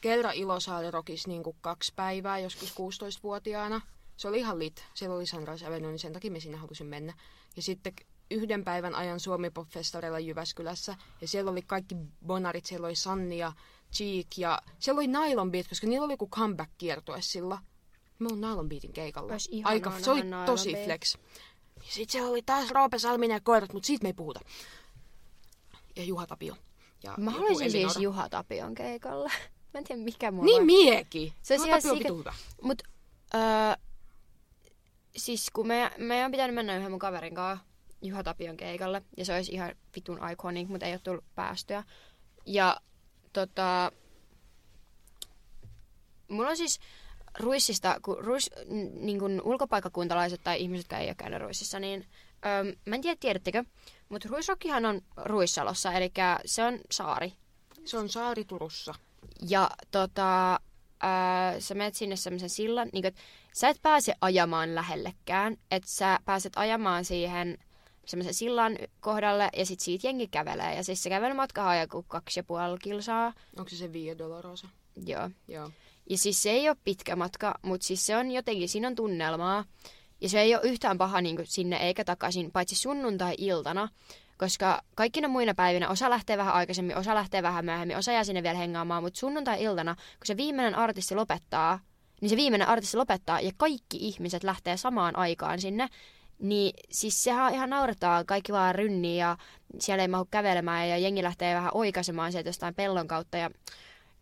kerran 0.00 0.34
Ilosaari-rokissa 0.34 1.28
niinku 1.28 1.56
kaksi 1.60 1.92
päivää, 1.96 2.38
joskus 2.38 2.74
16-vuotiaana. 2.74 3.80
Se 4.16 4.28
oli 4.28 4.38
ihan 4.38 4.58
lit. 4.58 4.84
Siellä 4.94 5.16
oli 5.16 5.26
Sunrise 5.26 5.66
Avenue, 5.66 5.90
niin 5.90 5.98
sen 5.98 6.12
takia 6.12 6.30
me 6.30 6.40
sinne 6.40 6.58
halusin 6.58 6.86
mennä. 6.86 7.14
Ja 7.56 7.62
sitten 7.62 7.92
yhden 8.30 8.64
päivän 8.64 8.94
ajan 8.94 9.20
Suomi 9.20 9.50
Pop 9.50 9.68
Festareilla 9.68 10.18
Jyväskylässä. 10.18 10.96
Ja 11.20 11.28
siellä 11.28 11.50
oli 11.50 11.62
kaikki 11.62 11.96
bonarit, 12.26 12.66
siellä 12.66 12.86
oli 12.86 12.96
Sanni 12.96 13.38
ja 13.38 13.52
Cheek 13.96 14.26
ja 14.36 14.62
siellä 14.78 14.98
oli 14.98 15.06
Nylon 15.06 15.52
Beat, 15.52 15.68
koska 15.68 15.86
niillä 15.86 16.04
oli 16.04 16.12
joku 16.12 16.28
comeback-kiertue 16.28 17.16
sillä. 17.20 17.58
Mä 18.18 18.28
oon 18.28 18.40
Nylon 18.40 18.68
Beatin 18.68 18.92
keikalla. 18.92 19.32
Aika, 19.64 19.92
se 20.00 20.10
oli 20.10 20.22
tosi 20.46 20.72
Beat. 20.72 20.84
flex. 20.84 21.16
Ja 21.76 21.82
sit 21.92 22.10
siellä 22.10 22.30
oli 22.30 22.42
taas 22.42 22.70
Roope 22.70 22.98
Salminen 22.98 23.34
ja 23.34 23.40
koirat, 23.40 23.72
mutta 23.72 23.86
siitä 23.86 24.02
me 24.02 24.08
ei 24.08 24.12
puhuta. 24.12 24.40
Ja 25.96 26.04
Juha 26.04 26.26
Tapio. 26.26 26.56
Ja 27.04 27.14
Mä 27.16 27.30
haluaisin 27.30 27.70
siis 27.70 27.96
Juha 27.96 28.28
Tapion 28.28 28.74
keikalla. 28.74 29.30
Mä 29.74 29.78
en 29.78 29.84
tiedä 29.84 30.02
mikä 30.02 30.30
mulla 30.30 30.44
Niin 30.44 30.66
miekin. 30.66 31.32
Se 31.42 31.54
ihan 31.54 31.80
on 31.90 31.98
vitu 31.98 32.18
hyvä. 32.18 32.34
Mut, 32.62 32.82
öö, 33.34 33.40
siis 35.16 35.50
kun 35.50 35.66
me, 35.66 35.90
meidän 35.98 36.24
on 36.26 36.32
pitänyt 36.32 36.54
mennä 36.54 36.76
yhden 36.76 36.90
mun 36.90 36.98
kaverin 36.98 37.34
kanssa 37.34 37.66
Juha 38.02 38.22
Tapion 38.22 38.56
keikalle, 38.56 39.02
ja 39.16 39.24
se 39.24 39.34
olisi 39.34 39.52
ihan 39.52 39.74
vitun 39.96 40.30
iconic, 40.32 40.68
mutta 40.68 40.86
ei 40.86 40.92
ole 40.92 41.00
tullut 41.04 41.24
päästyä. 41.34 41.84
Ja 42.46 42.80
tota, 43.36 43.92
mulla 46.28 46.50
on 46.50 46.56
siis 46.56 46.80
Ruissista, 47.38 48.00
kun 48.02 48.16
Ruis, 48.18 48.50
niin 49.00 49.18
kun 49.18 49.42
ulkopaikkakuntalaiset 49.44 50.40
tai 50.44 50.60
ihmiset, 50.60 50.84
jotka 50.84 50.98
ei 50.98 51.08
ole 51.08 51.14
käynyt 51.14 51.40
Ruississa, 51.40 51.80
niin 51.80 52.06
öö, 52.46 52.72
mä 52.86 52.94
en 52.94 53.00
tiedä, 53.00 53.16
tiedättekö, 53.20 53.64
mutta 54.08 54.28
Ruisrockihan 54.30 54.84
on 54.84 55.00
Ruissalossa, 55.16 55.92
eli 55.92 56.12
se 56.44 56.64
on 56.64 56.78
saari. 56.90 57.32
Se 57.84 57.98
on 57.98 58.08
Saari 58.08 58.44
Turussa. 58.44 58.94
Ja 59.48 59.70
tota, 59.90 60.60
ää, 61.00 61.60
sä 61.60 61.74
menet 61.74 61.94
sinne 61.94 62.16
semmoisen 62.16 62.50
sillan, 62.50 62.88
niin 62.92 63.06
että 63.06 63.20
sä 63.52 63.68
et 63.68 63.82
pääse 63.82 64.14
ajamaan 64.20 64.74
lähellekään, 64.74 65.56
että 65.70 65.90
sä 65.90 66.18
pääset 66.24 66.52
ajamaan 66.56 67.04
siihen 67.04 67.58
semmoisen 68.06 68.34
sillan 68.34 68.78
kohdalle 69.00 69.48
ja 69.56 69.66
sit 69.66 69.80
siitä 69.80 70.06
jengi 70.06 70.28
kävelee. 70.28 70.74
Ja 70.74 70.84
siis 70.84 71.02
se 71.02 71.08
kävelymatka 71.08 71.70
on 71.70 71.78
joku 71.78 72.04
kaksi 72.08 72.40
ja 72.40 72.44
puoli 72.44 72.78
kilsaa. 72.78 73.32
Onko 73.58 73.68
se 73.68 73.76
se 73.76 73.92
Via 73.92 74.18
Dolorosa? 74.18 74.68
Joo. 75.06 75.30
Joo. 75.48 75.70
Ja 76.10 76.18
siis 76.18 76.42
se 76.42 76.50
ei 76.50 76.68
ole 76.68 76.76
pitkä 76.84 77.16
matka, 77.16 77.58
mutta 77.62 77.86
siis 77.86 78.06
se 78.06 78.16
on 78.16 78.30
jotenkin, 78.30 78.68
siinä 78.68 78.88
on 78.88 78.94
tunnelmaa. 78.94 79.64
Ja 80.20 80.28
se 80.28 80.40
ei 80.40 80.54
ole 80.54 80.62
yhtään 80.64 80.98
paha 80.98 81.20
niin 81.20 81.38
sinne 81.44 81.76
eikä 81.76 82.04
takaisin, 82.04 82.52
paitsi 82.52 82.76
sunnuntai-iltana, 82.76 83.88
koska 84.38 84.82
kaikkina 84.94 85.28
muina 85.28 85.54
päivinä 85.54 85.88
osa 85.88 86.10
lähtee 86.10 86.36
vähän 86.36 86.54
aikaisemmin, 86.54 86.96
osa 86.96 87.14
lähtee 87.14 87.42
vähän 87.42 87.64
myöhemmin, 87.64 87.96
osa 87.96 88.12
jää 88.12 88.24
sinne 88.24 88.42
vielä 88.42 88.58
hengaamaan, 88.58 89.02
mutta 89.02 89.18
sunnuntai-iltana, 89.18 89.94
kun 89.94 90.26
se 90.26 90.36
viimeinen 90.36 90.74
artisti 90.74 91.14
lopettaa, 91.14 91.80
niin 92.20 92.28
se 92.28 92.36
viimeinen 92.36 92.68
artisti 92.68 92.96
lopettaa 92.96 93.40
ja 93.40 93.52
kaikki 93.56 93.96
ihmiset 94.00 94.44
lähtee 94.44 94.76
samaan 94.76 95.16
aikaan 95.16 95.60
sinne, 95.60 95.88
niin 96.38 96.72
siis 96.90 97.24
sehän 97.24 97.54
ihan 97.54 97.70
naurattaa, 97.70 98.24
kaikki 98.24 98.52
vaan 98.52 98.74
rynnii 98.74 99.18
ja 99.18 99.36
siellä 99.78 100.02
ei 100.02 100.08
mahu 100.08 100.24
kävelemään 100.30 100.88
ja 100.88 100.98
jengi 100.98 101.22
lähtee 101.22 101.54
vähän 101.54 101.70
oikaisemaan 101.74 102.32
sieltä 102.32 102.48
jostain 102.48 102.74
pellon 102.74 103.08
kautta. 103.08 103.36
Ja, 103.36 103.50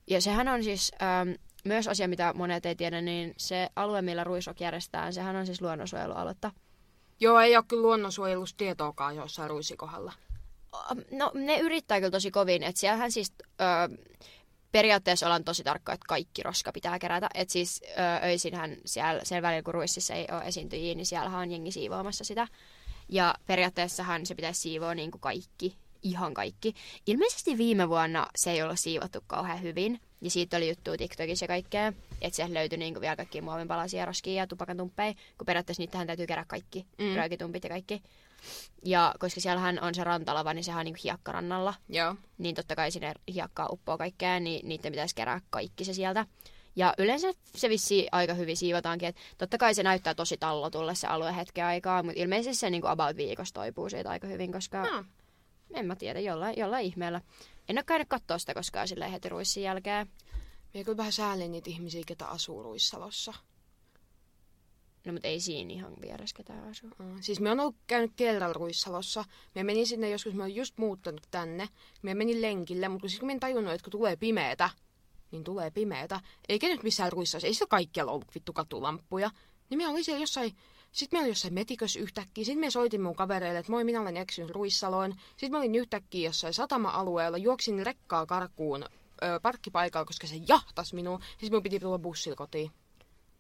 ja 0.07 0.21
sehän 0.21 0.49
on 0.49 0.65
siis 0.65 0.93
ähm, 1.03 1.31
myös 1.65 1.89
asia, 1.89 2.09
mitä 2.09 2.33
monet 2.35 2.67
ei 2.67 2.77
tiedä, 2.77 3.01
niin 3.01 3.35
se 3.37 3.69
alue, 3.77 4.03
millä 4.03 4.25
Ruisrock 4.25 4.61
järjestetään, 4.61 5.13
sehän 5.13 5.37
on 5.37 5.47
siis 5.47 5.63
luonnonsuojelualuetta. 5.63 6.51
Joo, 7.21 7.41
ei 7.41 7.57
ole 7.57 7.65
kyllä 7.69 7.83
luonnonsuojelusta 7.83 8.57
tietoakaan 8.57 9.17
jossain 9.17 9.51
ruisikohdalla. 9.51 10.13
No 11.11 11.31
ne 11.35 11.59
yrittää 11.59 11.99
kyllä 11.99 12.11
tosi 12.11 12.31
kovin, 12.31 12.63
että 12.63 12.81
siellähän 12.81 13.13
siis 13.13 13.33
ö, 13.41 13.65
periaatteessa 14.75 15.27
ollaan 15.27 15.45
tosi 15.45 15.65
tarkka, 15.65 15.93
että 15.93 16.05
kaikki 16.09 16.43
roska 16.43 16.73
pitää 16.73 16.99
kerätä. 16.99 17.29
Että 17.35 17.53
siis 17.53 17.83
ö, 17.85 18.27
öisinhän 18.27 18.77
siellä, 18.85 19.21
siellä 19.25 19.43
välillä, 19.43 19.63
kun 19.63 19.75
ruississa 19.75 20.15
ei 20.15 20.27
ole 20.33 20.45
esiintyjiä, 20.45 20.95
niin 20.95 21.07
siellähän 21.07 21.41
on 21.41 21.51
jengi 21.51 21.71
siivoamassa 21.71 22.25
sitä. 22.25 22.49
Ja 23.09 23.35
periaatteessahan 23.47 24.27
se 24.27 24.35
pitäisi 24.35 24.61
siivoa 24.61 24.95
niin 24.95 25.11
kuin 25.11 25.21
kaikki, 25.21 25.77
ihan 26.03 26.35
kaikki. 26.35 26.75
Ilmeisesti 27.07 27.59
viime 27.59 27.89
vuonna 27.89 28.27
se 28.37 28.51
ei 28.51 28.63
ollut 28.63 28.79
siivottu 28.79 29.19
kauhean 29.27 29.63
hyvin. 29.63 30.01
Ja 30.21 30.31
siitä 30.31 30.57
oli 30.57 30.69
juttu 30.69 30.97
TikTokissa 30.97 31.45
ja 31.45 31.49
kaikkea, 31.49 31.93
että 32.21 32.37
sieltä 32.37 32.55
löytyi 32.55 32.79
niinku 32.79 33.01
vielä 33.01 33.17
kaikki 33.17 33.41
muovinpalasia, 33.41 34.05
roskia 34.05 34.33
ja 34.33 34.47
tupakantumppeja, 34.47 35.15
kun 35.39 35.47
periaatteessa 35.47 35.81
niitähän 35.81 36.07
täytyy 36.07 36.27
kerätä 36.27 36.49
kaikki, 36.49 36.87
mm. 36.99 37.15
röökitumpit 37.15 37.65
ja 37.65 37.71
kaikki. 37.71 38.03
Ja 38.85 39.15
koska 39.19 39.41
siellähän 39.41 39.83
on 39.83 39.95
se 39.95 40.05
rantalava, 40.05 40.55
niin 40.55 40.65
sehän 40.65 40.81
on 40.81 40.85
niinku 40.85 41.01
hiekkarannalla. 41.05 41.75
Joo. 41.89 42.17
Niin 42.39 42.55
totta 42.55 42.77
kai 42.77 42.91
sinne 42.91 43.15
hiekkaa 43.35 43.69
uppoo 43.71 43.99
kaikkea, 43.99 44.41
niin 44.41 44.69
niiden 44.69 44.93
pitäisi 44.93 45.15
kerää 45.15 45.41
kaikki 45.51 45.85
se 45.85 45.93
sieltä. 45.95 46.27
Ja 46.77 46.95
yleensä 46.99 47.33
se 47.57 47.69
vissi 47.69 48.09
aika 48.13 48.35
hyvin 48.35 48.57
siivotaankin, 48.57 49.09
että 49.09 49.21
totta 49.39 49.59
kai 49.59 49.75
se 49.75 49.83
näyttää 49.83 50.15
tosi 50.15 50.37
tallotulle 50.37 50.95
se 50.95 51.07
alue 51.07 51.37
hetken 51.37 51.65
aikaa, 51.65 52.03
mutta 52.03 52.21
ilmeisesti 52.21 52.57
se 52.57 52.71
niinku 52.71 52.87
about 52.87 53.17
viikossa 53.17 53.55
toipuu 53.55 53.89
siitä 53.89 54.11
aika 54.11 54.27
hyvin, 54.27 54.53
koska 54.53 54.83
no. 54.83 55.05
en 55.75 55.87
mä 55.87 55.97
tiedä, 55.97 56.21
jollain, 56.21 56.55
jollain 56.59 56.87
ihmeellä. 56.87 57.21
En 57.69 57.79
ole 57.79 57.85
käynyt 57.85 58.09
katsoa 58.09 58.39
sitä 58.39 58.55
koskaan 58.55 58.89
silleen 58.89 59.11
heti 59.11 59.29
ruissin 59.29 59.63
jälkeen. 59.63 60.07
Minä 60.75 60.85
kyllä 60.85 60.97
vähän 60.97 61.13
säälin 61.13 61.53
niitä 61.53 61.71
ihmisiä, 61.71 62.03
ketä 62.07 62.27
asuu 62.27 62.63
Ruissalossa. 62.63 63.35
No 65.05 65.13
mutta 65.13 65.29
ei 65.29 65.41
siinä 65.41 65.73
ihan 65.73 65.93
vieressä 66.01 66.37
ketään 66.37 66.69
asu. 66.69 66.87
Mm. 66.99 67.17
Siis 67.21 67.41
me 67.41 67.51
on 67.51 67.61
ollut 67.61 67.77
käynyt 67.87 68.13
kerralla 68.17 68.53
Ruissalossa. 68.53 69.25
Me 69.55 69.63
menin 69.63 69.87
sinne 69.87 70.11
joskus, 70.11 70.35
me 70.35 70.43
on 70.43 70.55
just 70.55 70.79
muuttanut 70.79 71.27
tänne. 71.31 71.69
Me 72.03 72.15
menin 72.15 72.43
lenkille, 72.43 72.89
mutta 72.89 73.09
siis 73.09 73.21
kun 73.21 73.27
me 73.27 73.39
tajunnut, 73.39 73.73
että 73.73 73.85
kun 73.85 73.91
tulee 73.91 74.17
pimeätä, 74.17 74.71
niin 75.31 75.45
tulee 75.45 75.71
pimeätä. 75.71 76.21
Eikä 76.49 76.69
nyt 76.69 76.83
missään 76.83 77.13
Ruissalossa, 77.13 77.47
ei 77.47 77.55
sitä 77.55 77.67
kaikkialla 77.69 78.13
ollut 78.13 78.35
vittu 78.35 78.53
katulamppuja. 78.53 79.31
Niin 79.71 79.79
me 79.79 79.89
oli 79.89 80.05
siellä 80.05 80.23
jossain 80.23 80.57
sitten 80.95 81.17
me 81.17 81.21
olin 81.21 81.31
jossain 81.31 81.55
metikössä 81.55 82.01
yhtäkkiä. 82.01 82.45
Sitten 82.45 82.61
me 82.61 82.71
soitin 82.71 83.01
mun 83.01 83.17
kavereille, 83.17 83.59
että 83.59 83.73
moi, 83.73 83.85
minä 83.85 84.01
olen 84.01 84.17
eksynyt 84.17 84.51
Ruissaloon. 84.51 85.15
Sitten 85.31 85.51
mä 85.51 85.59
olin 85.59 85.75
yhtäkkiä 85.75 86.29
jossain 86.29 86.55
satama-alueella, 86.55 87.39
juoksin 87.39 87.87
rekkaa 87.87 88.27
karkuun 88.27 88.83
ö, 88.83 89.41
parkkipaikalla, 89.43 90.05
koska 90.05 90.27
se 90.27 90.37
jahtas 90.49 90.93
minua. 90.93 91.19
Sitten 91.31 91.53
mun 91.53 91.63
piti 91.63 91.81
tulla 91.81 91.99
bussilla 91.99 92.37
kotiin. 92.37 92.71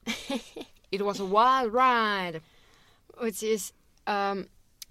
It 0.94 1.02
was 1.02 1.20
a 1.20 1.24
wild 1.24 1.72
ride. 1.72 2.42
Mut 3.20 3.34
siis, 3.34 3.74
um, 4.32 4.44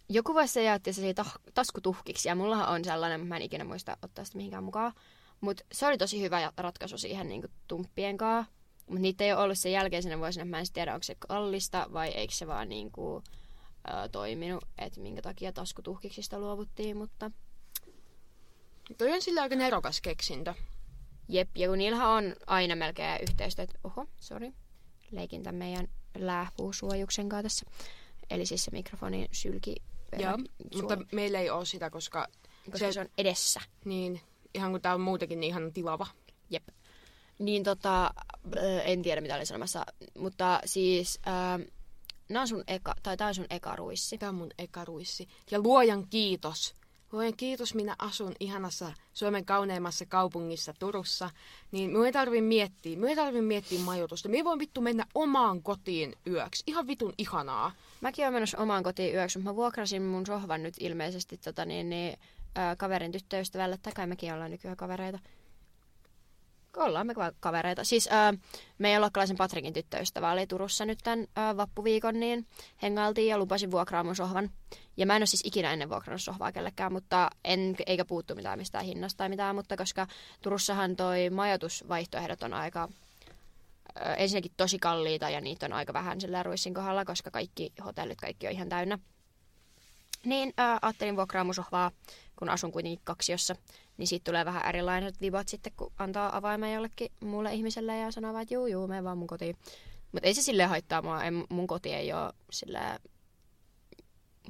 joku 0.09 0.33
se 0.45 0.63
jätti 0.63 0.93
se 0.93 1.13
ta- 1.13 1.39
taskutuhkiksi, 1.53 2.29
ja 2.29 2.35
mullahan 2.35 2.69
on 2.69 2.85
sellainen, 2.85 3.27
mä 3.27 3.35
en 3.35 3.41
ikinä 3.41 3.63
muista 3.63 3.97
ottaa 4.01 4.25
sitä 4.25 4.37
mihinkään 4.37 4.63
mukaan. 4.63 4.93
Mutta 5.41 5.63
se 5.71 5.87
oli 5.87 5.97
tosi 5.97 6.21
hyvä 6.21 6.51
ratkaisu 6.57 6.97
siihen 6.97 7.27
niin 7.27 7.43
tumppien 7.67 8.17
kanssa. 8.17 8.51
Mutta 8.87 9.01
niitä 9.01 9.23
ei 9.23 9.33
ole 9.33 9.41
ollut 9.41 9.59
sen 9.59 9.71
jälkeisenä 9.71 10.19
vuosina. 10.19 10.45
Mä 10.45 10.59
en 10.59 10.65
tiedä, 10.73 10.93
onko 10.93 11.03
se 11.03 11.15
kallista 11.19 11.87
vai 11.93 12.09
eikö 12.09 12.33
se 12.33 12.47
vaan 12.47 12.69
niin 12.69 12.91
kuin, 12.91 13.23
ä, 13.89 14.09
toiminut, 14.09 14.65
että 14.77 14.99
minkä 14.99 15.21
takia 15.21 15.51
taskutuhkiksista 15.51 16.39
luovuttiin, 16.39 16.97
mutta... 16.97 17.31
Toi 18.97 19.11
on 19.13 19.21
sillä 19.21 19.41
aika 19.41 19.55
nerokas 19.55 20.01
keksintö. 20.01 20.53
Jep, 21.29 21.49
ja 21.57 21.67
kun 21.67 21.77
niillähän 21.77 22.09
on 22.09 22.35
aina 22.47 22.75
melkein 22.75 23.21
yhteistyöt... 23.21 23.69
Oho, 23.83 24.05
sorry. 24.19 24.53
Leikin 25.15 25.43
tämän 25.43 25.55
meidän 25.55 25.87
lääpuusuojuksen 26.17 27.29
kanssa 27.29 27.43
tässä. 27.43 27.65
Eli 28.29 28.45
siis 28.45 28.65
se 28.65 28.71
mikrofonin 28.71 29.27
sylki. 29.31 29.75
Joo, 30.19 30.37
mutta 30.75 30.97
meillä 31.11 31.39
ei 31.39 31.49
ole 31.49 31.65
sitä, 31.65 31.89
koska... 31.89 32.27
Koska 32.65 32.77
se, 32.77 32.91
se 32.91 32.99
on 32.99 33.09
edessä. 33.17 33.61
Niin, 33.85 34.21
ihan 34.53 34.71
kun 34.71 34.81
tää 34.81 34.93
on 34.93 35.01
muutenkin 35.01 35.39
niin 35.39 35.49
ihan 35.49 35.73
tilava. 35.73 36.07
Jep. 36.49 36.67
Niin 37.39 37.63
tota, 37.63 38.13
en 38.83 39.01
tiedä 39.01 39.21
mitä 39.21 39.35
olin 39.35 39.45
sanomassa, 39.45 39.85
mutta 40.17 40.59
siis 40.65 41.19
äh, 41.27 41.67
nämä 42.29 42.41
on 42.41 42.47
sun 42.47 42.63
eka, 42.67 42.95
tai 43.03 43.17
tää 43.17 43.27
on 43.27 43.35
sun 43.35 43.47
eka 43.49 43.75
ruissi. 43.75 44.17
Tää 44.17 44.29
on 44.29 44.35
mun 44.35 44.51
eka 44.57 44.85
ruissi. 44.85 45.27
Ja 45.51 45.59
luojan 45.59 46.07
kiitos. 46.07 46.75
Luojan 47.13 47.37
kiitos, 47.37 47.75
minä 47.75 47.95
asun 47.99 48.33
ihanassa 48.39 48.93
Suomen 49.13 49.45
kauneimmassa 49.45 50.05
kaupungissa 50.05 50.73
Turussa. 50.79 51.29
Niin 51.71 51.89
minun 51.89 52.05
ei 52.05 52.11
tarvi 52.11 52.41
miettiä, 52.41 52.95
minun 52.95 53.09
ei 53.09 53.15
tarvi 53.15 53.41
miettiä 53.41 53.79
majoitusta. 53.79 54.29
Minä 54.29 54.43
voin 54.43 54.59
vittu 54.59 54.81
mennä 54.81 55.05
omaan 55.15 55.63
kotiin 55.63 56.15
yöksi. 56.27 56.63
Ihan 56.67 56.87
vitun 56.87 57.13
ihanaa. 57.17 57.71
Mäkin 58.01 58.25
olen 58.25 58.33
menossa 58.33 58.57
omaan 58.57 58.83
kotiin 58.83 59.15
yöksi, 59.15 59.37
mutta 59.37 59.51
mä 59.51 59.55
vuokrasin 59.55 60.01
mun 60.01 60.25
sohvan 60.25 60.63
nyt 60.63 60.73
ilmeisesti 60.79 61.37
tota, 61.37 61.65
niin, 61.65 61.89
niin, 61.89 62.19
äh, 62.57 62.77
kaverin 62.77 63.11
tyttöystävälle. 63.11 63.77
Tai 63.77 63.93
kai 63.93 64.07
mekin 64.07 64.33
ollaan 64.33 64.51
nykyään 64.51 64.77
kavereita. 64.77 65.19
Ollaan 66.77 67.07
me 67.07 67.13
kavereita. 67.39 67.83
Siis 67.83 68.09
äh, 68.11 68.39
meidän 68.77 69.01
luokkalaisen 69.01 69.37
Patrikin 69.37 69.73
tyttöystävä 69.73 70.31
oli 70.31 70.47
Turussa 70.47 70.85
nyt 70.85 70.99
tämän 71.03 71.27
äh, 71.37 71.57
vappuviikon, 71.57 72.19
niin 72.19 72.47
hengailtiin 72.81 73.27
ja 73.27 73.37
lupasin 73.37 73.71
vuokraa 73.71 74.03
mun 74.03 74.15
sohvan. 74.15 74.49
Ja 74.97 75.05
mä 75.05 75.15
en 75.15 75.19
ole 75.19 75.25
siis 75.25 75.43
ikinä 75.45 75.73
ennen 75.73 75.89
vuokrannut 75.89 76.21
sohvaa 76.21 76.51
kellekään, 76.51 76.93
mutta 76.93 77.29
en, 77.43 77.75
eikä 77.85 78.05
puuttu 78.05 78.35
mitään 78.35 78.59
mistään 78.59 78.85
hinnasta 78.85 79.17
tai 79.17 79.29
mitään, 79.29 79.55
mutta 79.55 79.77
koska 79.77 80.07
Turussahan 80.41 80.95
toi 80.95 81.29
majoitusvaihtoehdot 81.29 82.43
on 82.43 82.53
aika 82.53 82.89
äh, 84.01 84.15
ensinnäkin 84.17 84.51
tosi 84.57 84.79
kalliita 84.79 85.29
ja 85.29 85.41
niitä 85.41 85.65
on 85.65 85.73
aika 85.73 85.93
vähän 85.93 86.21
sillä 86.21 86.43
ruissin 86.43 86.73
kohdalla, 86.73 87.05
koska 87.05 87.31
kaikki 87.31 87.73
hotellit, 87.85 88.21
kaikki 88.21 88.47
on 88.47 88.53
ihan 88.53 88.69
täynnä. 88.69 88.99
Niin 90.25 90.53
äh, 90.59 90.79
ajattelin 90.81 91.15
vuokraa 91.15 91.43
mun 91.43 91.55
sohvaa, 91.55 91.91
kun 92.43 92.49
asun 92.49 92.71
kuitenkin 92.71 92.99
kaksiossa 93.03 93.55
niin 93.97 94.07
siitä 94.07 94.23
tulee 94.23 94.45
vähän 94.45 94.69
erilaiset 94.69 95.21
vibat 95.21 95.47
sitten, 95.47 95.73
kun 95.77 95.91
antaa 95.97 96.37
avaimen 96.37 96.73
jollekin 96.73 97.11
muulle 97.19 97.53
ihmiselle 97.53 97.97
ja 97.97 98.11
sanoo 98.11 98.39
että 98.39 98.53
juu, 98.53 98.67
juu, 98.67 98.87
mene 98.87 99.03
vaan 99.03 99.17
mun 99.17 99.27
kotiin. 99.27 99.57
Mutta 100.11 100.27
ei 100.27 100.33
se 100.33 100.41
sille 100.41 100.65
haittaa 100.65 101.01
mua, 101.01 101.23
en, 101.23 101.45
mun 101.49 101.67
koti 101.67 101.93
ei 101.93 102.13
ole 102.13 102.33
sillä 102.51 102.99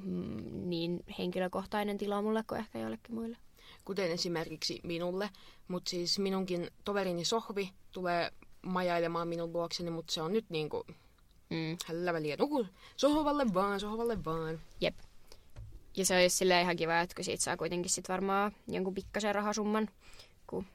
mm, 0.03 0.69
niin 0.69 1.03
henkilökohtainen 1.17 1.97
tila 1.97 2.21
mulle 2.21 2.43
kuin 2.47 2.59
ehkä 2.59 2.79
jollekin 2.79 3.15
muille. 3.15 3.37
Kuten 3.85 4.11
esimerkiksi 4.11 4.79
minulle, 4.83 5.29
mutta 5.67 5.89
siis 5.89 6.19
minunkin 6.19 6.67
toverini 6.85 7.25
Sohvi 7.25 7.69
tulee 7.91 8.31
majailemaan 8.61 9.27
minun 9.27 9.53
luokseni, 9.53 9.89
mutta 9.89 10.13
se 10.13 10.21
on 10.21 10.33
nyt 10.33 10.45
niinku 10.49 10.85
mm. 11.49 11.77
hällä 11.85 12.13
väliä 12.13 12.35
nuku 12.39 12.65
sohvalle 12.97 13.45
vaan, 13.53 13.79
sohvalle 13.79 14.25
vaan. 14.25 14.59
Jep. 14.81 14.95
Ja 15.97 16.05
se 16.05 16.15
olisi 16.15 16.37
silleen 16.37 16.63
ihan 16.63 16.75
kiva, 16.75 16.99
että 16.99 17.15
kun 17.15 17.25
siitä 17.25 17.43
saa 17.43 17.57
kuitenkin 17.57 17.91
sit 17.91 18.09
varmaan 18.09 18.51
jonkun 18.67 18.93
pikkasen 18.93 19.35
rahasumman, 19.35 19.89
kun 20.47 20.65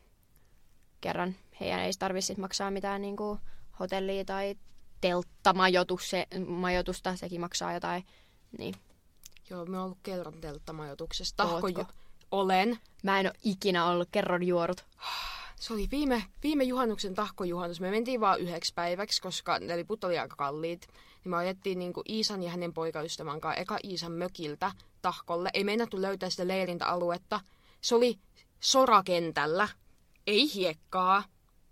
kerran 1.01 1.35
heidän 1.61 1.81
ei 1.81 1.93
tarvitse 1.99 2.35
maksaa 2.39 2.71
mitään 2.71 3.01
niin 3.01 3.17
kuin 3.17 3.39
hotellia 3.81 4.25
tai 4.25 4.57
telttamajoitus, 5.01 6.11
se, 6.11 6.27
majoitusta, 6.47 7.17
sekin 7.17 7.41
maksaa 7.41 7.73
jotain. 7.73 8.05
Niin. 8.59 8.75
Joo, 9.51 9.67
me 9.67 9.79
ollut 9.79 9.99
kerran 10.03 10.41
telttamajoituksessa. 10.41 11.37
Tahko 11.37 11.69
jo. 11.69 11.87
Olen. 12.31 12.79
Mä 13.03 13.21
en 13.21 13.27
ole 13.27 13.35
ikinä 13.45 13.87
ollut 13.87 14.09
kerran 14.13 14.43
juorut. 14.43 14.85
Se 15.57 15.73
oli 15.73 15.89
viime, 15.91 16.25
viime 16.43 16.65
juhannuksen 16.65 17.15
tahkojuhannus. 17.15 17.81
Me 17.81 17.91
mentiin 17.91 18.21
vaan 18.21 18.41
yhdeksi 18.41 18.75
päiväksi, 18.75 19.23
koska 19.23 19.59
ne 19.59 19.77
liput 19.77 20.05
oli 20.05 20.19
aika 20.19 20.37
kalliit. 20.37 20.87
Niin 21.25 21.31
me 21.31 21.37
ajettiin 21.37 21.79
niin 21.79 21.93
Iisan 22.09 22.43
ja 22.43 22.51
hänen 22.51 22.73
poikaystävän 22.73 23.41
kanssa 23.41 23.61
eka 23.61 23.79
Iisan 23.85 24.13
mökiltä 24.13 24.73
tahkolle. 25.03 25.51
Ei 25.55 25.65
meinattu 25.65 26.03
löytää 26.03 26.31
sitä 26.31 26.49
leirintäaluetta. 26.49 27.41
Se 27.81 27.95
oli 27.95 28.19
sorakentällä. 28.61 29.69
Ei 30.27 30.55
hiekkaa, 30.55 31.25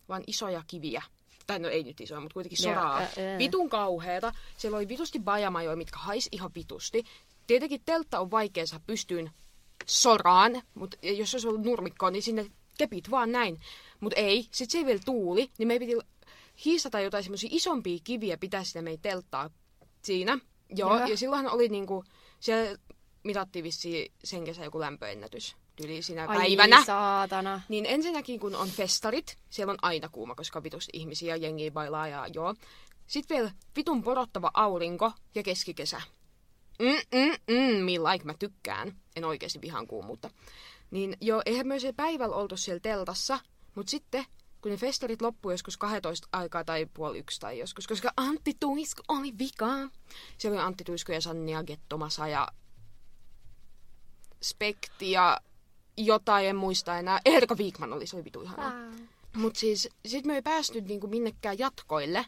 vaan 0.09 0.24
isoja 0.27 0.62
kiviä. 0.66 1.03
Tai 1.47 1.59
no 1.59 1.68
ei 1.68 1.83
nyt 1.83 2.01
isoja, 2.01 2.20
mutta 2.20 2.35
kuitenkin 2.35 2.62
soraa. 2.62 3.01
Yeah, 3.01 3.18
yeah. 3.18 3.39
Vitun 3.39 3.68
kauheeta. 3.68 4.33
Siellä 4.57 4.77
oli 4.77 4.89
vitusti 4.89 5.18
bajamajoja, 5.18 5.77
mitkä 5.77 5.99
hais 5.99 6.29
ihan 6.33 6.51
vitusti. 6.55 7.05
Tietenkin 7.47 7.83
teltta 7.85 8.20
on 8.20 8.31
vaikea 8.31 8.66
saa 8.66 8.81
pystyyn 8.87 9.31
soraan, 9.87 10.62
mutta 10.74 10.97
jos 11.03 11.35
olisi 11.35 11.49
ollut 11.49 11.64
nurmikko, 11.64 12.11
niin 12.11 12.22
sinne 12.22 12.51
kepit 12.79 13.11
vaan 13.11 13.33
näin. 13.33 13.61
Mutta 14.01 14.20
ei, 14.20 14.43
sitten 14.43 14.70
se 14.70 14.79
ei 14.79 14.87
vielä 14.87 15.01
tuuli, 15.05 15.51
niin 15.59 15.68
me 15.68 15.79
piti 15.79 15.93
hiistata 16.64 17.01
jotain 17.01 17.24
semmoisia 17.24 17.51
isompia 17.53 17.99
kiviä 18.05 18.37
pitää 18.37 18.64
sitä 18.64 18.83
meidän 18.83 19.03
telttaa 19.03 19.51
siinä. 20.03 20.39
Joo, 20.70 20.99
ja, 20.99 21.09
ja 21.09 21.16
silloinhan 21.16 21.55
oli 21.55 21.68
niinku, 21.68 22.05
siellä 22.41 22.79
mitattiin 23.27 23.62
vissiin 23.62 24.12
sen 24.24 24.45
kesän 24.45 24.64
joku 24.64 24.81
lämpöennätys 24.81 25.57
tyli 25.77 26.03
sinä 26.03 26.27
Ai 26.27 26.37
päivänä. 26.37 26.85
saatana. 26.85 27.61
Niin 27.68 27.87
ensinnäkin, 27.87 28.41
kun 28.41 28.55
on 28.55 28.68
festarit, 28.68 29.39
siellä 29.51 29.70
on 29.70 29.79
aina 29.83 30.09
kuuma, 30.09 30.35
koska 30.35 30.62
vitusti 30.62 30.91
ihmisiä, 30.93 31.37
jengi 31.37 31.70
bailaa 31.70 32.09
ja 32.09 32.27
joo. 32.27 32.55
Sitten 33.07 33.37
vielä 33.37 33.51
vitun 33.77 34.03
porottava 34.03 34.51
aurinko 34.55 35.12
ja 35.35 35.43
keskikesä. 35.43 36.03
Mm, 36.79 37.18
mm, 37.18 37.55
mm, 37.57 37.85
me 37.85 37.93
like, 37.93 38.24
mä 38.24 38.35
tykkään. 38.39 38.97
En 39.16 39.24
oikeasti 39.24 39.61
vihan 39.61 39.87
kuumuutta. 39.87 40.31
Niin 40.91 41.16
joo, 41.20 41.43
eihän 41.47 41.66
myös 41.66 41.83
päivällä 41.97 42.37
oltu 42.37 42.57
siellä 42.57 42.81
teltassa, 42.81 43.39
mutta 43.74 43.91
sitten 43.91 44.24
kun 44.62 44.70
ne 44.70 44.77
festarit 44.77 45.22
loppui 45.22 45.53
joskus 45.53 45.77
12 45.77 46.29
aikaa 46.33 46.64
tai 46.64 46.87
puoli 46.95 47.18
yksi 47.18 47.41
tai 47.41 47.59
joskus, 47.59 47.87
koska 47.87 48.12
Antti 48.16 48.53
Tuisku 48.61 49.03
oli 49.09 49.33
vika. 49.39 49.66
Siellä 50.39 50.59
oli 50.59 50.66
Antti 50.66 50.85
Tuisku 50.85 51.12
ja 51.12 51.20
Sannia 51.20 51.62
Gettomasa 51.62 52.29
ja 52.29 52.49
Spekti 54.43 55.11
ja 55.11 55.41
jotain, 55.97 56.47
en 56.47 56.57
muista 56.57 56.99
enää. 56.99 57.20
Erika 57.24 57.55
Wigman 57.55 57.93
oli, 57.93 58.07
se 58.07 58.16
oli 58.16 58.24
vitu 58.24 58.43
ihanaa. 58.43 58.72
Mutta 59.37 59.61
siis 59.61 59.89
sit 60.07 60.26
me 60.26 60.34
ei 60.34 60.43
päästy 60.43 60.80
niinku 60.80 61.07
minnekään 61.07 61.59
jatkoille, 61.59 62.26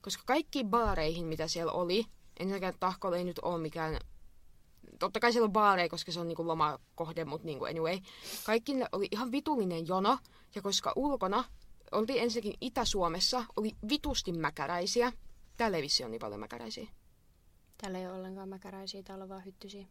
koska 0.00 0.22
kaikki 0.26 0.64
baareihin, 0.64 1.26
mitä 1.26 1.48
siellä 1.48 1.72
oli, 1.72 2.04
ensinnäkään 2.40 2.74
Tahkolla 2.80 3.16
ei 3.16 3.24
nyt 3.24 3.38
ole 3.38 3.58
mikään... 3.58 3.98
Totta 4.98 5.20
kai 5.20 5.32
siellä 5.32 5.46
on 5.46 5.52
baareja, 5.52 5.88
koska 5.88 6.12
se 6.12 6.20
on 6.20 6.28
niinku 6.28 6.46
lomakohde, 6.46 7.24
mutta 7.24 7.46
niinku 7.46 7.64
anyway. 7.64 7.98
Kaikki 8.44 8.74
ne 8.74 8.86
oli 8.92 9.08
ihan 9.10 9.32
vitullinen 9.32 9.88
jono, 9.88 10.18
ja 10.54 10.62
koska 10.62 10.92
ulkona 10.96 11.44
oltiin 11.92 12.22
ensinnäkin 12.22 12.58
Itä-Suomessa, 12.60 13.44
oli 13.56 13.76
vitusti 13.88 14.32
mäkäräisiä. 14.32 15.12
Täällä 15.56 15.76
ei 15.76 15.82
vissi 15.82 16.02
ole 16.02 16.10
niin 16.10 16.20
paljon 16.20 16.40
mäkäräisiä. 16.40 16.88
Täällä 17.78 17.98
ei 17.98 18.06
ole 18.06 18.16
ollenkaan 18.16 18.48
mäkäräisiä, 18.48 19.02
täällä 19.02 19.22
on 19.22 19.28
vaan 19.28 19.44
hyttysiä. 19.44 19.86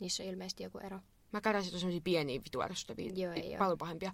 Niissä 0.00 0.22
on 0.22 0.28
ilmeisesti 0.28 0.62
joku 0.62 0.78
ero. 0.78 1.00
Mäkäräiset 1.32 1.74
on 1.74 1.80
semmosia 1.80 2.00
pieniä 2.04 2.40
vitu 2.44 2.62
ärsyttäviä. 2.62 3.12
Joo, 3.14 3.32
ei 3.32 3.52
oo. 3.52 3.58
Paljon 3.58 3.78
pahempia. 3.78 4.12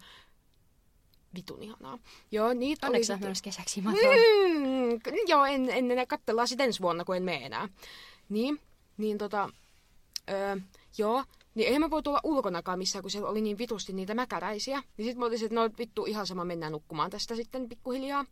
Vitun 1.35 1.63
ihanaa. 1.63 1.99
Joo, 2.31 2.53
niitä 2.53 2.87
Onneksi 2.87 3.13
oli... 3.13 3.21
menossa 3.21 3.45
kesäksi. 3.45 3.81
Mm, 3.81 5.01
joo, 5.27 5.45
en, 5.45 5.71
en 5.71 5.91
enää 5.91 6.07
katsellaan 6.07 6.49
sitten 6.49 6.65
ensi 6.65 6.81
vuonna, 6.81 7.05
kun 7.05 7.17
en 7.17 7.23
mene 7.23 7.47
enää. 7.47 7.69
Niin, 8.29 8.61
niin 8.97 9.19
tota, 9.19 9.51
öö, 10.31 10.57
joo, 10.99 11.25
niin 11.55 11.67
eihän 11.67 11.81
mä 11.81 11.91
voi 11.91 12.03
tulla 12.03 12.21
ulkonakaan 12.25 12.79
missään, 12.79 13.03
kun 13.03 13.11
siellä 13.11 13.29
oli 13.29 13.41
niin 13.41 13.59
vitusti 13.59 13.93
niitä 13.93 14.15
mäkäräisiä. 14.15 14.83
Niin 14.97 15.09
sit 15.09 15.19
mä 15.19 15.25
olisin, 15.25 15.47
että 15.47 15.55
no 15.55 15.71
vittu 15.79 16.07
ihan 16.07 16.27
sama, 16.27 16.45
mennään 16.45 16.73
nukkumaan 16.73 17.11
tästä 17.11 17.35
sitten 17.35 17.69
pikkuhiljaa. 17.69 18.25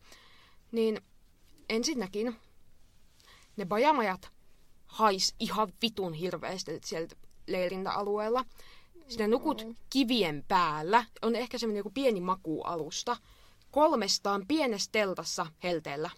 Niin 0.72 1.00
ensinnäkin 1.68 2.36
ne 3.56 3.64
bajamajat 3.64 4.30
hais 4.86 5.34
ihan 5.40 5.72
vitun 5.82 6.12
hirveästi 6.12 6.80
sieltä 6.84 7.16
leirintäalueella. 7.46 8.44
Sinä 9.08 9.28
nukut 9.28 9.66
kivien 9.90 10.44
päällä. 10.48 11.04
On 11.22 11.36
ehkä 11.36 11.58
semmoinen 11.58 11.80
joku 11.80 11.90
pieni 11.90 12.20
makualusta. 12.20 13.16
Kolmestaan 13.70 14.44
pienessä 14.48 14.88
teltassa 14.92 15.46
helteellä. 15.62 16.10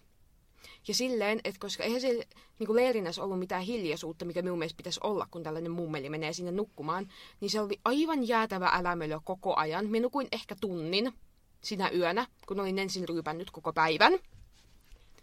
Ja 0.87 0.93
silleen, 0.93 1.39
että 1.43 1.59
koska 1.59 1.83
eihän 1.83 2.01
siellä 2.01 2.23
niin 2.59 2.67
kuin 2.67 2.75
leirinnässä 2.75 3.23
ollut 3.23 3.39
mitään 3.39 3.63
hiljaisuutta, 3.63 4.25
mikä 4.25 4.41
minun 4.41 4.59
mielestä 4.59 4.77
pitäisi 4.77 4.99
olla, 5.03 5.27
kun 5.31 5.43
tällainen 5.43 5.71
mummeli 5.71 6.09
menee 6.09 6.33
sinne 6.33 6.51
nukkumaan, 6.51 7.07
niin 7.41 7.49
se 7.49 7.61
oli 7.61 7.79
aivan 7.85 8.27
jäätävä 8.27 8.69
älämölö 8.73 9.19
koko 9.23 9.55
ajan. 9.55 9.89
Minä 9.89 10.03
nukuin 10.03 10.27
ehkä 10.31 10.55
tunnin 10.61 11.13
sinä 11.61 11.89
yönä, 11.89 12.27
kun 12.47 12.59
olin 12.59 12.79
ensin 12.79 13.09
ryypännyt 13.09 13.51
koko 13.51 13.73
päivän. 13.73 14.13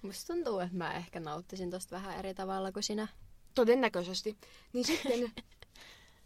Musta 0.02 0.32
tuntuu, 0.32 0.58
että 0.58 0.76
mä 0.76 0.94
ehkä 0.94 1.20
nauttisin 1.20 1.70
tosta 1.70 1.96
vähän 1.96 2.18
eri 2.18 2.34
tavalla 2.34 2.72
kuin 2.72 2.82
sinä. 2.82 3.08
Todennäköisesti. 3.54 4.36
Niin 4.72 4.84
sitten 4.84 5.20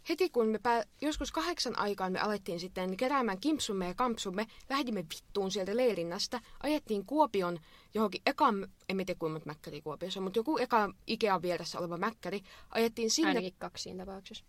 heti 0.09 0.29
kun 0.29 0.47
me 0.47 0.59
pää, 0.59 0.83
joskus 1.01 1.31
kahdeksan 1.31 1.79
aikaan 1.79 2.11
me 2.11 2.19
alettiin 2.19 2.59
sitten 2.59 2.97
keräämään 2.97 3.39
kimpsumme 3.39 3.87
ja 3.87 3.93
kampsumme, 3.93 4.47
lähdimme 4.69 5.05
vittuun 5.15 5.51
sieltä 5.51 5.77
leirinnästä, 5.77 6.41
ajettiin 6.63 7.05
Kuopion 7.05 7.59
johonkin 7.93 8.21
ekan, 8.25 8.67
en 8.89 8.97
tiedä 8.97 9.15
kuinka 9.19 9.41
mäkkäri 9.45 9.81
Kuopiossa, 9.81 10.21
mutta 10.21 10.39
joku 10.39 10.57
eka 10.57 10.93
Ikean 11.07 11.41
vieressä 11.41 11.79
oleva 11.79 11.97
mäkkäri, 11.97 12.41
ajettiin 12.69 13.11
sinne. 13.11 13.29
Ainakin 13.29 13.55
kaksi 13.59 13.83
siinä 13.83 14.05
tapauksessa. 14.05 14.45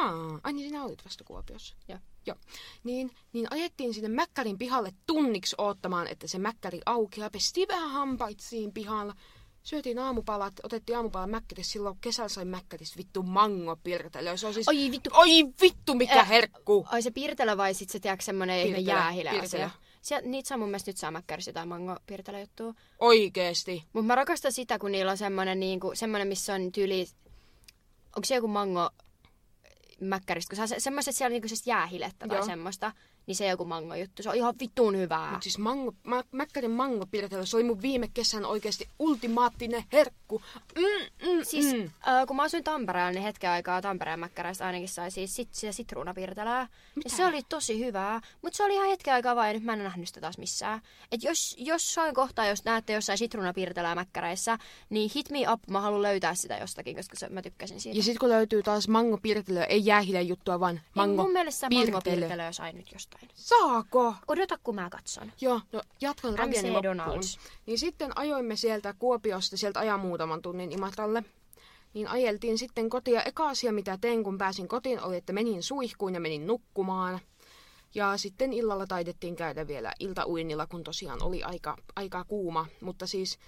Aa, 0.00 0.40
ai 0.42 0.52
niin 0.52 0.68
sinä 0.68 0.84
olit 0.84 1.04
vasta 1.04 1.24
Kuopiossa. 1.24 1.76
Joo. 1.88 1.98
Joo. 2.26 2.36
Niin, 2.84 3.10
niin 3.32 3.46
ajettiin 3.50 3.94
sinne 3.94 4.08
mäkkärin 4.08 4.58
pihalle 4.58 4.92
tunniksi 5.06 5.56
oottamaan, 5.58 6.06
että 6.06 6.26
se 6.26 6.38
mäkkäri 6.38 6.80
aukeaa. 6.86 7.30
Pestiin 7.30 7.68
vähän 7.68 7.90
hampait 7.90 8.40
siinä 8.40 8.72
pihalla. 8.74 9.14
Syötiin 9.62 9.98
aamupalat, 9.98 10.52
otettiin 10.62 10.96
aamupalan 10.96 11.30
mäkkärissä. 11.30 11.72
Silloin 11.72 11.98
kesällä 12.00 12.28
sai 12.28 12.44
mäkkärissä 12.44 12.96
vittu 12.98 13.22
mango 13.22 13.76
pirtelö. 13.76 14.36
Se 14.36 14.46
on 14.46 14.54
siis... 14.54 14.68
Oi 14.68 14.90
vittu. 14.90 15.10
Oi 15.12 15.28
vittu, 15.60 15.94
mikä 15.94 16.20
Äh, 16.20 16.28
herkku! 16.28 16.86
Ai 16.90 17.02
se 17.02 17.10
piirtelö 17.10 17.56
vai 17.56 17.74
sit 17.74 17.90
se 17.90 18.00
tiedätkö 18.00 18.24
semmonen 18.24 18.66
ihme 18.66 18.78
piirtelö. 19.30 19.64
asia? 19.64 19.70
Niitä 20.22 20.48
saa 20.48 20.58
mun 20.58 20.68
mielestä 20.68 20.88
nyt 20.88 20.96
saa 20.96 21.10
mäkkärissä 21.10 21.52
tai 21.52 21.66
mango 21.66 21.96
piirtelö 22.06 22.40
juttua. 22.40 22.74
Oikeesti. 22.98 23.84
Mutta 23.92 24.06
mä 24.06 24.14
rakastan 24.14 24.52
sitä, 24.52 24.78
kun 24.78 24.92
niillä 24.92 25.10
on 25.10 25.18
semmonen, 25.18 25.60
niinku, 25.60 25.90
semmonen 25.94 26.28
missä 26.28 26.54
on 26.54 26.72
tyyli... 26.72 27.06
Onko 28.16 28.24
se 28.24 28.34
joku 28.34 28.48
mango 28.48 28.90
mäkkäristä? 30.00 30.50
Kun 30.50 30.56
saa 30.56 30.66
se, 30.66 30.80
semmoiset 30.80 31.16
siellä 31.16 31.30
niinku 31.32 31.48
siis 31.48 31.66
jäähilettä 31.66 32.28
tai 32.28 32.36
Joo. 32.38 32.46
semmoista, 32.46 32.92
niin 33.26 33.36
se 33.36 33.46
joku 33.48 33.64
mango 33.64 33.94
juttu. 33.94 34.22
Se 34.22 34.28
on 34.28 34.34
ihan 34.36 34.54
vittuun 34.60 34.96
hyvää. 34.96 35.32
Mut 35.32 35.42
siis 35.42 35.58
mango, 35.58 35.94
mä, 36.06 36.22
mäkkärin 36.32 36.70
mango 36.70 37.06
pirtelö, 37.06 37.46
se 37.46 37.56
oli 37.56 37.64
mun 37.64 37.82
viime 37.82 38.08
kesän 38.14 38.44
oikeesti 38.44 38.88
ultimaattinen 38.98 39.84
herkku. 39.92 40.42
Mm, 40.76 41.28
mm, 41.30 41.44
Siis 41.44 41.72
mm. 41.74 41.82
äh, 41.82 42.26
kun 42.26 42.36
mä 42.36 42.42
asuin 42.42 42.64
Tampereella, 42.64 43.10
niin 43.10 43.22
hetken 43.22 43.50
aikaa 43.50 43.82
Tampereen 43.82 44.20
mäkkäräistä 44.20 44.66
ainakin 44.66 44.88
sai 44.88 45.10
siis 45.10 45.36
sit, 45.36 45.48
sitä 45.52 45.72
sitruunapiirtelää. 45.72 46.68
Ja 47.04 47.10
se 47.10 47.24
oli 47.26 47.42
tosi 47.48 47.78
hyvää, 47.84 48.20
mutta 48.42 48.56
se 48.56 48.64
oli 48.64 48.74
ihan 48.74 48.88
hetken 48.88 49.14
aikaa 49.14 49.36
vain, 49.36 49.54
nyt 49.54 49.64
mä 49.64 49.72
en 49.72 49.78
nähnyt 49.78 50.08
sitä 50.08 50.20
taas 50.20 50.38
missään. 50.38 50.80
Et 51.12 51.22
jos 51.22 51.56
jossain 51.58 52.14
kohtaa, 52.14 52.46
jos 52.46 52.64
näette 52.64 52.92
jossain 52.92 53.18
sitruunapiirtelää 53.18 53.94
mäkkäräissä, 53.94 54.58
niin 54.90 55.10
hit 55.14 55.30
me 55.30 55.50
up, 55.52 55.60
mä 55.70 55.80
haluan 55.80 56.02
löytää 56.02 56.34
sitä 56.34 56.56
jostakin, 56.56 56.96
koska 56.96 57.16
se, 57.16 57.28
mä 57.28 57.42
tykkäsin 57.42 57.80
siitä. 57.80 57.98
Ja 57.98 58.02
sit 58.02 58.18
kun 58.18 58.28
löytyy 58.28 58.62
taas 58.62 58.88
mango 58.88 59.18
pirtelö, 59.22 59.64
ei 59.64 59.86
jäähile 59.86 60.22
juttua, 60.22 60.60
vaan 60.60 60.80
Mango 60.94 61.10
mango 61.12 61.22
mun 61.22 61.32
mielestä 61.32 61.68
piirtelö. 61.68 61.92
mangopiirtelöä 61.92 62.52
sai 62.52 62.72
nyt 62.72 62.92
jostain. 62.92 63.11
Saako? 63.34 64.14
Odota, 64.28 64.58
kun 64.64 64.74
mä 64.74 64.90
katson. 64.90 65.32
Joo, 65.40 65.60
no 65.72 65.82
jatkan 66.00 66.32
MC 66.32 66.70
loppuun. 66.70 67.22
Niin 67.66 67.78
sitten 67.78 68.18
ajoimme 68.18 68.56
sieltä 68.56 68.94
Kuopiosta, 68.98 69.56
sieltä 69.56 69.80
ajan 69.80 70.00
muutaman 70.00 70.42
tunnin 70.42 70.72
Imatralle. 70.72 71.24
Niin 71.94 72.08
ajeltiin 72.08 72.58
sitten 72.58 72.90
kotia. 72.90 73.22
Eka 73.22 73.48
asia, 73.48 73.72
mitä 73.72 73.98
tein, 74.00 74.24
kun 74.24 74.38
pääsin 74.38 74.68
kotiin, 74.68 75.02
oli, 75.02 75.16
että 75.16 75.32
menin 75.32 75.62
suihkuun 75.62 76.14
ja 76.14 76.20
menin 76.20 76.46
nukkumaan. 76.46 77.20
Ja 77.94 78.16
sitten 78.16 78.52
illalla 78.52 78.86
taidettiin 78.86 79.36
käydä 79.36 79.66
vielä 79.66 79.92
iltauinnilla, 80.00 80.66
kun 80.66 80.84
tosiaan 80.84 81.22
oli 81.22 81.42
aika, 81.42 81.76
aika 81.96 82.24
kuuma. 82.24 82.66
Mutta 82.80 83.06
siis, 83.06 83.38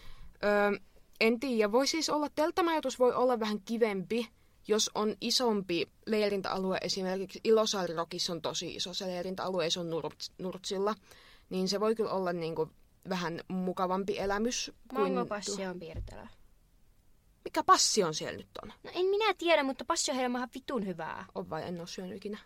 öö, 0.44 0.78
en 1.20 1.40
tiedä, 1.40 1.72
voi 1.72 1.86
siis 1.86 2.10
olla, 2.10 2.28
telttamajoitus 2.34 2.98
voi 2.98 3.12
olla 3.14 3.40
vähän 3.40 3.60
kivempi, 3.60 4.28
jos 4.68 4.90
on 4.94 5.16
isompi 5.20 5.88
leirintäalue, 6.06 6.78
esimerkiksi 6.80 7.40
Ilosaarirokissa 7.44 8.32
on 8.32 8.42
tosi 8.42 8.74
iso 8.74 8.94
se 8.94 9.06
leirintäalue, 9.06 9.70
se 9.70 9.80
on 9.80 9.90
Nurts, 9.90 10.32
Nurtsilla, 10.38 10.94
niin 11.50 11.68
se 11.68 11.80
voi 11.80 11.94
kyllä 11.94 12.10
olla 12.10 12.32
niinku 12.32 12.70
vähän 13.08 13.40
mukavampi 13.48 14.18
elämys 14.18 14.72
kuin... 14.88 15.02
Mangopassi 15.02 15.66
on 15.66 15.78
piirtelö. 15.78 16.26
Mikä 17.44 17.62
passi 17.62 18.02
on 18.02 18.14
siellä 18.14 18.36
nyt 18.36 18.48
on? 18.62 18.72
No 18.82 18.90
en 18.94 19.06
minä 19.06 19.34
tiedä, 19.34 19.62
mutta 19.62 19.84
passi 19.84 20.10
on 20.10 20.16
ihan 20.16 20.48
vitun 20.54 20.86
hyvää. 20.86 21.26
On 21.34 21.50
vai 21.50 21.62
en 21.68 21.80
ole 21.80 21.86
syönyt 21.86 22.16
ikinä. 22.16 22.38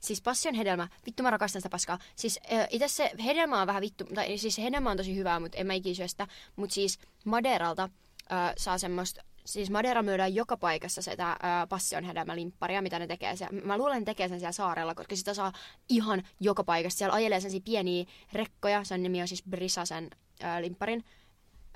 Siis 0.00 0.22
passion 0.22 0.54
hedelmä, 0.54 0.88
vittu 1.06 1.22
mä 1.22 1.30
rakastan 1.30 1.60
sitä 1.60 1.70
paskaa. 1.70 1.98
Siis 2.16 2.40
äh, 2.52 2.66
itse 2.70 2.88
se 2.88 3.10
hedelmä 3.24 3.60
on 3.60 3.66
vähän 3.66 3.82
vittu, 3.82 4.04
tai 4.14 4.38
siis 4.38 4.58
hedelmä 4.58 4.90
on 4.90 4.96
tosi 4.96 5.16
hyvää, 5.16 5.40
mutta 5.40 5.58
en 5.58 5.66
mä 5.66 5.74
ikinä 5.74 5.94
syö 5.94 6.08
sitä. 6.08 6.26
Mutta 6.56 6.74
siis 6.74 6.98
Maderalta 7.24 7.88
äh, 8.32 8.52
saa 8.58 8.78
semmoista, 8.78 9.22
siis 9.46 9.70
Madera 9.70 10.02
myydään 10.02 10.34
joka 10.34 10.56
paikassa 10.56 11.02
sitä 11.02 11.30
äh, 11.30 11.38
passion 11.68 12.04
hedelmälimpparia, 12.04 12.82
mitä 12.82 12.98
ne 12.98 13.06
tekee 13.06 13.36
siellä. 13.36 13.62
Mä 13.62 13.78
luulen, 13.78 13.98
että 13.98 14.10
ne 14.10 14.14
tekee 14.14 14.28
sen 14.28 14.40
siellä 14.40 14.52
saarella, 14.52 14.94
koska 14.94 15.16
sitä 15.16 15.34
saa 15.34 15.52
ihan 15.88 16.22
joka 16.40 16.64
paikassa. 16.64 16.98
Siellä 16.98 17.14
ajelee 17.14 17.40
sellaisia 17.40 17.60
pieniä 17.64 18.04
rekkoja, 18.32 18.84
sen 18.84 19.02
nimi 19.02 19.22
on 19.22 19.28
siis 19.28 19.42
Brisa 19.50 19.84
sen 19.84 20.10
äh, 20.44 20.60
limpparin. 20.60 21.04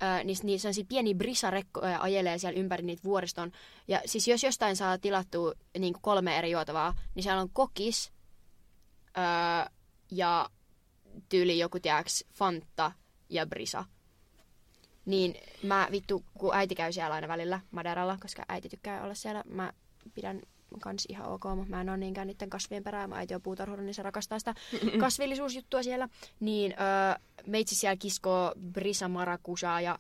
Öö, 0.03 0.25
niin, 0.25 0.37
niin 0.43 0.61
sellaisia 0.61 0.85
pieniä 0.89 1.15
brisarekkoja 1.15 2.03
ajelee 2.03 2.39
siellä 2.39 2.61
ympäri 2.61 2.83
niitä 2.83 3.03
vuoriston. 3.05 3.53
Ja 3.89 4.01
siis 4.07 4.29
jos 4.29 4.45
jostain 4.45 4.77
saa 4.77 4.99
tilattua 4.99 5.53
niin 5.79 5.95
kolme 6.01 6.39
eri 6.39 6.51
juotavaa, 6.51 6.95
niin 7.15 7.23
siellä 7.23 7.41
on 7.41 7.51
kokis 7.53 8.13
öö, 9.19 9.25
ja 10.11 10.51
tyyli 11.29 11.59
joku 11.59 11.81
tiedäks 11.81 12.25
Fanta 12.33 12.93
ja 13.29 13.47
Brisa. 13.47 13.85
Niin 15.07 15.35
mä 15.63 15.89
vittu, 15.91 16.25
kun 16.39 16.55
äiti 16.55 16.75
käy 16.75 16.93
siellä 16.93 17.15
aina 17.15 17.29
välillä 17.29 17.61
Maderalla, 17.71 18.19
koska 18.21 18.45
äiti 18.49 18.69
tykkää 18.69 19.05
olla 19.05 19.15
siellä, 19.15 19.45
mä 19.47 19.73
pidän 20.15 20.41
kans 20.81 21.07
ihan 21.09 21.29
ok, 21.29 21.45
mutta 21.55 21.71
mä 21.71 21.81
en 21.81 21.89
ole 21.89 21.97
niinkään 21.97 22.27
niiden 22.27 22.51
kasvien 22.51 22.85
perään. 22.85 23.11
Mä 23.11 23.17
äiti 23.17 23.35
on 23.35 23.43
puutarhuri, 23.43 23.83
niin 23.83 23.95
se 23.95 24.03
rakastaa 24.03 24.39
sitä 24.39 24.55
kasvillisuusjuttua 25.01 25.83
siellä. 25.83 26.09
Niin 26.41 26.73
öö, 26.73 27.21
meitsi 27.47 27.75
siellä 27.75 27.97
kiskoo 27.97 28.53
Brisa 28.73 29.09
Maracusaa 29.09 29.81
ja 29.81 29.99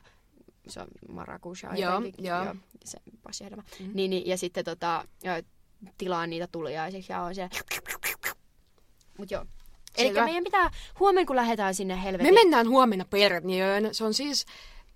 se 0.68 0.80
on 0.80 0.86
marakuja. 1.08 1.76
Joo, 1.76 2.02
joo. 2.18 2.44
joo 2.44 2.54
se 2.84 2.98
passihedelmä. 3.22 3.62
Mm. 3.80 3.90
Niin, 3.94 4.10
niin, 4.10 4.26
ja 4.26 4.38
sitten 4.38 4.64
tota, 4.64 5.04
ja 5.22 5.42
tilaan 5.98 6.30
niitä 6.30 6.46
tuliaisiksi 6.52 7.12
ja 7.12 7.22
on 7.22 7.34
siellä. 7.34 7.50
Mut 9.18 9.30
joo. 9.30 9.46
Eli 9.96 10.12
meidän 10.12 10.44
pitää, 10.44 10.70
huomenna 11.00 11.26
kun 11.26 11.36
lähdetään 11.36 11.74
sinne 11.74 11.94
Me 11.94 12.02
helvetin... 12.02 12.34
mennään 12.34 12.68
huomenna 12.68 13.04
Perniöön. 13.04 13.88
Se 13.92 14.04
on 14.04 14.14
siis 14.14 14.46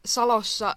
Salossa 0.08 0.76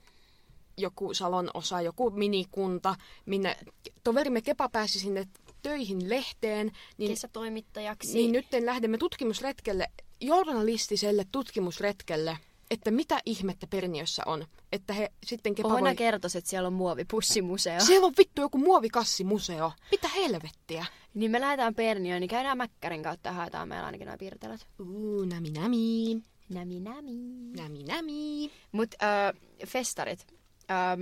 joku 0.77 1.13
Salon 1.13 1.49
osa, 1.53 1.81
joku 1.81 2.09
minikunta, 2.09 2.95
minne 3.25 3.57
toverimme 4.03 4.41
Kepa 4.41 4.69
pääsi 4.69 4.99
sinne 4.99 5.27
töihin 5.61 6.09
lehteen. 6.09 6.71
Niin, 6.97 7.11
kesätoimittajaksi. 7.11 8.13
niin 8.13 8.31
nyt 8.31 8.45
lähdemme 8.63 8.97
tutkimusretkelle, 8.97 9.87
journalistiselle 10.21 11.25
tutkimusretkelle, 11.31 12.37
että 12.71 12.91
mitä 12.91 13.19
ihmettä 13.25 13.67
Perniössä 13.67 14.23
on. 14.25 14.45
Että 14.71 14.93
he 14.93 15.11
sitten 15.25 15.55
Kepa 15.55 15.69
Oona 15.69 15.85
voi... 15.85 15.95
kertoisi, 15.95 16.37
että 16.37 16.49
siellä 16.49 16.67
on 16.67 16.73
muovipussimuseo. 16.73 17.79
Siellä 17.85 18.07
on 18.07 18.13
vittu 18.17 18.41
joku 18.41 18.57
muovikassimuseo. 18.57 19.71
Mitä 19.91 20.07
helvettiä? 20.07 20.85
Niin 21.13 21.31
me 21.31 21.41
lähdetään 21.41 21.75
Pernioon, 21.75 22.21
niin 22.21 22.29
käydään 22.29 22.57
Mäkkärin 22.57 23.03
kautta 23.03 23.29
ja 23.29 23.33
haetaan 23.33 23.67
meillä 23.67 23.85
ainakin 23.85 24.05
nämä 24.05 24.17
piirtelät. 24.17 24.67
Uu, 24.79 25.25
nami 25.25 25.49
nami. 25.49 26.21
Nämi 26.53 26.79
nämi. 26.79 27.11
Nami 27.57 27.83
nami. 27.83 28.51
Mut 28.71 28.95
äh, 29.03 29.41
festarit. 29.67 30.27
Ähm, 30.71 31.01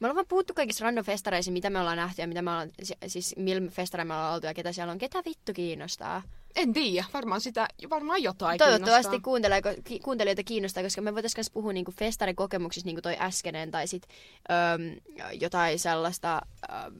me 0.00 0.06
ollaan 0.06 0.14
vaan 0.14 0.26
puhuttu 0.28 0.54
kaikissa 0.54 0.84
random 0.84 1.04
festareissa, 1.04 1.52
mitä 1.52 1.70
me 1.70 1.80
ollaan 1.80 1.96
nähty 1.96 2.22
ja 2.22 2.28
mitä 2.28 2.42
me 2.42 2.50
ollaan, 2.50 2.70
si- 2.82 2.94
siis 3.06 3.34
millä 3.36 3.70
festareilla 3.70 4.14
me 4.14 4.18
ollaan 4.18 4.34
oltu 4.34 4.46
ja 4.46 4.54
ketä 4.54 4.72
siellä 4.72 4.90
on. 4.92 4.98
Ketä 4.98 5.22
vittu 5.24 5.52
kiinnostaa? 5.54 6.22
En 6.56 6.72
tiedä, 6.72 7.04
varmaan 7.14 7.40
sitä, 7.40 7.68
varmaan 7.90 8.22
jotain 8.22 8.58
Toivottavasti 8.58 8.92
kiinnostaa. 9.10 9.20
kuuntelee, 9.24 9.60
ki- 9.84 10.00
kuuntelijoita 10.00 10.42
kiinnostaa, 10.42 10.82
koska 10.82 11.00
me 11.02 11.14
voitaisiin 11.14 11.38
myös 11.38 11.50
puhua 11.50 11.72
niinku 11.72 11.92
festarikokemuksista, 11.98 12.86
niin 12.86 12.96
kuin 12.96 13.02
toi 13.02 13.16
äskeinen, 13.20 13.70
tai 13.70 13.86
sit 13.86 14.02
öm, 14.50 15.00
jotain 15.40 15.78
sellaista, 15.78 16.42
öm, 16.86 16.94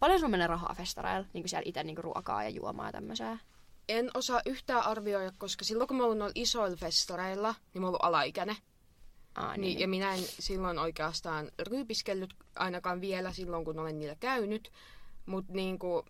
paljon 0.00 0.18
sulla 0.18 0.30
menee 0.30 0.46
rahaa 0.46 0.74
festareilla, 0.74 1.26
niin 1.32 1.42
kuin 1.42 1.48
siellä 1.50 1.62
itse 1.66 1.84
niinku 1.84 2.02
ruokaa 2.02 2.42
ja 2.44 2.48
juomaa 2.50 2.86
ja 2.86 2.92
tämmöisää. 2.92 3.38
En 3.90 4.10
osaa 4.14 4.40
yhtään 4.46 4.82
arvioida, 4.86 5.32
koska 5.38 5.64
silloin 5.64 5.88
kun 5.88 5.96
mä 5.96 6.04
olin 6.04 6.18
noilla 6.18 6.32
isoilla 6.34 6.76
festareilla, 6.76 7.54
niin 7.74 7.82
mä 7.82 7.88
olin 7.88 7.98
alaikäinen. 8.02 8.56
Aa, 9.34 9.52
Niin, 9.52 9.60
niin. 9.60 9.78
ja 9.78 9.88
minä 9.88 10.14
en 10.14 10.22
silloin 10.22 10.78
oikeastaan 10.78 11.50
ryypiskellyt 11.58 12.34
ainakaan 12.56 13.00
vielä 13.00 13.32
silloin, 13.32 13.64
kun 13.64 13.78
olen 13.78 13.98
niillä 13.98 14.16
käynyt. 14.20 14.72
Mutta 15.26 15.52
niinku, 15.52 16.04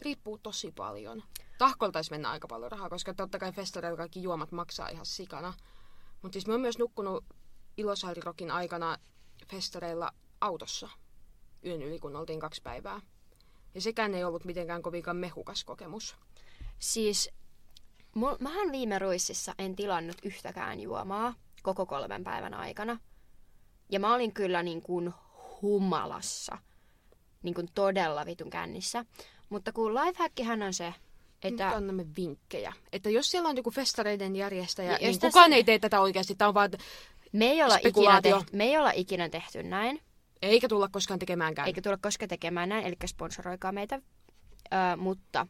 riippuu 0.00 0.38
tosi 0.38 0.72
paljon. 0.72 1.22
Tahkolla 1.58 1.92
taisi 1.92 2.10
mennä 2.10 2.30
aika 2.30 2.48
paljon 2.48 2.72
rahaa, 2.72 2.88
koska 2.88 3.14
totta 3.14 3.38
kai 3.38 3.52
festareilla 3.52 3.96
kaikki 3.96 4.22
juomat 4.22 4.52
maksaa 4.52 4.88
ihan 4.88 5.06
sikana. 5.06 5.54
Mutta 6.22 6.34
siis 6.34 6.46
mä 6.46 6.52
oon 6.54 6.60
myös 6.60 6.78
nukkunut 6.78 7.24
Ilosaarirokin 7.76 8.50
aikana 8.50 8.96
festareilla 9.46 10.12
autossa 10.40 10.88
yön 11.64 11.82
yli, 11.82 11.98
kun 11.98 12.16
oltiin 12.16 12.40
kaksi 12.40 12.62
päivää. 12.62 13.00
Ja 13.74 13.80
sekään 13.80 14.14
ei 14.14 14.24
ollut 14.24 14.44
mitenkään 14.44 14.82
kovinkaan 14.82 15.16
mehukas 15.16 15.64
kokemus. 15.64 16.16
Siis, 16.78 17.30
mul, 18.14 18.36
mähän 18.40 18.72
viime 18.72 18.98
ruississa 18.98 19.54
en 19.58 19.76
tilannut 19.76 20.16
yhtäkään 20.22 20.80
juomaa 20.80 21.34
koko 21.62 21.86
kolmen 21.86 22.24
päivän 22.24 22.54
aikana. 22.54 22.98
Ja 23.90 24.00
mä 24.00 24.14
olin 24.14 24.32
kyllä 24.32 24.62
niin 24.62 24.82
kuin 24.82 25.14
humalassa. 25.62 26.58
Niin 27.42 27.54
kuin 27.54 27.68
todella 27.74 28.26
vitun 28.26 28.50
kännissä. 28.50 29.04
Mutta 29.48 29.72
kun 29.72 29.94
lifehackihän 29.94 30.62
on 30.62 30.74
se, 30.74 30.84
Nyt 30.84 30.94
että 31.42 31.68
annamme 31.68 32.06
vinkkejä. 32.16 32.72
Että 32.92 33.10
jos 33.10 33.30
siellä 33.30 33.48
on 33.48 33.56
joku 33.56 33.70
festareiden 33.70 34.36
järjestäjä, 34.36 34.92
Ja 34.92 34.98
niin 34.98 35.06
jos 35.06 35.18
tässä- 35.18 35.28
kukaan 35.28 35.52
ei 35.52 35.64
tee 35.64 35.78
tätä 35.78 36.00
oikeasti. 36.00 36.34
Tämä 36.34 36.48
on 36.48 36.54
vaan, 36.54 36.70
me 37.32 37.44
ei, 37.44 37.62
olla 37.62 37.78
ikinä 37.84 38.22
tehty, 38.22 38.56
me 38.56 38.64
ei 38.64 38.78
olla 38.78 38.90
ikinä 38.90 39.28
tehty 39.28 39.62
näin. 39.62 40.00
eikä 40.42 40.68
tulla 40.68 40.88
koskaan 40.88 41.18
tekemäänkään. 41.18 41.68
Eikä 41.68 41.82
tule 41.82 41.98
koskaan 42.00 42.28
tekemään 42.28 42.68
näin, 42.68 42.86
eli 42.86 42.96
sponsoroikaa 43.06 43.72
meitä. 43.72 44.00
Ö, 44.72 44.96
mutta 44.96 45.46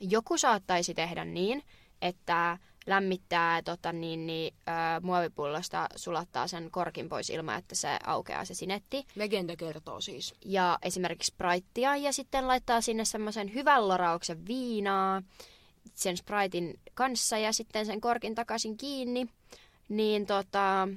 joku 0.00 0.38
saattaisi 0.38 0.94
tehdä 0.94 1.24
niin, 1.24 1.62
että 2.02 2.58
lämmittää 2.86 3.62
tota, 3.62 3.92
niin, 3.92 4.26
niin, 4.26 4.54
ö, 4.68 5.00
muovipullosta, 5.02 5.86
sulattaa 5.96 6.46
sen 6.46 6.70
korkin 6.70 7.08
pois 7.08 7.30
ilman, 7.30 7.58
että 7.58 7.74
se 7.74 7.98
aukeaa 8.06 8.44
se 8.44 8.54
sinetti. 8.54 9.06
Legenda 9.14 9.56
kertoo 9.56 10.00
siis. 10.00 10.34
Ja 10.44 10.78
esimerkiksi 10.82 11.28
spraittia 11.28 11.96
ja 11.96 12.12
sitten 12.12 12.48
laittaa 12.48 12.80
sinne 12.80 13.04
semmoisen 13.04 13.54
hyvän 13.54 13.88
lorauksen 13.88 14.46
viinaa 14.46 15.22
sen 15.94 16.16
spraitin 16.16 16.80
kanssa 16.94 17.38
ja 17.38 17.52
sitten 17.52 17.86
sen 17.86 18.00
korkin 18.00 18.34
takaisin 18.34 18.76
kiinni. 18.76 19.26
Niin 19.88 20.26
tota, 20.26 20.88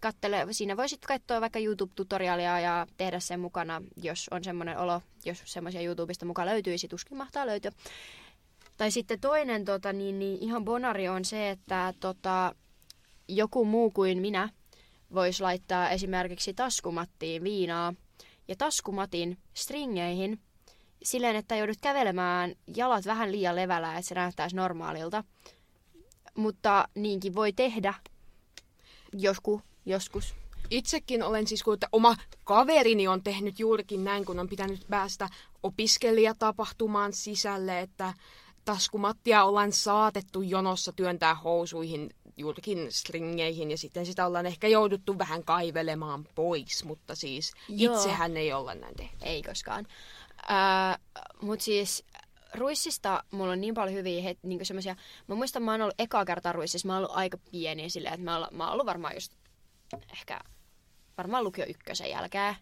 kattele, 0.00 0.46
siinä 0.50 0.76
voi 0.76 0.88
sitten 0.88 1.08
katsoa 1.08 1.40
vaikka 1.40 1.58
YouTube-tutoriaalia 1.58 2.60
ja 2.60 2.86
tehdä 2.96 3.20
sen 3.20 3.40
mukana, 3.40 3.82
jos 3.96 4.28
on 4.30 4.44
semmoinen 4.44 4.78
olo, 4.78 5.00
jos 5.24 5.42
semmoisia 5.44 5.80
YouTubesta 5.80 6.26
mukaan 6.26 6.48
löytyisi, 6.48 6.88
tuskin 6.88 7.16
mahtaa 7.16 7.46
löytyä. 7.46 7.72
Tai 8.76 8.90
sitten 8.90 9.20
toinen 9.20 9.64
tota, 9.64 9.92
niin, 9.92 10.18
niin 10.18 10.38
ihan 10.40 10.64
bonari 10.64 11.08
on 11.08 11.24
se, 11.24 11.50
että 11.50 11.94
tota, 12.00 12.54
joku 13.28 13.64
muu 13.64 13.90
kuin 13.90 14.20
minä 14.20 14.48
voisi 15.14 15.42
laittaa 15.42 15.90
esimerkiksi 15.90 16.54
taskumattiin 16.54 17.44
viinaa 17.44 17.94
ja 18.48 18.56
taskumatin 18.56 19.38
stringeihin 19.54 20.40
silleen, 21.02 21.36
että 21.36 21.56
joudut 21.56 21.78
kävelemään 21.80 22.54
jalat 22.76 23.06
vähän 23.06 23.32
liian 23.32 23.56
levällä, 23.56 23.96
että 23.96 24.08
se 24.08 24.14
näyttäisi 24.14 24.56
normaalilta. 24.56 25.24
Mutta 26.36 26.88
niinkin 26.94 27.34
voi 27.34 27.52
tehdä 27.52 27.94
joskus. 29.12 29.60
joskus. 29.86 30.34
Itsekin 30.70 31.22
olen 31.22 31.46
siis, 31.46 31.62
kun 31.62 31.74
että 31.74 31.88
oma 31.92 32.16
kaverini 32.44 33.08
on 33.08 33.22
tehnyt 33.22 33.58
juurikin 33.58 34.04
näin, 34.04 34.24
kun 34.24 34.38
on 34.38 34.48
pitänyt 34.48 34.86
päästä 34.90 35.28
opiskelijatapahtumaan 35.62 37.12
sisälle, 37.12 37.80
että 37.80 38.14
taskumattia 38.64 39.44
ollaan 39.44 39.72
saatettu 39.72 40.42
jonossa 40.42 40.92
työntää 40.92 41.34
housuihin 41.34 42.10
juurikin 42.36 42.92
stringeihin 42.92 43.70
ja 43.70 43.78
sitten 43.78 44.06
sitä 44.06 44.26
ollaan 44.26 44.46
ehkä 44.46 44.68
jouduttu 44.68 45.18
vähän 45.18 45.44
kaivelemaan 45.44 46.28
pois, 46.34 46.84
mutta 46.84 47.14
siis 47.14 47.52
Joo. 47.68 47.94
itsehän 47.94 48.36
ei 48.36 48.52
olla 48.52 48.74
näin 48.74 48.96
tehty. 48.96 49.16
Ei 49.22 49.42
koskaan. 49.42 49.86
Ää, 50.48 50.98
mut 51.42 51.60
siis 51.60 52.04
ruissista 52.54 53.24
mulla 53.30 53.52
on 53.52 53.60
niin 53.60 53.74
paljon 53.74 53.94
hyviä 53.94 54.22
het, 54.22 54.38
niinku 54.42 54.64
semmosia, 54.64 54.96
mä 55.26 55.34
muistan 55.34 55.62
mä 55.62 55.70
oon 55.70 55.82
ollut 55.82 55.94
ekaa 56.00 56.24
kertaa 56.24 56.52
ruississa, 56.52 56.88
mä 56.88 56.92
oon 56.94 57.04
ollut 57.04 57.16
aika 57.16 57.38
pieni 57.50 57.90
silleen, 57.90 58.14
että 58.14 58.24
mä 58.24 58.38
oon, 58.38 58.48
mä 58.50 58.64
oon 58.64 58.72
ollut 58.72 58.86
varmaan 58.86 59.14
just 59.14 59.32
ehkä 60.12 60.40
varmaan 61.18 61.44
lukio 61.44 61.66
ykkösen 61.68 62.10
jälkeen. 62.10 62.56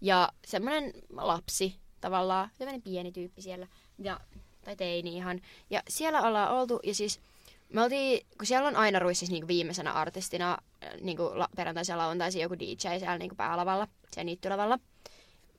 Ja 0.00 0.28
semmoinen 0.46 0.92
lapsi 1.10 1.76
tavallaan, 2.00 2.50
semmoinen 2.58 2.82
pieni 2.82 3.12
tyyppi 3.12 3.42
siellä, 3.42 3.66
ja, 3.98 4.20
tai 4.64 4.76
teini 4.76 5.16
ihan. 5.16 5.40
Ja 5.70 5.82
siellä 5.88 6.22
ollaan 6.22 6.52
oltu, 6.52 6.80
ja 6.82 6.94
siis 6.94 7.20
me 7.68 7.82
oltiin, 7.82 8.26
kun 8.38 8.46
siellä 8.46 8.68
on 8.68 8.76
aina 8.76 8.98
ruississa 8.98 9.32
niin 9.32 9.48
viimeisenä 9.48 9.92
artistina 9.92 10.58
niin 11.00 11.18
perjantaisin 11.56 11.92
ja 11.92 11.98
lauantaisin 11.98 12.42
joku 12.42 12.58
DJ 12.58 12.74
siellä 12.98 13.18
niin 13.18 13.36
päälavalla, 13.36 13.88
siellä 14.10 14.24
niittylavalla. 14.24 14.78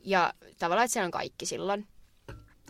Ja 0.03 0.33
tavallaan, 0.59 0.85
että 0.85 0.93
siellä 0.93 1.05
on 1.05 1.11
kaikki 1.11 1.45
silloin. 1.45 1.87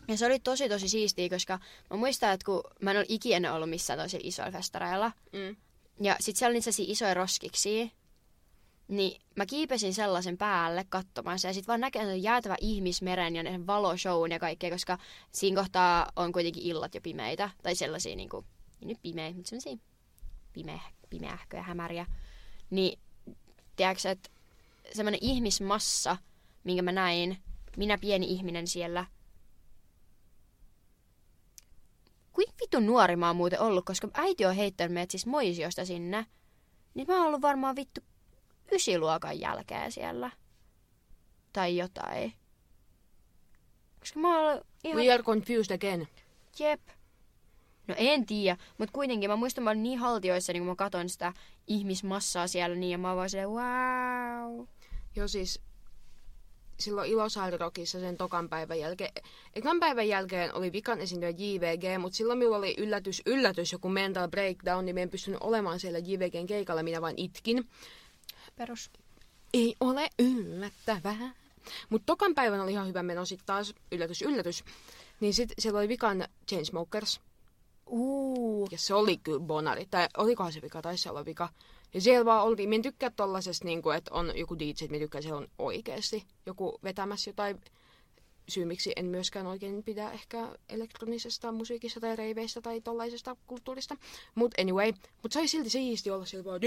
Ja 0.07 0.17
se 0.17 0.25
oli 0.25 0.39
tosi 0.39 0.69
tosi 0.69 0.89
siistiä, 0.89 1.29
koska 1.29 1.59
mä 1.89 1.97
muistan, 1.97 2.33
että 2.33 2.45
kun 2.45 2.63
mä 2.81 2.91
en 2.91 2.97
ole 2.97 3.05
ikinä 3.09 3.53
ollut 3.53 3.69
missään 3.69 3.99
toisilla 3.99 4.27
isoilla 4.27 4.51
festareilla. 4.51 5.11
Mm. 5.31 5.55
Ja 6.01 6.15
sit 6.19 6.35
siellä 6.35 6.51
oli 6.51 6.59
niitä 6.59 6.91
isoja 6.91 7.13
roskiksi. 7.13 7.91
Niin 8.87 9.21
mä 9.35 9.45
kiipesin 9.45 9.93
sellaisen 9.93 10.37
päälle 10.37 10.85
katsomaan 10.89 11.39
se 11.39 11.47
ja 11.47 11.53
sit 11.53 11.67
vaan 11.67 11.79
näkee 11.79 12.05
sen 12.05 12.23
jäätävä 12.23 12.55
ihmismeren 12.61 13.35
ja 13.35 13.43
ne 13.43 13.67
valoshown 13.67 14.31
ja 14.31 14.39
kaikkea, 14.39 14.69
koska 14.69 14.97
siinä 15.31 15.61
kohtaa 15.61 16.11
on 16.15 16.31
kuitenkin 16.31 16.63
illat 16.63 16.95
jo 16.95 17.01
pimeitä. 17.01 17.49
Tai 17.63 17.75
sellaisia 17.75 18.15
niinku, 18.15 18.45
ei 18.81 18.87
nyt 18.87 19.01
pimeitä, 19.01 19.35
mutta 19.35 19.49
sellaisia 19.49 19.77
pimeä, 20.53 20.79
pimeähköjä, 21.09 21.63
hämäriä. 21.63 22.05
Niin, 22.69 22.99
tiedätkö, 23.75 24.09
että 24.09 24.29
semmoinen 24.93 25.19
ihmismassa, 25.21 26.17
minkä 26.63 26.81
mä 26.81 26.91
näin, 26.91 27.37
minä 27.77 27.97
pieni 27.97 28.25
ihminen 28.25 28.67
siellä. 28.67 29.05
Kuin 32.31 32.47
vitun 32.61 32.85
nuori 32.85 33.15
mä 33.15 33.27
oon 33.27 33.35
muuten 33.35 33.61
ollut, 33.61 33.85
koska 33.85 34.09
äiti 34.13 34.45
on 34.45 34.55
heittänyt 34.55 34.93
meidät 34.93 35.11
siis 35.11 35.25
Moisiosta 35.25 35.85
sinne. 35.85 36.25
Niin 36.93 37.07
mä 37.07 37.17
oon 37.17 37.27
ollut 37.27 37.41
varmaan 37.41 37.75
vittu 37.75 38.01
ysiluokan 38.71 39.39
jälkeen 39.39 39.91
siellä. 39.91 40.31
Tai 41.53 41.77
jotain. 41.77 42.33
Koska 43.99 44.19
mä 44.19 44.39
oon 44.39 44.61
ihan... 44.83 45.01
We 45.01 45.13
are 45.13 45.23
confused 45.23 45.75
again. 45.75 46.07
Jep. 46.59 46.81
No 47.87 47.95
en 47.97 48.25
tiedä, 48.25 48.57
mutta 48.77 48.93
kuitenkin 48.93 49.29
mä 49.29 49.35
muistan, 49.35 49.63
mä 49.63 49.69
olin 49.69 49.83
niin 49.83 49.99
haltioissa, 49.99 50.53
niin 50.53 50.61
kun 50.61 50.67
mä 50.67 50.75
katsoin 50.75 51.09
sitä 51.09 51.33
ihmismassaa 51.67 52.47
siellä, 52.47 52.75
niin 52.75 52.91
ja 52.91 52.97
mä 52.97 53.15
vaan 53.15 53.29
silleen, 53.29 53.49
wow. 53.49 54.65
Joo 55.15 55.27
siis 55.27 55.61
silloin 56.79 57.11
Ilosaari-rokissa 57.11 57.99
sen 57.99 58.17
tokan 58.17 58.49
päivän 58.49 58.79
jälkeen. 58.79 59.11
Ekan 59.53 59.79
päivän 59.79 60.07
jälkeen 60.07 60.55
oli 60.55 60.71
vikan 60.71 60.99
esiintyjä 60.99 61.29
JVG, 61.29 62.01
mutta 62.01 62.17
silloin 62.17 62.39
minulla 62.39 62.57
oli 62.57 62.75
yllätys, 62.77 63.21
yllätys, 63.25 63.71
joku 63.71 63.89
mental 63.89 64.27
breakdown, 64.27 64.85
niin 64.85 64.95
mä 64.95 64.99
en 64.99 65.09
pystynyt 65.09 65.39
olemaan 65.41 65.79
siellä 65.79 65.99
JVGn 65.99 66.47
keikalla, 66.47 66.83
minä 66.83 67.01
vain 67.01 67.15
itkin. 67.17 67.69
Perus. 68.55 68.91
Ei 69.53 69.75
ole 69.79 70.09
yllättävää. 70.19 71.33
Mutta 71.89 72.05
tokan 72.05 72.35
päivän 72.35 72.61
oli 72.61 72.71
ihan 72.71 72.87
hyvä 72.87 73.03
meno 73.03 73.25
sitten 73.25 73.45
taas, 73.45 73.73
yllätys, 73.91 74.21
yllätys. 74.21 74.63
Niin 75.19 75.33
sitten 75.33 75.55
siellä 75.59 75.79
oli 75.79 75.87
vikan 75.87 76.27
Chainsmokers. 76.49 77.21
Uu. 77.87 78.67
Ja 78.71 78.77
se 78.77 78.93
oli 78.93 79.17
kyllä 79.17 79.39
bonari. 79.39 79.85
Tai 79.85 80.07
olikohan 80.17 80.53
se 80.53 80.61
vika, 80.61 80.81
taisi 80.81 81.09
olla 81.09 81.25
vika. 81.25 81.49
Ja 81.93 82.01
siellä 82.01 82.25
vaan 82.25 82.43
oltiin, 82.43 82.69
minä 82.69 82.81
tykkään 82.81 83.13
tollasesta, 83.15 83.65
niin 83.65 83.81
kuin, 83.81 83.97
että 83.97 84.13
on 84.13 84.37
joku 84.37 84.59
DJ, 84.59 84.69
että 84.69 84.85
minä 84.89 84.99
tykkään, 84.99 85.21
siellä 85.21 85.37
on 85.37 85.47
oikeasti 85.59 86.23
joku 86.45 86.79
vetämässä 86.83 87.29
jotain 87.29 87.61
syy, 88.49 88.65
miksi 88.65 88.93
en 88.95 89.05
myöskään 89.05 89.47
oikein 89.47 89.83
pidä 89.83 90.11
ehkä 90.11 90.47
elektronisesta 90.69 91.51
musiikista 91.51 91.99
tai 91.99 92.15
reiveistä 92.15 92.61
tai 92.61 92.81
tollaisesta 92.81 93.35
kulttuurista. 93.47 93.97
Mut 94.35 94.53
anyway, 94.59 94.93
mut 95.23 95.31
sai 95.31 95.47
silti 95.47 95.69
siisti 95.69 96.11
olla 96.11 96.25
siellä 96.25 96.45
vaan. 96.45 96.61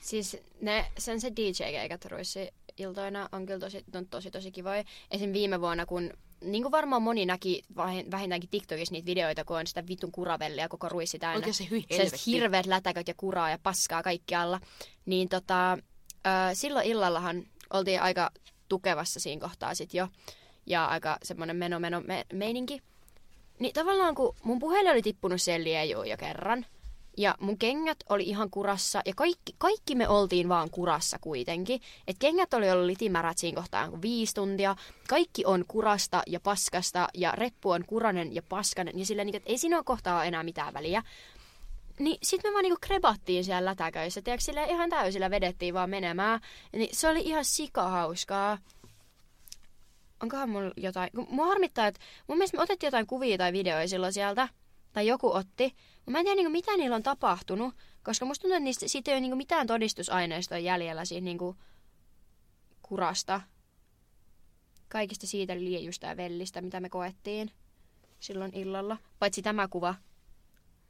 Siis 0.00 0.36
ne, 0.60 0.86
sen 0.98 1.20
se 1.20 1.28
DJ-keikat 1.28 2.04
ruissi 2.04 2.48
iltoina 2.76 3.28
on 3.32 3.46
kyllä 3.46 3.60
tosi, 3.60 3.84
on 3.94 4.06
tosi, 4.06 4.30
tosi 4.30 4.50
kivoja. 4.52 4.84
Esim. 5.10 5.32
viime 5.32 5.60
vuonna, 5.60 5.86
kun 5.86 6.10
niin 6.40 6.62
kuin 6.62 6.72
varmaan 6.72 7.02
moni 7.02 7.26
näki 7.26 7.62
vähintäänkin 8.10 8.50
TikTokissa 8.50 8.92
niitä 8.92 9.06
videoita, 9.06 9.44
kun 9.44 9.56
on 9.56 9.66
sitä 9.66 9.86
vitun 9.88 10.12
kuravellia 10.12 10.68
koko 10.68 10.88
ruissi 10.88 11.18
täynnä. 11.18 11.36
Oikein 11.36 11.54
se 11.54 11.70
hyi 11.70 11.84
hirveät 12.26 12.66
lätäköt 12.66 13.08
ja 13.08 13.14
kuraa 13.16 13.50
ja 13.50 13.58
paskaa 13.62 14.02
kaikkialla. 14.02 14.60
Niin 15.06 15.28
tota, 15.28 15.72
ö, 15.72 16.30
silloin 16.52 16.86
illallahan 16.86 17.46
oltiin 17.70 18.02
aika 18.02 18.30
tukevassa 18.72 19.20
siinä 19.20 19.40
kohtaa 19.40 19.74
sit 19.74 19.94
jo. 19.94 20.08
Ja 20.66 20.86
aika 20.86 21.18
semmoinen 21.22 21.56
meno 21.56 21.80
meno 21.80 22.00
me, 22.00 22.24
meininki. 22.32 22.82
Niin 23.58 23.74
tavallaan 23.74 24.14
kun 24.14 24.36
mun 24.42 24.58
puhelin 24.58 24.92
oli 24.92 25.02
tippunut 25.02 25.42
sen 25.42 25.64
liejuun 25.64 26.08
jo 26.08 26.16
kerran. 26.16 26.66
Ja 27.16 27.34
mun 27.40 27.58
kengät 27.58 27.98
oli 28.08 28.22
ihan 28.22 28.50
kurassa. 28.50 29.02
Ja 29.06 29.12
kaikki, 29.16 29.54
kaikki 29.58 29.94
me 29.94 30.08
oltiin 30.08 30.48
vaan 30.48 30.70
kurassa 30.70 31.18
kuitenkin. 31.20 31.80
Et 32.06 32.16
kengät 32.18 32.54
oli 32.54 32.70
ollut 32.70 32.86
litimärät 32.86 33.38
siinä 33.38 33.56
kohtaa 33.56 33.88
kuin 33.88 34.02
viisi 34.02 34.34
tuntia. 34.34 34.76
Kaikki 35.08 35.44
on 35.44 35.64
kurasta 35.68 36.22
ja 36.26 36.40
paskasta. 36.40 37.08
Ja 37.14 37.32
reppu 37.32 37.70
on 37.70 37.84
kuranen 37.86 38.34
ja 38.34 38.42
paskanen. 38.42 38.98
Ja 38.98 39.06
sillä 39.06 39.24
niin, 39.24 39.36
että 39.36 39.50
ei 39.50 39.58
siinä 39.58 39.76
ole 39.76 39.84
kohtaa 39.84 40.24
enää 40.24 40.42
mitään 40.42 40.74
väliä. 40.74 41.02
Niin 42.02 42.18
sit 42.22 42.44
me 42.44 42.52
vaan 42.52 42.62
niinku 42.62 42.78
krebattiin 42.80 43.44
siellä 43.44 43.70
lätäköissä. 43.70 44.22
Tiedätkö, 44.22 44.44
sille 44.44 44.64
ihan 44.64 44.90
täysillä 44.90 45.30
vedettiin 45.30 45.74
vaan 45.74 45.90
menemään. 45.90 46.40
Niin 46.72 46.96
se 46.96 47.08
oli 47.08 47.20
ihan 47.20 47.44
sikahauskaa. 47.44 48.58
Onkohan 50.22 50.50
mulla 50.50 50.72
jotain... 50.76 51.10
Mua 51.28 51.46
harmittaa, 51.46 51.86
että 51.86 52.00
mun 52.26 52.38
mielestä 52.38 52.56
me 52.56 52.62
otettiin 52.62 52.88
jotain 52.88 53.06
kuvia 53.06 53.38
tai 53.38 53.52
videoja 53.52 53.88
silloin 53.88 54.12
sieltä. 54.12 54.48
Tai 54.92 55.06
joku 55.06 55.32
otti. 55.32 55.74
Mä 56.10 56.18
en 56.18 56.24
tiedä 56.24 56.36
niinku, 56.36 56.52
mitä 56.52 56.76
niillä 56.76 56.96
on 56.96 57.02
tapahtunut. 57.02 57.74
Koska 58.02 58.26
musta 58.26 58.42
tuntuu, 58.42 58.56
että 58.56 58.64
niistä, 58.64 58.88
siitä 58.88 59.10
ei 59.10 59.14
ole 59.14 59.20
niinku 59.20 59.36
mitään 59.36 59.66
todistusaineistoa 59.66 60.58
jäljellä 60.58 61.04
siitä 61.04 61.24
niinku 61.24 61.56
kurasta. 62.82 63.40
Kaikista 64.88 65.26
siitä 65.26 65.54
liejusta 65.54 66.06
ja 66.06 66.16
vellistä, 66.16 66.60
mitä 66.60 66.80
me 66.80 66.88
koettiin 66.88 67.50
silloin 68.20 68.54
illalla. 68.54 68.96
Paitsi 69.18 69.42
tämä 69.42 69.68
kuva, 69.68 69.94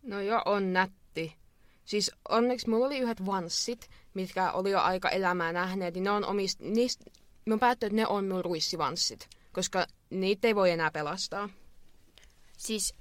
No 0.03 0.21
joo, 0.21 0.43
on 0.45 0.73
nätti. 0.73 1.02
Siis 1.85 2.11
onneksi 2.29 2.71
mulla 2.71 2.87
oli 2.87 2.99
yhdet 2.99 3.27
vanssit, 3.27 3.91
mitkä 4.15 4.53
oli 4.53 4.71
jo 4.71 4.81
aika 4.81 5.11
elämää 5.11 5.53
nähneet, 5.53 5.95
niin 5.95 6.05
ne 6.05 6.11
on 6.11 6.25
omist... 6.25 6.61
Niistä... 6.61 7.05
Mä 7.47 7.59
päättynyt, 7.59 7.93
että 7.93 8.03
ne 8.03 8.07
on 8.07 8.29
mun 8.29 8.45
ruissivanssit, 8.45 9.29
koska 9.53 9.87
niitä 10.11 10.49
ei 10.49 10.55
voi 10.55 10.71
enää 10.71 10.91
pelastaa. 10.91 11.49
Siis 12.57 12.95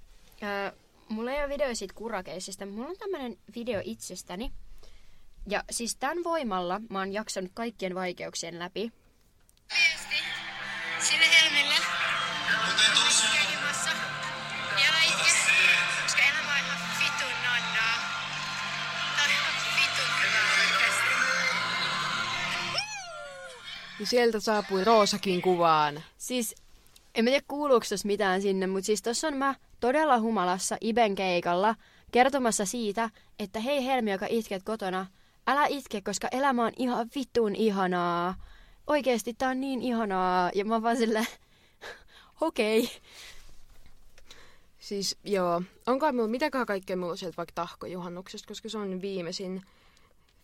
äh, 0.43 0.73
mulla 1.09 1.31
ei 1.31 1.43
ole 1.43 1.49
video 1.49 1.75
siitä 1.75 1.93
kurakeisista, 1.93 2.65
mulla 2.65 2.89
on 2.89 2.97
tämmönen 2.99 3.37
video 3.55 3.81
itsestäni. 3.83 4.51
Ja 5.49 5.63
siis 5.71 5.95
tämän 5.95 6.23
voimalla 6.23 6.81
mä 6.89 6.99
oon 6.99 7.13
jaksanut 7.13 7.51
kaikkien 7.53 7.95
vaikeuksien 7.95 8.59
läpi. 8.59 8.91
Viesti 9.69 10.15
sinne 10.99 11.25
Helmille. 11.41 11.75
Käy 12.47 12.87
jumassa. 12.89 13.40
Ja 24.01 24.07
sieltä 24.07 24.39
saapui 24.39 24.83
Roosakin 24.83 25.41
kuvaan. 25.41 26.03
Siis, 26.17 26.55
en 27.15 27.23
mä 27.23 27.29
tiedä 27.29 27.45
kuuluuko 27.47 27.85
mitään 28.03 28.41
sinne, 28.41 28.67
mutta 28.67 28.85
siis 28.85 29.01
tossa 29.01 29.27
on 29.27 29.37
mä 29.37 29.55
todella 29.79 30.19
humalassa 30.19 30.77
Iben 30.81 31.15
keikalla 31.15 31.75
kertomassa 32.11 32.65
siitä, 32.65 33.09
että 33.39 33.59
hei 33.59 33.85
Helmi, 33.85 34.11
joka 34.11 34.25
itket 34.29 34.63
kotona, 34.63 35.05
älä 35.47 35.65
itke, 35.65 36.01
koska 36.01 36.27
elämä 36.31 36.65
on 36.65 36.71
ihan 36.77 37.09
vitun 37.15 37.55
ihanaa. 37.55 38.35
Oikeesti 38.87 39.33
tää 39.33 39.49
on 39.49 39.61
niin 39.61 39.81
ihanaa. 39.81 40.51
Ja 40.55 40.65
mä 40.65 40.73
oon 40.73 40.83
vaan 40.83 40.97
silleen, 40.97 41.27
okei. 42.41 42.79
Okay. 42.79 42.95
Siis 44.79 45.17
joo, 45.23 45.61
onko 45.87 46.11
mulla, 46.11 46.27
mitäköhän 46.27 46.67
kaikkea 46.67 46.97
mulla 46.97 47.11
on 47.11 47.17
sieltä 47.17 47.37
vaikka 47.37 47.53
tahkojuhannuksesta, 47.55 48.47
koska 48.47 48.69
se 48.69 48.77
on 48.77 49.01
viimeisin 49.01 49.61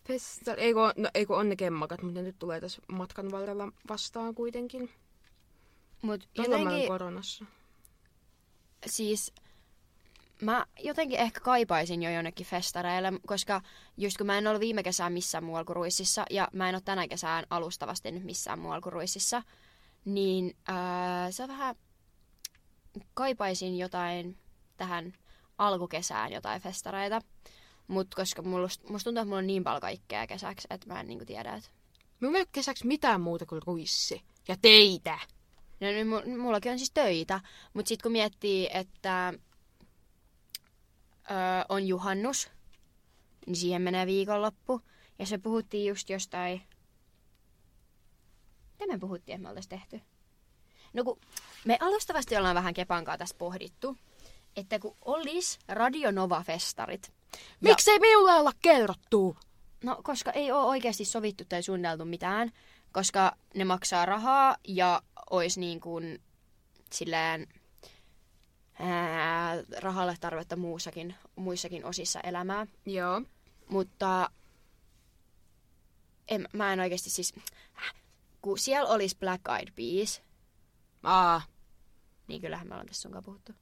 festari. 0.08 0.62
Eikö, 0.62 0.80
no, 0.96 1.08
eikö 1.14 1.36
on 1.36 1.48
ne 1.48 1.56
kemmakat, 1.56 2.02
mutta 2.02 2.20
ne 2.20 2.26
nyt 2.26 2.38
tulee 2.38 2.60
tässä 2.60 2.82
matkan 2.92 3.30
varrella 3.30 3.72
vastaan 3.88 4.34
kuitenkin. 4.34 4.90
Mut 6.02 6.28
jotenkin, 6.34 6.88
koronassa. 6.88 7.44
siis 8.86 9.32
mä 10.42 10.66
jotenkin 10.78 11.18
ehkä 11.18 11.40
kaipaisin 11.40 12.02
jo 12.02 12.10
jonnekin 12.10 12.46
festareille, 12.46 13.12
koska 13.26 13.60
just 13.96 14.16
kun 14.16 14.26
mä 14.26 14.38
en 14.38 14.46
ollut 14.46 14.60
viime 14.60 14.82
kesään 14.82 15.12
missään 15.12 15.44
muualla 15.44 15.64
kuin 15.64 15.76
Ruississa, 15.76 16.24
ja 16.30 16.48
mä 16.52 16.68
en 16.68 16.74
ole 16.74 16.82
tänä 16.84 17.08
kesään 17.08 17.44
alustavasti 17.50 18.10
nyt 18.10 18.24
missään 18.24 18.58
muualla 18.58 18.80
kuin 18.80 18.92
Ruississa, 18.92 19.42
niin 20.04 20.56
ää, 20.68 21.30
se 21.30 21.42
on 21.42 21.48
vähän, 21.48 21.76
kaipaisin 23.14 23.78
jotain 23.78 24.38
tähän 24.76 25.12
alkukesään 25.58 26.32
jotain 26.32 26.62
festareita. 26.62 27.20
Mutta 27.88 28.16
koska 28.16 28.42
mulla, 28.42 28.68
musta 28.88 29.04
tuntuu, 29.04 29.20
että 29.20 29.24
mulla 29.24 29.38
on 29.38 29.46
niin 29.46 29.64
paljon 29.64 29.80
kaikkea 29.80 30.26
kesäksi, 30.26 30.68
että 30.70 30.86
mä 30.86 31.00
en 31.00 31.06
niinku 31.06 31.24
tiedä, 31.24 31.54
että... 31.54 31.70
Mulla 32.20 32.38
ei 32.38 32.42
ole 32.42 32.48
kesäksi 32.52 32.86
mitään 32.86 33.20
muuta 33.20 33.46
kuin 33.46 33.62
ruissi. 33.66 34.22
Ja 34.48 34.56
teitä. 34.62 35.18
No 35.80 35.86
nyt 35.86 36.06
mu- 36.08 36.38
mullakin 36.38 36.72
on 36.72 36.78
siis 36.78 36.90
töitä, 36.90 37.40
mutta 37.74 37.88
sitten 37.88 38.02
kun 38.02 38.12
miettii, 38.12 38.70
että 38.74 39.34
öö, 41.30 41.36
on 41.68 41.86
juhannus, 41.86 42.50
niin 43.46 43.56
siihen 43.56 43.82
menee 43.82 44.06
viikonloppu. 44.06 44.80
Ja 45.18 45.26
se 45.26 45.38
puhuttiin 45.38 45.88
just 45.88 46.10
jostain... 46.10 46.62
Mitä 48.80 48.92
me 48.92 48.98
puhuttiin, 48.98 49.34
että 49.34 49.42
me 49.42 49.48
oltaisiin 49.48 49.70
tehty? 49.70 50.00
No 50.92 51.04
kun 51.04 51.20
me 51.64 51.76
alustavasti 51.80 52.36
ollaan 52.36 52.54
vähän 52.54 52.74
Kepankaa 52.74 53.18
tästä 53.18 53.38
pohdittu, 53.38 53.96
että 54.56 54.78
kun 54.78 54.96
olisi 55.04 55.58
Radio 55.68 56.10
Nova-festarit. 56.10 57.17
Miksei 57.60 57.98
minulle 57.98 58.32
olla 58.32 58.52
kerrottu? 58.62 59.36
No, 59.84 60.00
koska 60.02 60.32
ei 60.32 60.52
ole 60.52 60.64
oikeasti 60.64 61.04
sovittu 61.04 61.44
tai 61.48 61.62
suunniteltu 61.62 62.04
mitään, 62.04 62.52
koska 62.92 63.36
ne 63.54 63.64
maksaa 63.64 64.06
rahaa 64.06 64.56
ja 64.68 65.02
olisi 65.30 65.60
niin 65.60 65.80
kuin 65.80 66.22
silleen 66.92 67.46
ää, 68.78 69.54
rahalle 69.80 70.16
tarvetta 70.20 70.56
muussakin, 70.56 71.14
muissakin 71.36 71.84
osissa 71.84 72.20
elämää. 72.20 72.66
Joo. 72.86 73.22
Mutta 73.68 74.30
en, 76.28 76.48
mä 76.52 76.72
en 76.72 76.80
oikeasti 76.80 77.10
siis... 77.10 77.34
Kun 78.42 78.58
siellä 78.58 78.90
olisi 78.90 79.16
Black 79.18 79.42
Eyed 79.48 79.72
Peas, 79.76 80.22
Aa, 81.02 81.42
niin 82.28 82.40
kyllähän 82.40 82.68
me 82.68 82.74
ollaan 82.74 82.86
tässä 82.86 83.02
sunkaan 83.02 83.24
puhuttu. 83.24 83.52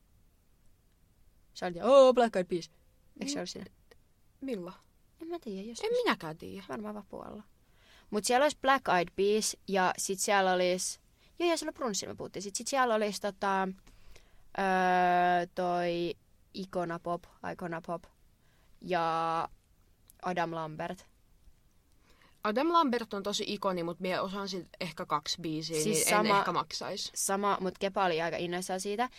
Sä 1.54 1.66
olit, 1.66 1.82
oh, 1.82 2.14
Black 2.14 2.36
Eyed 2.36 2.46
Peas. 2.46 2.70
Eikö 3.20 3.32
se 3.32 3.38
ole 3.38 3.46
siinä? 3.46 3.70
milloin? 4.40 4.74
En 5.22 5.28
mä 5.28 5.38
tiedä, 5.38 5.68
jos 5.68 5.80
En 5.80 5.92
minäkään 5.92 6.38
tiedä. 6.38 6.64
Varmaan 6.68 6.94
vapualla. 6.94 7.42
Mutta 8.10 8.26
siellä 8.26 8.44
olisi 8.44 8.58
Black 8.62 8.88
Eyed 8.88 9.08
Peas 9.16 9.56
ja 9.68 9.94
sit 9.98 10.18
siellä 10.20 10.52
olisi... 10.52 11.00
Joo, 11.38 11.50
ja 11.50 11.56
siellä 11.56 11.72
brunssilla 11.72 12.12
me 12.14 12.16
puhuttiin. 12.16 12.42
Sitten 12.42 12.58
sit 12.58 12.66
siellä 12.68 12.94
olisi 12.94 13.20
tota, 13.20 13.68
öö, 14.58 15.46
toi 15.54 16.14
Icona 16.54 16.98
Pop, 16.98 17.22
Icona 17.52 17.80
Pop 17.86 18.04
ja 18.80 19.48
Adam 20.22 20.54
Lambert. 20.54 21.06
Adam 22.44 22.72
Lambert 22.72 23.14
on 23.14 23.22
tosi 23.22 23.44
ikoni, 23.46 23.82
mutta 23.82 24.02
minä 24.02 24.22
osaan 24.22 24.48
siltä 24.48 24.68
ehkä 24.80 25.06
kaksi 25.06 25.40
biisiä, 25.40 25.82
Siis 25.82 25.96
niin 25.96 26.08
sama- 26.08 26.34
en 26.34 26.38
ehkä 26.38 26.52
maksais. 26.52 27.12
Sama, 27.14 27.58
mutta 27.60 27.78
Kepa 27.78 28.04
oli 28.04 28.22
aika 28.22 28.36
innoissaan 28.36 28.80
siitä. 28.80 29.10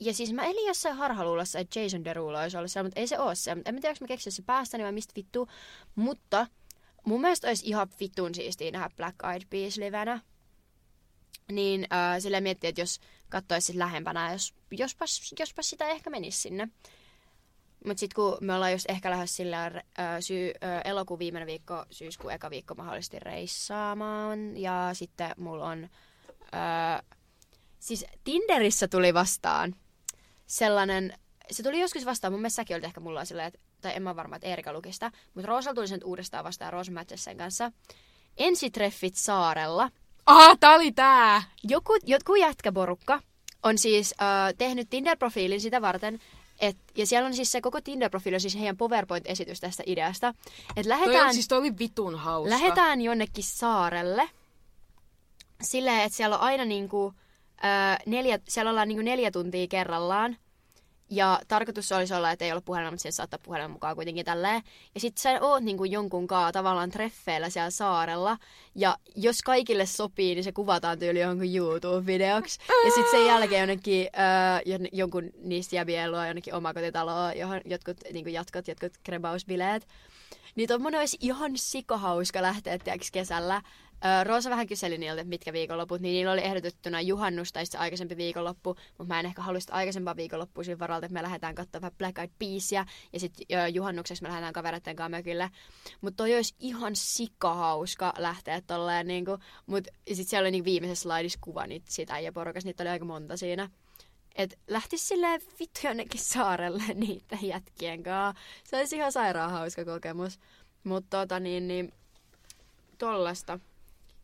Ja 0.00 0.14
siis 0.14 0.32
mä 0.32 0.44
elin 0.44 0.66
jossain 0.66 0.96
harhaluulossa, 0.96 1.58
että 1.58 1.80
Jason 1.80 2.04
Derulo 2.04 2.38
olisi 2.38 2.56
ollut 2.56 2.70
siellä, 2.70 2.86
mutta 2.86 3.00
ei 3.00 3.06
se 3.06 3.18
ole 3.18 3.34
se. 3.34 3.50
En 3.50 3.56
mä 3.58 3.80
tiedä, 3.80 3.88
onko 3.88 3.98
mä 4.00 4.06
keksin 4.06 4.32
se 4.32 4.42
päästäni 4.42 4.84
vai 4.84 4.92
mistä 4.92 5.12
vittu. 5.16 5.48
Mutta 5.94 6.46
mun 7.04 7.20
mielestä 7.20 7.48
olisi 7.48 7.66
ihan 7.68 7.88
vittun 8.00 8.34
siistiä 8.34 8.70
nähdä 8.70 8.90
Black 8.96 9.16
Eyed 9.32 9.42
Peas 9.50 9.76
livenä. 9.76 10.20
Niin 11.52 11.86
äh, 11.92 12.20
sillä 12.20 12.40
miettii, 12.40 12.68
että 12.68 12.80
jos 12.80 13.00
katsoisi 13.28 13.66
sit 13.66 13.76
lähempänä, 13.76 14.32
jos, 14.32 14.54
jospas, 14.70 15.34
jospas 15.38 15.70
sitä 15.70 15.88
ehkä 15.88 16.10
menisi 16.10 16.40
sinne. 16.40 16.68
Mutta 17.84 18.00
sitten 18.00 18.14
kun 18.14 18.36
me 18.40 18.54
ollaan 18.54 18.72
just 18.72 18.90
ehkä 18.90 19.10
lähes 19.10 19.36
sillä 19.36 19.66
ö, 19.66 19.80
syy, 20.20 20.50
ö, 20.50 20.80
elokuun 20.84 21.18
viimeinen 21.18 21.46
viikko, 21.46 21.84
syyskuun 21.90 22.32
eka 22.32 22.50
viikko 22.50 22.74
mahdollisesti 22.74 23.18
reissaamaan. 23.18 24.56
Ja 24.56 24.90
sitten 24.92 25.30
mulla 25.36 25.66
on, 25.66 25.84
ö, 25.84 27.02
siis 27.78 28.04
Tinderissä 28.24 28.88
tuli 28.88 29.14
vastaan 29.14 29.74
sellainen, 30.50 31.18
se 31.50 31.62
tuli 31.62 31.80
joskus 31.80 32.06
vastaan, 32.06 32.32
mun 32.32 32.40
mielestä 32.40 32.56
säkin 32.56 32.76
olit 32.76 32.84
ehkä 32.84 33.00
mulla 33.00 33.24
silleen, 33.24 33.48
että, 33.48 33.60
tai 33.80 33.96
en 33.96 34.02
mä 34.02 34.16
varma, 34.16 34.36
että 34.36 34.48
Erika 34.48 34.72
lukista, 34.72 35.10
mutta 35.34 35.48
Roosalla 35.48 35.74
tuli 35.74 35.88
sen 35.88 36.04
uudestaan 36.04 36.44
vastaan 36.44 36.72
Roos 36.72 36.90
Matchessen 36.90 37.36
kanssa. 37.36 37.72
Ensitreffit 38.36 39.14
saarella. 39.14 39.90
Ah, 40.26 40.58
tää 40.60 40.74
oli 40.74 40.92
tää! 40.92 41.42
Joku, 41.62 41.96
jotkut 42.06 42.38
jätkäporukka 42.38 43.22
on 43.62 43.78
siis 43.78 44.14
äh, 44.22 44.54
tehnyt 44.58 44.88
Tinder-profiilin 44.90 45.60
sitä 45.60 45.82
varten, 45.82 46.18
et, 46.60 46.76
ja 46.96 47.06
siellä 47.06 47.26
on 47.26 47.34
siis 47.34 47.52
se 47.52 47.60
koko 47.60 47.78
Tinder-profiili 47.78 48.34
on 48.34 48.40
siis 48.40 48.58
heidän 48.58 48.76
PowerPoint-esitys 48.76 49.60
tästä 49.60 49.82
ideasta. 49.86 50.28
Että 50.28 50.74
Toi, 50.74 50.88
lähdetään, 50.88 51.26
on, 51.26 51.34
siis 51.34 51.48
toi 51.48 51.58
oli 51.58 51.78
vitun 51.78 52.18
hauska. 52.18 52.50
lähdetään 52.50 53.00
jonnekin 53.00 53.44
saarelle 53.44 54.30
silleen, 55.62 56.02
että 56.02 56.16
siellä 56.16 56.38
on 56.38 56.42
aina 56.42 56.64
niinku, 56.64 57.14
äh, 57.16 57.29
neljä, 58.06 58.38
siellä 58.48 58.70
ollaan 58.70 58.88
niinku 58.88 59.04
neljä 59.04 59.30
tuntia 59.30 59.66
kerrallaan. 59.66 60.36
Ja 61.12 61.40
tarkoitus 61.48 61.92
olisi 61.92 62.14
olla, 62.14 62.30
että 62.30 62.44
ei 62.44 62.52
ole 62.52 62.60
puhelimella, 62.60 62.90
mutta 62.90 63.02
siellä 63.02 63.16
saattaa 63.16 63.40
puhelimen 63.42 63.70
mukaan 63.70 63.96
kuitenkin 63.96 64.24
tälleen. 64.24 64.62
Ja 64.94 65.00
sit 65.00 65.18
sä 65.18 65.38
oot 65.40 65.62
niinku 65.62 65.84
jonkun 65.84 66.26
kaa 66.26 66.52
tavallaan 66.52 66.90
treffeillä 66.90 67.50
siellä 67.50 67.70
saarella. 67.70 68.38
Ja 68.74 68.96
jos 69.16 69.42
kaikille 69.42 69.86
sopii, 69.86 70.34
niin 70.34 70.44
se 70.44 70.52
kuvataan 70.52 70.98
tyyli 70.98 71.20
jonkun 71.20 71.54
YouTube-videoksi. 71.54 72.58
Ja 72.84 72.90
sitten 72.94 73.10
sen 73.10 73.26
jälkeen 73.26 73.60
jonnekin 73.60 74.08
öö, 74.18 74.76
jon- 74.76 74.88
jonkun 74.92 75.30
niistä 75.42 75.76
jäbien 75.76 76.12
luo 76.12 76.24
jonnekin 76.24 76.54
omakotitaloa, 76.54 77.32
johon 77.32 77.60
jotkut 77.64 77.96
niinku 78.12 78.30
jatkot, 78.30 78.68
jotkut 78.68 78.92
krebausbileet. 79.02 79.86
Niin 80.54 80.68
tommonen 80.68 81.00
olisi 81.00 81.16
ihan 81.20 81.52
sikahauska 81.54 82.42
lähteä 82.42 82.78
tiiäks, 82.78 83.10
kesällä. 83.10 83.62
Roosa 84.24 84.50
vähän 84.50 84.66
kyseli 84.66 84.98
niiltä, 84.98 85.20
että 85.20 85.28
mitkä 85.28 85.52
viikonloput, 85.52 86.00
niin 86.00 86.12
niillä 86.12 86.32
oli 86.32 86.44
ehdotettuna 86.44 87.00
juhannus 87.00 87.52
tai 87.52 87.66
sitten 87.66 87.80
aikaisempi 87.80 88.16
viikonloppu, 88.16 88.76
mutta 88.98 89.14
mä 89.14 89.20
en 89.20 89.26
ehkä 89.26 89.42
halua 89.42 89.60
sitä 89.60 89.72
aikaisempaa 89.72 90.16
viikonloppua 90.16 90.64
siinä 90.64 90.78
varalta, 90.78 91.06
että 91.06 91.14
me 91.14 91.22
lähdetään 91.22 91.54
katsomaan 91.54 91.92
Black 91.98 92.18
Eyed 92.18 92.30
Peasia 92.38 92.86
ja 93.12 93.20
sitten 93.20 93.74
juhannukseksi 93.74 94.22
me 94.22 94.28
lähdetään 94.28 94.52
kavereiden 94.52 94.96
kanssa 94.96 95.16
mökille. 95.16 95.50
Mutta 96.00 96.16
toi 96.16 96.34
olisi 96.34 96.54
ihan 96.60 96.96
sikahauska 96.96 98.12
lähteä 98.18 98.60
tolleen, 98.60 99.06
niinku, 99.06 99.38
mutta 99.66 99.90
sitten 100.08 100.26
siellä 100.26 100.44
oli 100.44 100.50
niinku 100.50 100.64
viimeisessä 100.64 101.02
slaidissa 101.02 101.38
kuva 101.42 101.66
niitä 101.66 101.86
siitä 101.88 102.14
äijäporukas, 102.14 102.64
niitä 102.64 102.82
oli 102.82 102.90
aika 102.90 103.04
monta 103.04 103.36
siinä. 103.36 103.70
Et 104.36 104.58
lähtis 104.68 105.08
silleen 105.08 105.40
vittu 105.60 105.80
jonnekin 105.84 106.20
saarelle 106.20 106.82
niitä 106.94 107.38
jätkien 107.42 108.02
kanssa. 108.02 108.42
Se 108.64 108.76
olisi 108.76 108.96
ihan 108.96 109.12
sairaan 109.12 109.50
hauska 109.50 109.84
kokemus. 109.84 110.38
Mutta 110.84 111.18
tota 111.18 111.40
niin, 111.40 111.68
niin 111.68 111.92
tollasta. 112.98 113.58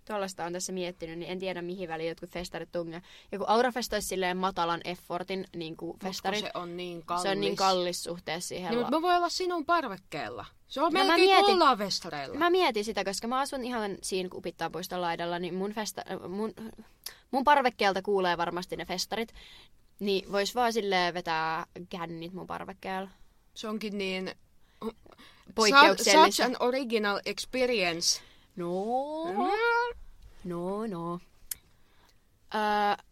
Tollasta 0.07 0.45
on 0.45 0.53
tässä 0.53 0.73
miettinyt, 0.73 1.19
niin 1.19 1.31
en 1.33 1.39
tiedä 1.39 1.63
mihin 1.63 1.89
väliin 1.89 2.09
jotkut 2.09 2.31
festarit 2.31 2.73
tunge. 2.73 3.03
Joku 3.33 3.45
Aurafest 3.49 3.93
olisi 3.93 4.09
silleen 4.09 4.37
matalan 4.37 4.81
effortin 4.85 5.45
niin 5.57 5.77
kuin 5.77 5.99
festarit. 5.99 6.41
se 6.41 6.51
on 6.55 6.77
niin 6.77 7.07
kallis. 7.07 7.23
se 7.23 7.29
on 7.31 7.41
niin 7.41 7.57
kallis 7.57 8.05
suhteessa 8.05 8.49
siihen. 8.49 8.71
Niin, 8.71 8.81
la- 8.81 8.87
mutta 8.87 8.97
me 9.01 9.03
voi 9.03 9.17
olla 9.17 9.29
sinun 9.29 9.67
parvekkeella. 9.67 10.47
Se 10.69 10.81
on 10.81 10.93
No 10.93 10.99
mä 11.01 11.05
melkein 11.07 11.31
mietin- 11.31 11.55
ollaan 11.55 11.79
festareilla. 11.79 12.35
Mä 12.39 12.51
mietin 12.51 12.85
sitä, 12.85 13.05
koska 13.05 13.29
mä 13.29 13.39
asun 13.41 13.65
ihan 13.65 13.97
siinä 14.03 14.29
Kupittaapuiston 14.29 15.01
laidalla, 15.01 15.39
niin 15.39 15.55
mun, 15.55 15.73
festa, 15.73 16.03
mun, 16.29 16.53
mun 17.31 17.45
parvekkeelta 17.45 18.03
kuulee 18.03 18.37
varmasti 18.37 18.77
ne 18.77 18.85
festarit. 18.85 19.33
Niin 20.01 20.33
vois 20.33 20.55
vaan 20.55 20.73
silleen 20.73 21.15
vetää 21.15 21.67
kännit 21.89 22.33
mun 22.33 22.47
parvekkeella. 22.47 23.11
Se 23.55 23.69
onkin 23.69 23.99
niin... 23.99 24.31
Poikkeuksellista. 25.55 26.43
Such 26.43 26.45
an 26.45 26.57
original 26.61 27.21
experience. 27.27 28.21
No, 28.57 28.71
Mm. 29.25 29.99
no, 30.45 30.87
no. 30.87 31.21
Öö, 32.55 33.05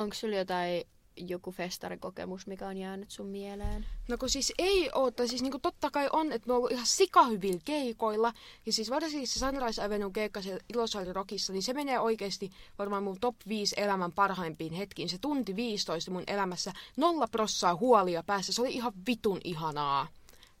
onko 0.00 0.14
sulla 0.14 0.36
jotain 0.36 0.84
joku 1.16 1.52
festarikokemus, 1.52 2.46
mikä 2.46 2.68
on 2.68 2.76
jäänyt 2.76 3.10
sun 3.10 3.26
mieleen? 3.26 3.86
No 4.08 4.18
kun 4.18 4.30
siis 4.30 4.52
ei 4.58 4.90
oo, 4.94 5.10
tai 5.10 5.28
siis 5.28 5.42
niinku 5.42 5.58
totta 5.58 5.90
kai 5.90 6.08
on, 6.12 6.32
että 6.32 6.46
me 6.48 6.52
on 6.52 6.56
ollut 6.56 6.70
ihan 6.72 6.86
sikahyvillä 6.86 7.60
keikoilla. 7.64 8.32
Ja 8.66 8.72
siis 8.72 8.90
varsinkin 8.90 9.28
se 9.28 9.38
Sunrise 9.38 9.82
Avenue 9.84 10.10
keikka 10.12 10.42
siellä 10.42 10.60
Ilosaari 10.74 11.12
Rockissa, 11.12 11.52
niin 11.52 11.62
se 11.62 11.72
menee 11.72 12.00
oikeasti 12.00 12.50
varmaan 12.78 13.02
mun 13.02 13.20
top 13.20 13.36
5 13.48 13.74
elämän 13.78 14.12
parhaimpiin 14.12 14.72
hetkiin. 14.72 15.08
Se 15.08 15.18
tunti 15.18 15.56
15 15.56 16.10
mun 16.10 16.24
elämässä, 16.26 16.72
nolla 16.96 17.28
prossaa 17.28 17.76
huolia 17.76 18.22
päässä. 18.22 18.52
Se 18.52 18.62
oli 18.62 18.72
ihan 18.74 18.92
vitun 19.06 19.40
ihanaa. 19.44 20.06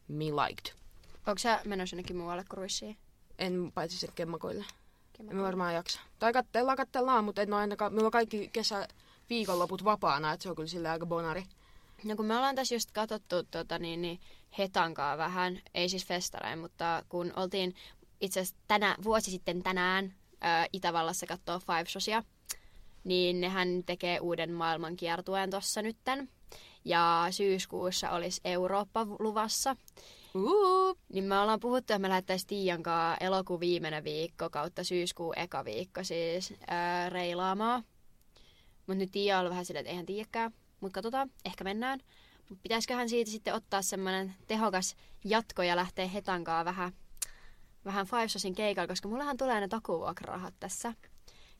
Me 0.08 0.24
liked. 0.24 0.74
Onko 1.26 1.38
sä 1.38 1.60
menossa 1.64 1.96
jonnekin 1.96 2.16
muualle 2.16 2.44
kruissiin? 2.48 2.96
En 3.38 3.72
paitsi 3.74 3.98
sen 3.98 4.12
kemmakoille. 4.14 4.64
En 5.20 5.36
mä 5.36 5.42
varmaan 5.42 5.74
jaksa. 5.74 6.00
Tai 6.18 6.32
kattellaan, 6.32 6.76
kattellaan, 6.76 7.24
mutta 7.24 7.42
en 7.42 7.52
ole 7.52 7.60
ainakaan, 7.60 7.92
meillä 7.92 8.06
on 8.06 8.12
kaikki 8.12 8.50
kesä 8.52 8.88
viikonloput 9.30 9.84
vapaana, 9.84 10.32
että 10.32 10.42
se 10.42 10.50
on 10.50 10.56
kyllä 10.56 10.68
sillä 10.68 10.90
aika 10.90 11.06
bonari. 11.06 11.44
No 12.04 12.16
kun 12.16 12.26
me 12.26 12.36
ollaan 12.36 12.54
tässä 12.54 12.74
just 12.74 12.90
katsottu 12.92 13.42
tota, 13.42 13.78
niin, 13.78 14.02
niin 14.02 14.20
Hetankaa 14.58 15.18
vähän, 15.18 15.60
ei 15.74 15.88
siis 15.88 16.06
festarein, 16.06 16.58
mutta 16.58 17.02
kun 17.08 17.32
oltiin 17.36 17.74
itse 18.20 18.40
asiassa 18.40 18.60
tänä, 18.68 18.96
vuosi 19.04 19.30
sitten 19.30 19.62
tänään 19.62 20.14
ää, 20.40 20.66
Itävallassa 20.72 21.26
katsoa 21.26 21.58
Five 21.58 21.84
Sosia, 21.88 22.22
niin 23.04 23.40
nehän 23.40 23.82
tekee 23.86 24.20
uuden 24.20 24.52
maailmankiertueen 24.52 25.50
tossa 25.50 25.82
nytten. 25.82 26.28
Ja 26.84 27.26
syyskuussa 27.30 28.10
olisi 28.10 28.40
Eurooppa 28.44 29.06
luvassa. 29.18 29.76
Uh, 30.34 30.98
Niin 31.12 31.24
me 31.24 31.38
ollaan 31.38 31.60
puhuttu, 31.60 31.92
että 31.92 31.98
me 31.98 32.08
lähdettäisiin 32.08 32.48
Tiian 32.48 32.82
kanssa 32.82 33.16
elokuun 33.24 33.60
viimeinen 33.60 34.04
viikko 34.04 34.50
kautta 34.50 34.84
syyskuun 34.84 35.38
eka 35.38 35.64
viikko 35.64 36.04
siis 36.04 36.54
ää, 36.66 37.10
reilaamaan. 37.10 37.84
Mutta 38.86 38.94
nyt 38.94 39.10
Tiia 39.10 39.38
on 39.38 39.50
vähän 39.50 39.64
silleen, 39.64 39.80
että 39.80 39.90
eihän 39.90 40.06
tiedäkään. 40.06 40.52
Mutta 40.80 40.94
katsotaan, 40.94 41.30
ehkä 41.44 41.64
mennään. 41.64 42.00
Mut 42.50 42.58
pitäisiköhän 42.62 43.08
siitä 43.08 43.30
sitten 43.30 43.54
ottaa 43.54 43.82
semmoinen 43.82 44.34
tehokas 44.46 44.96
jatko 45.24 45.62
ja 45.62 45.76
lähteä 45.76 46.06
Hetankaa 46.06 46.64
vähän, 46.64 46.92
vähän 47.84 48.06
Five 48.06 48.28
Sosin 48.28 48.54
keikalla, 48.54 48.88
koska 48.88 49.08
mullahan 49.08 49.36
tulee 49.36 49.60
ne 49.60 49.68
takuvuokrarahat 49.68 50.54
tässä. 50.60 50.94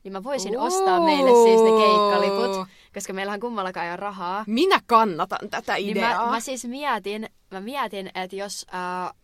Niin 0.04 0.12
mä 0.12 0.22
voisin 0.24 0.58
ostaa 0.58 1.00
meille 1.00 1.30
siis 1.30 1.62
ne 1.62 1.70
keikkaliput, 1.70 2.68
koska 2.94 3.12
meillähän 3.12 3.40
kummallakaan 3.40 3.86
ei 3.86 3.92
ole 3.92 3.96
rahaa. 3.96 4.44
minä 4.46 4.80
kannatan 4.86 5.50
tätä 5.50 5.74
Niin 5.74 5.90
ideaa. 5.90 6.24
mä, 6.24 6.30
mä 6.30 6.40
siis 6.40 6.64
mietin, 6.64 7.28
mä 7.50 7.60
mietin, 7.60 8.10
että 8.14 8.36
jos 8.36 8.66
äh, 8.74 9.14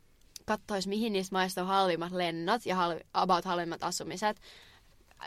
katsois 0.46 0.86
mihin 0.86 1.12
niistä 1.12 1.36
maista 1.36 1.60
on 1.60 1.66
halvimmat 1.66 2.12
lennot 2.12 2.66
ja 2.66 2.76
hal, 2.76 3.00
about 3.14 3.44
halvimmat 3.44 3.84
asumiset, 3.84 4.40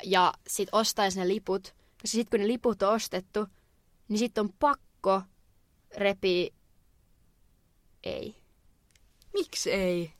ja 0.03 0.33
sit 0.47 0.69
ostais 0.71 1.17
ne 1.17 1.27
liput, 1.27 1.73
koska 2.01 2.07
sit 2.07 2.29
kun 2.29 2.39
ne 2.39 2.47
liput 2.47 2.83
on 2.83 2.93
ostettu, 2.93 3.47
niin 4.07 4.19
sit 4.19 4.37
on 4.37 4.49
pakko 4.59 5.21
repiä... 5.97 6.49
Ei. 8.03 8.35
Miksi 9.33 9.71
ei? 9.71 10.13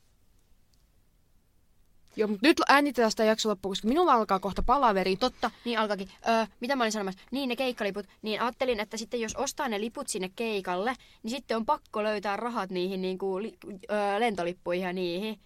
Joo, 2.16 2.28
mutta 2.28 2.47
nyt 2.47 2.61
äänitetään 2.70 3.11
sitä 3.11 3.24
jakso 3.24 3.49
loppuun, 3.49 3.72
koska 3.72 3.88
minulla 3.88 4.14
alkaa 4.14 4.39
kohta 4.39 4.64
palaveri. 4.64 5.16
Totta, 5.16 5.51
niin 5.66 5.80
alkakin. 5.80 6.09
Öö, 6.28 6.45
mitä 6.59 6.76
mä 6.76 6.84
olin 6.84 6.91
sanomassa? 6.91 7.20
Niin, 7.32 7.49
ne 7.49 7.55
keikkaliput. 7.55 8.05
Niin 8.22 8.41
ajattelin, 8.41 8.80
että 8.80 8.97
sitten 8.97 9.22
jos 9.22 9.36
ostaa 9.36 9.68
ne 9.68 9.82
liput 9.82 10.07
sinne 10.07 10.30
keikalle, 10.36 10.95
niin 11.24 11.32
sitten 11.32 11.57
on 11.57 11.66
pakko 11.66 12.03
löytää 12.03 12.38
rahat 12.38 12.70
niihin 12.70 13.01
niin 13.01 13.18
kuin, 13.18 13.43
li, 13.43 13.57
öö, 13.91 14.20
lentolippuihin 14.20 14.84
ja 14.86 14.93
niihin. 14.93 15.39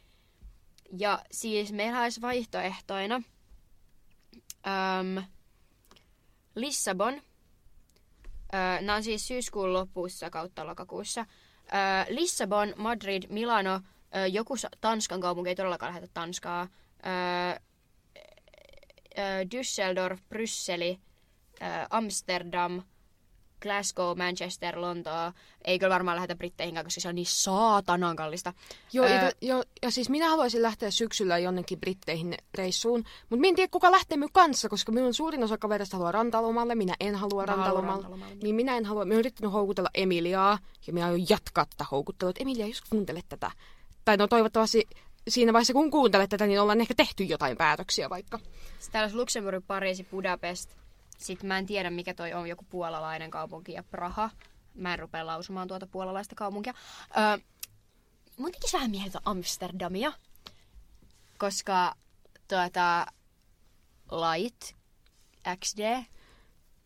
Ja 0.98 1.20
siis 1.32 1.72
meillä 1.72 2.02
olisi 2.02 2.22
vaihtoehtoina 2.22 3.22
öm, 4.68 5.24
Lissabon. 6.56 7.14
Öö, 8.54 8.82
nämä 8.82 8.96
on 8.96 9.04
siis 9.04 9.28
syyskuun 9.28 9.74
lopussa 9.74 10.30
kautta 10.30 10.68
lokakuussa. 10.68 11.22
Öö, 11.22 12.16
Lissabon, 12.16 12.74
Madrid, 12.78 13.24
Milano, 13.30 13.82
öö, 14.16 14.28
joku 14.28 14.56
Tanskan 14.82 15.22
kaupunki, 15.22 15.50
ei 15.50 15.56
todellakaan 15.56 15.90
lähetä 15.90 16.08
Tanskaa. 16.14 16.68
Öö, 17.06 17.60
öö, 19.18 19.44
Düsseldorf, 19.44 20.20
Brysseli, 20.30 21.00
öö, 21.62 21.68
Amsterdam, 21.90 22.82
Glasgow, 23.62 24.18
Manchester, 24.18 24.82
Lontoa. 24.82 25.34
Ei 25.66 25.80
kyllä 25.80 25.94
varmaan 25.94 26.16
lähetä 26.16 26.36
Britteihin, 26.36 26.76
koska 26.84 27.02
se 27.02 27.10
on 27.10 27.16
niin 27.16 27.26
saatanan 27.26 28.16
kallista. 28.16 28.54
Joo, 28.94 29.06
Öö, 29.06 29.12
ja, 29.14 29.32
jo, 29.42 29.64
ja 29.82 29.92
siis 29.92 30.10
minä 30.10 30.30
haluaisin 30.30 30.62
lähteä 30.62 30.92
syksyllä 30.92 31.38
jonnekin 31.38 31.80
Britteihin 31.80 32.38
reissuun, 32.56 33.00
mutta 33.00 33.42
minä 33.42 33.50
en 33.50 33.56
tiedä 33.56 33.70
kuka 33.72 33.92
lähtee 33.92 34.18
minun 34.18 34.32
kanssa, 34.34 34.70
koska 34.70 34.92
minun 34.92 35.14
suurin 35.14 35.44
osa 35.44 35.58
kavereista 35.58 35.98
haluaa 35.98 36.12
rantalomalle, 36.12 36.76
minä 36.76 36.96
en 37.00 37.16
halua 37.16 37.42
Mä 37.42 37.46
rantalomalle. 37.46 37.92
rantalomalle. 37.94 38.36
Niin 38.44 38.56
minä 38.56 38.78
en 38.78 38.86
halua, 38.86 39.06
minä 39.06 39.14
olen 39.16 39.20
yrittänyt 39.20 39.54
houkutella 39.54 39.90
Emiliaa, 39.94 40.60
ja 40.88 40.94
minä 40.94 41.06
aion 41.06 41.30
jatkaa 41.30 41.66
tätä 41.66 41.86
houkuttelua, 41.92 42.30
että 42.30 42.42
Emilia, 42.42 42.68
jos 42.68 42.82
kuuntelet 42.82 43.26
tätä. 43.30 43.52
Tai 44.08 44.18
no 44.18 44.28
toivottavasti 44.28 44.88
siinä 45.28 45.54
vaiheessa, 45.54 45.74
kun 45.74 45.92
kuuntelet 45.92 46.30
tätä, 46.30 46.48
niin 46.48 46.62
ollaan 46.62 46.82
ehkä 46.82 46.94
tehty 46.94 47.24
jotain 47.24 47.58
päätöksiä 47.58 48.10
vaikka. 48.10 48.38
Sitten 48.38 48.92
täällä 48.92 49.06
olisi 49.06 49.18
Luxemburg, 49.18 49.64
Pariisi, 49.68 50.04
Budapest. 50.04 50.76
Sitten 51.18 51.48
mä 51.48 51.58
en 51.58 51.66
tiedä, 51.66 51.90
mikä 51.90 52.14
toi 52.14 52.34
on, 52.34 52.50
joku 52.50 52.66
puolalainen 52.70 53.32
kaupunki 53.32 53.72
ja 53.72 53.84
Praha. 53.84 54.30
mä 54.76 54.94
en 54.94 55.00
rupea 55.00 55.26
lausumaan 55.26 55.68
tuota 55.68 55.88
puolalaista 55.88 56.36
kaupunkia. 56.36 56.74
Öö, 57.18 57.38
mun 58.38 58.52
tekisi 58.52 58.74
vähän 58.74 58.92
mieltä 58.92 59.20
Amsterdamia, 59.26 60.12
koska 61.38 61.96
tuota, 62.48 63.08
Light 64.12 64.74
XD 65.66 66.04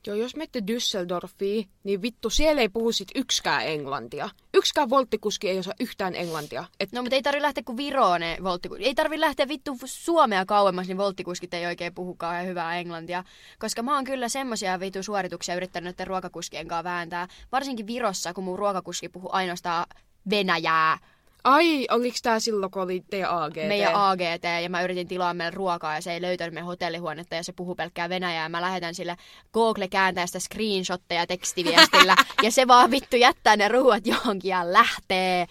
Joo, 0.08 0.16
jos 0.16 0.36
menette 0.36 0.60
Düsseldorfiin, 0.60 1.68
niin 1.84 2.02
vittu, 2.02 2.30
siellä 2.30 2.62
ei 2.62 2.70
puhu 2.70 2.91
sit 2.91 3.08
yksikään 3.16 3.68
englantia. 3.68 4.30
Yksikään 4.54 4.89
volttikuski 4.89 5.49
ei 5.49 5.60
osaa 5.60 5.74
yhtään 5.80 6.16
englantia. 6.16 6.66
Et 6.80 6.91
No, 6.91 7.02
mutta 7.02 7.16
ei 7.16 7.22
tarvi 7.22 7.41
lähteä 7.41 7.64
kuin 7.64 7.78
Viroon 7.78 8.20
ne. 8.22 8.38
Ei 8.80 8.95
tarvi 8.95 9.20
lähteä 9.20 9.47
vittu 9.47 9.78
Suomea 9.86 10.45
kauemmas, 10.45 10.88
niin 10.88 10.97
volttikuskit 10.97 11.54
ei 11.54 11.66
oikein 11.66 11.93
puhu 11.93 12.16
kauhean 12.16 12.45
hyvää 12.45 12.80
englantia. 12.80 13.24
Koska 13.60 13.84
mä 13.84 13.95
oon 13.95 14.04
kyllä 14.04 14.30
semmosia 14.30 14.80
vittu 14.80 15.04
suorituksia 15.04 15.56
yrittänyt 15.56 15.99
ruokakuskien 15.99 16.68
kanssa 16.68 16.84
vääntää. 16.84 17.28
Varsinkin 17.52 17.88
Virossa, 17.88 18.34
kun 18.34 18.43
mun 18.43 18.60
ruokakuski 18.60 19.10
puhuu 19.10 19.30
ainoastaan 19.34 19.86
venäjää. 20.30 20.97
Ai, 21.44 21.88
oliko 21.92 22.18
tää 22.24 22.39
silloin, 22.39 22.72
kun 22.72 22.82
oli 22.82 23.04
teidän 23.10 23.30
AGT? 23.30 23.56
Meidän 23.56 23.96
AGT, 23.96 24.44
ja 24.64 24.70
mä 24.70 24.82
yritin 24.82 25.08
tilaa 25.08 25.34
meille 25.34 25.52
ruokaa, 25.52 25.96
ja 25.96 26.02
se 26.02 26.14
ei 26.14 26.22
löytänyt 26.22 26.54
meidän 26.54 26.66
hotellihuonetta, 26.66 27.36
ja 27.36 27.44
se 27.44 27.54
puhuu 27.54 27.76
pelkkää 27.76 28.10
venäjää. 28.10 28.50
Mä 28.50 28.62
lähetän 28.62 28.96
sille 28.96 29.18
Google 29.54 29.88
kääntää 29.88 30.28
sitä 30.28 30.39
screenshotteja 30.39 31.28
tekstiviestillä, 31.28 32.16
ja 32.44 32.52
se 32.52 32.68
vaan 32.68 32.92
vittu 32.92 33.16
jättää 33.16 33.56
ne 33.56 33.68
ruuat 33.68 34.08
johonkin 34.08 34.50
ja 34.50 34.74
lähtee. 34.74 35.48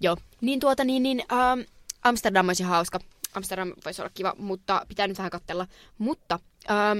Joo, 0.00 0.16
niin 0.40 0.60
tuota 0.60 0.84
niin, 0.84 1.02
niin 1.02 1.22
ähm, 1.32 1.60
Amsterdam 2.02 2.48
olisi 2.48 2.62
hauska. 2.62 2.98
Amsterdam 3.34 3.72
voisi 3.84 4.02
olla 4.02 4.10
kiva, 4.14 4.34
mutta 4.38 4.86
pitää 4.88 5.06
nyt 5.06 5.18
vähän 5.18 5.30
katsella. 5.30 5.66
Mutta, 5.98 6.38
ähm, 6.70 6.98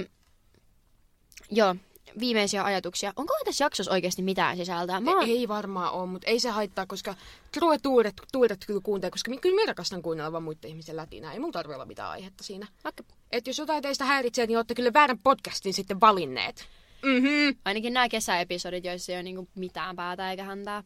joo, 1.51 1.75
viimeisiä 2.19 2.63
ajatuksia. 2.63 3.13
Onko 3.15 3.33
tässä 3.45 3.65
jaksossa 3.65 3.91
oikeasti 3.91 4.21
mitään 4.21 4.57
sisältöä? 4.57 4.99
Mä 4.99 5.11
oon... 5.11 5.29
Ei 5.29 5.47
varmaan 5.47 5.91
ole, 5.91 6.07
mutta 6.07 6.27
ei 6.27 6.39
se 6.39 6.49
haittaa, 6.49 6.85
koska 6.85 7.15
True 7.51 7.77
Tuuret, 7.77 8.13
tuuret 8.31 8.65
kyllä 8.67 8.81
kuuntelee, 8.83 9.11
koska 9.11 9.31
mi- 9.31 9.37
kyllä 9.37 9.55
minä 9.55 9.65
rakastan 9.65 10.01
kuunnella 10.01 10.31
vaan 10.31 10.43
muiden 10.43 10.69
ihmisten 10.69 10.95
lätinää. 10.95 11.33
Ei 11.33 11.39
mulla 11.39 11.51
tarvitse 11.51 11.75
olla 11.75 11.85
mitään 11.85 12.09
aihetta 12.09 12.43
siinä. 12.43 12.67
Vaikka, 12.83 13.03
Et 13.31 13.47
jos 13.47 13.57
jotain 13.57 13.83
teistä 13.83 14.05
häiritsee, 14.05 14.47
niin 14.47 14.57
olette 14.57 14.75
kyllä 14.75 14.93
väärän 14.93 15.19
podcastin 15.23 15.73
sitten 15.73 16.01
valinneet. 16.01 16.67
Mhm. 17.03 17.57
ainakin 17.65 17.93
nämä 17.93 18.09
kesäepisodit, 18.09 18.85
joissa 18.85 19.11
ei 19.11 19.15
ole 19.15 19.23
niinku 19.23 19.47
mitään 19.55 19.95
päätä 19.95 20.31
eikä 20.31 20.43
häntää. 20.43 20.83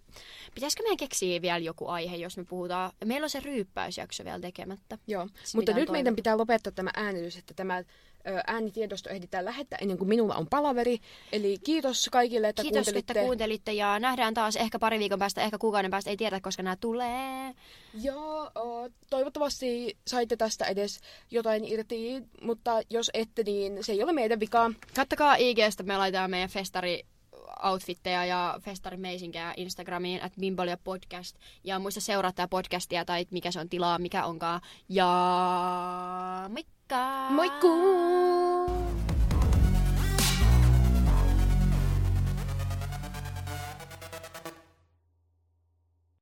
Pitäisikö 0.56 0.84
meidän 0.84 0.98
keksiä 0.98 1.42
vielä 1.42 1.58
joku 1.58 1.88
aihe, 1.88 2.16
jos 2.16 2.38
me 2.38 2.44
puhutaan? 2.44 2.92
Meillä 3.06 3.26
on 3.26 3.30
se 3.30 3.40
ryyppäysjakso 3.40 4.26
vielä 4.26 4.40
tekemättä. 4.40 4.98
Joo, 5.08 5.28
mutta 5.56 5.72
nyt 5.72 5.76
toivon. 5.76 5.92
meidän 5.92 6.16
pitää 6.16 6.38
lopettaa 6.38 6.72
tämä 6.72 6.90
äänitys, 6.96 7.38
että 7.38 7.54
tämä 7.54 7.84
äänitiedosto 8.48 9.10
ehditään 9.10 9.46
lähettää 9.46 9.80
ennen 9.82 9.98
kuin 9.98 10.08
minulla 10.08 10.36
on 10.36 10.48
palaveri. 10.48 11.00
Eli 11.32 11.58
kiitos 11.64 12.10
kaikille, 12.12 12.50
että 12.50 12.62
Kiitos, 12.62 12.78
kuuntelitte. 12.78 13.14
että 13.14 13.24
kuuntelitte 13.26 13.74
ja 13.74 14.00
nähdään 14.00 14.34
taas 14.34 14.56
ehkä 14.56 14.80
pari 14.80 15.00
viikon 15.00 15.20
päästä, 15.20 15.42
ehkä 15.42 15.58
kuukauden 15.58 15.92
päästä, 15.92 16.10
ei 16.10 16.18
tiedä, 16.18 16.40
koska 16.40 16.64
nämä 16.64 16.76
tulee. 16.76 17.54
Joo, 18.02 18.52
toivottavasti 19.10 19.98
saitte 20.08 20.38
tästä 20.38 20.66
edes 20.66 21.00
jotain 21.32 21.66
irti, 21.66 22.24
mutta 22.42 22.82
jos 22.90 23.12
ette, 23.14 23.44
niin 23.44 23.84
se 23.84 23.92
ei 23.92 24.04
ole 24.04 24.14
meidän 24.14 24.40
vika. 24.40 24.72
Kattokaa 24.96 25.36
IGstä, 25.36 25.84
me 25.84 25.98
laitetaan 25.98 26.32
meidän 26.32 26.50
festari 26.50 27.04
outfitteja 27.64 28.26
ja 28.26 28.60
festarimeisinkiä 28.64 29.54
Instagramiin, 29.58 30.24
at 30.24 30.34
Bimbolia 30.40 30.78
podcast. 30.84 31.36
Ja 31.64 31.80
muista 31.80 32.02
seuraa 32.02 32.32
tää 32.32 32.48
podcastia 32.48 33.06
tai 33.06 33.26
mikä 33.32 33.52
se 33.52 33.60
on 33.60 33.70
tilaa, 33.70 34.00
mikä 34.00 34.26
onkaan. 34.26 34.62
Ja 34.90 36.50
moikka! 36.90 37.30
Moikkuu! 37.32 39.07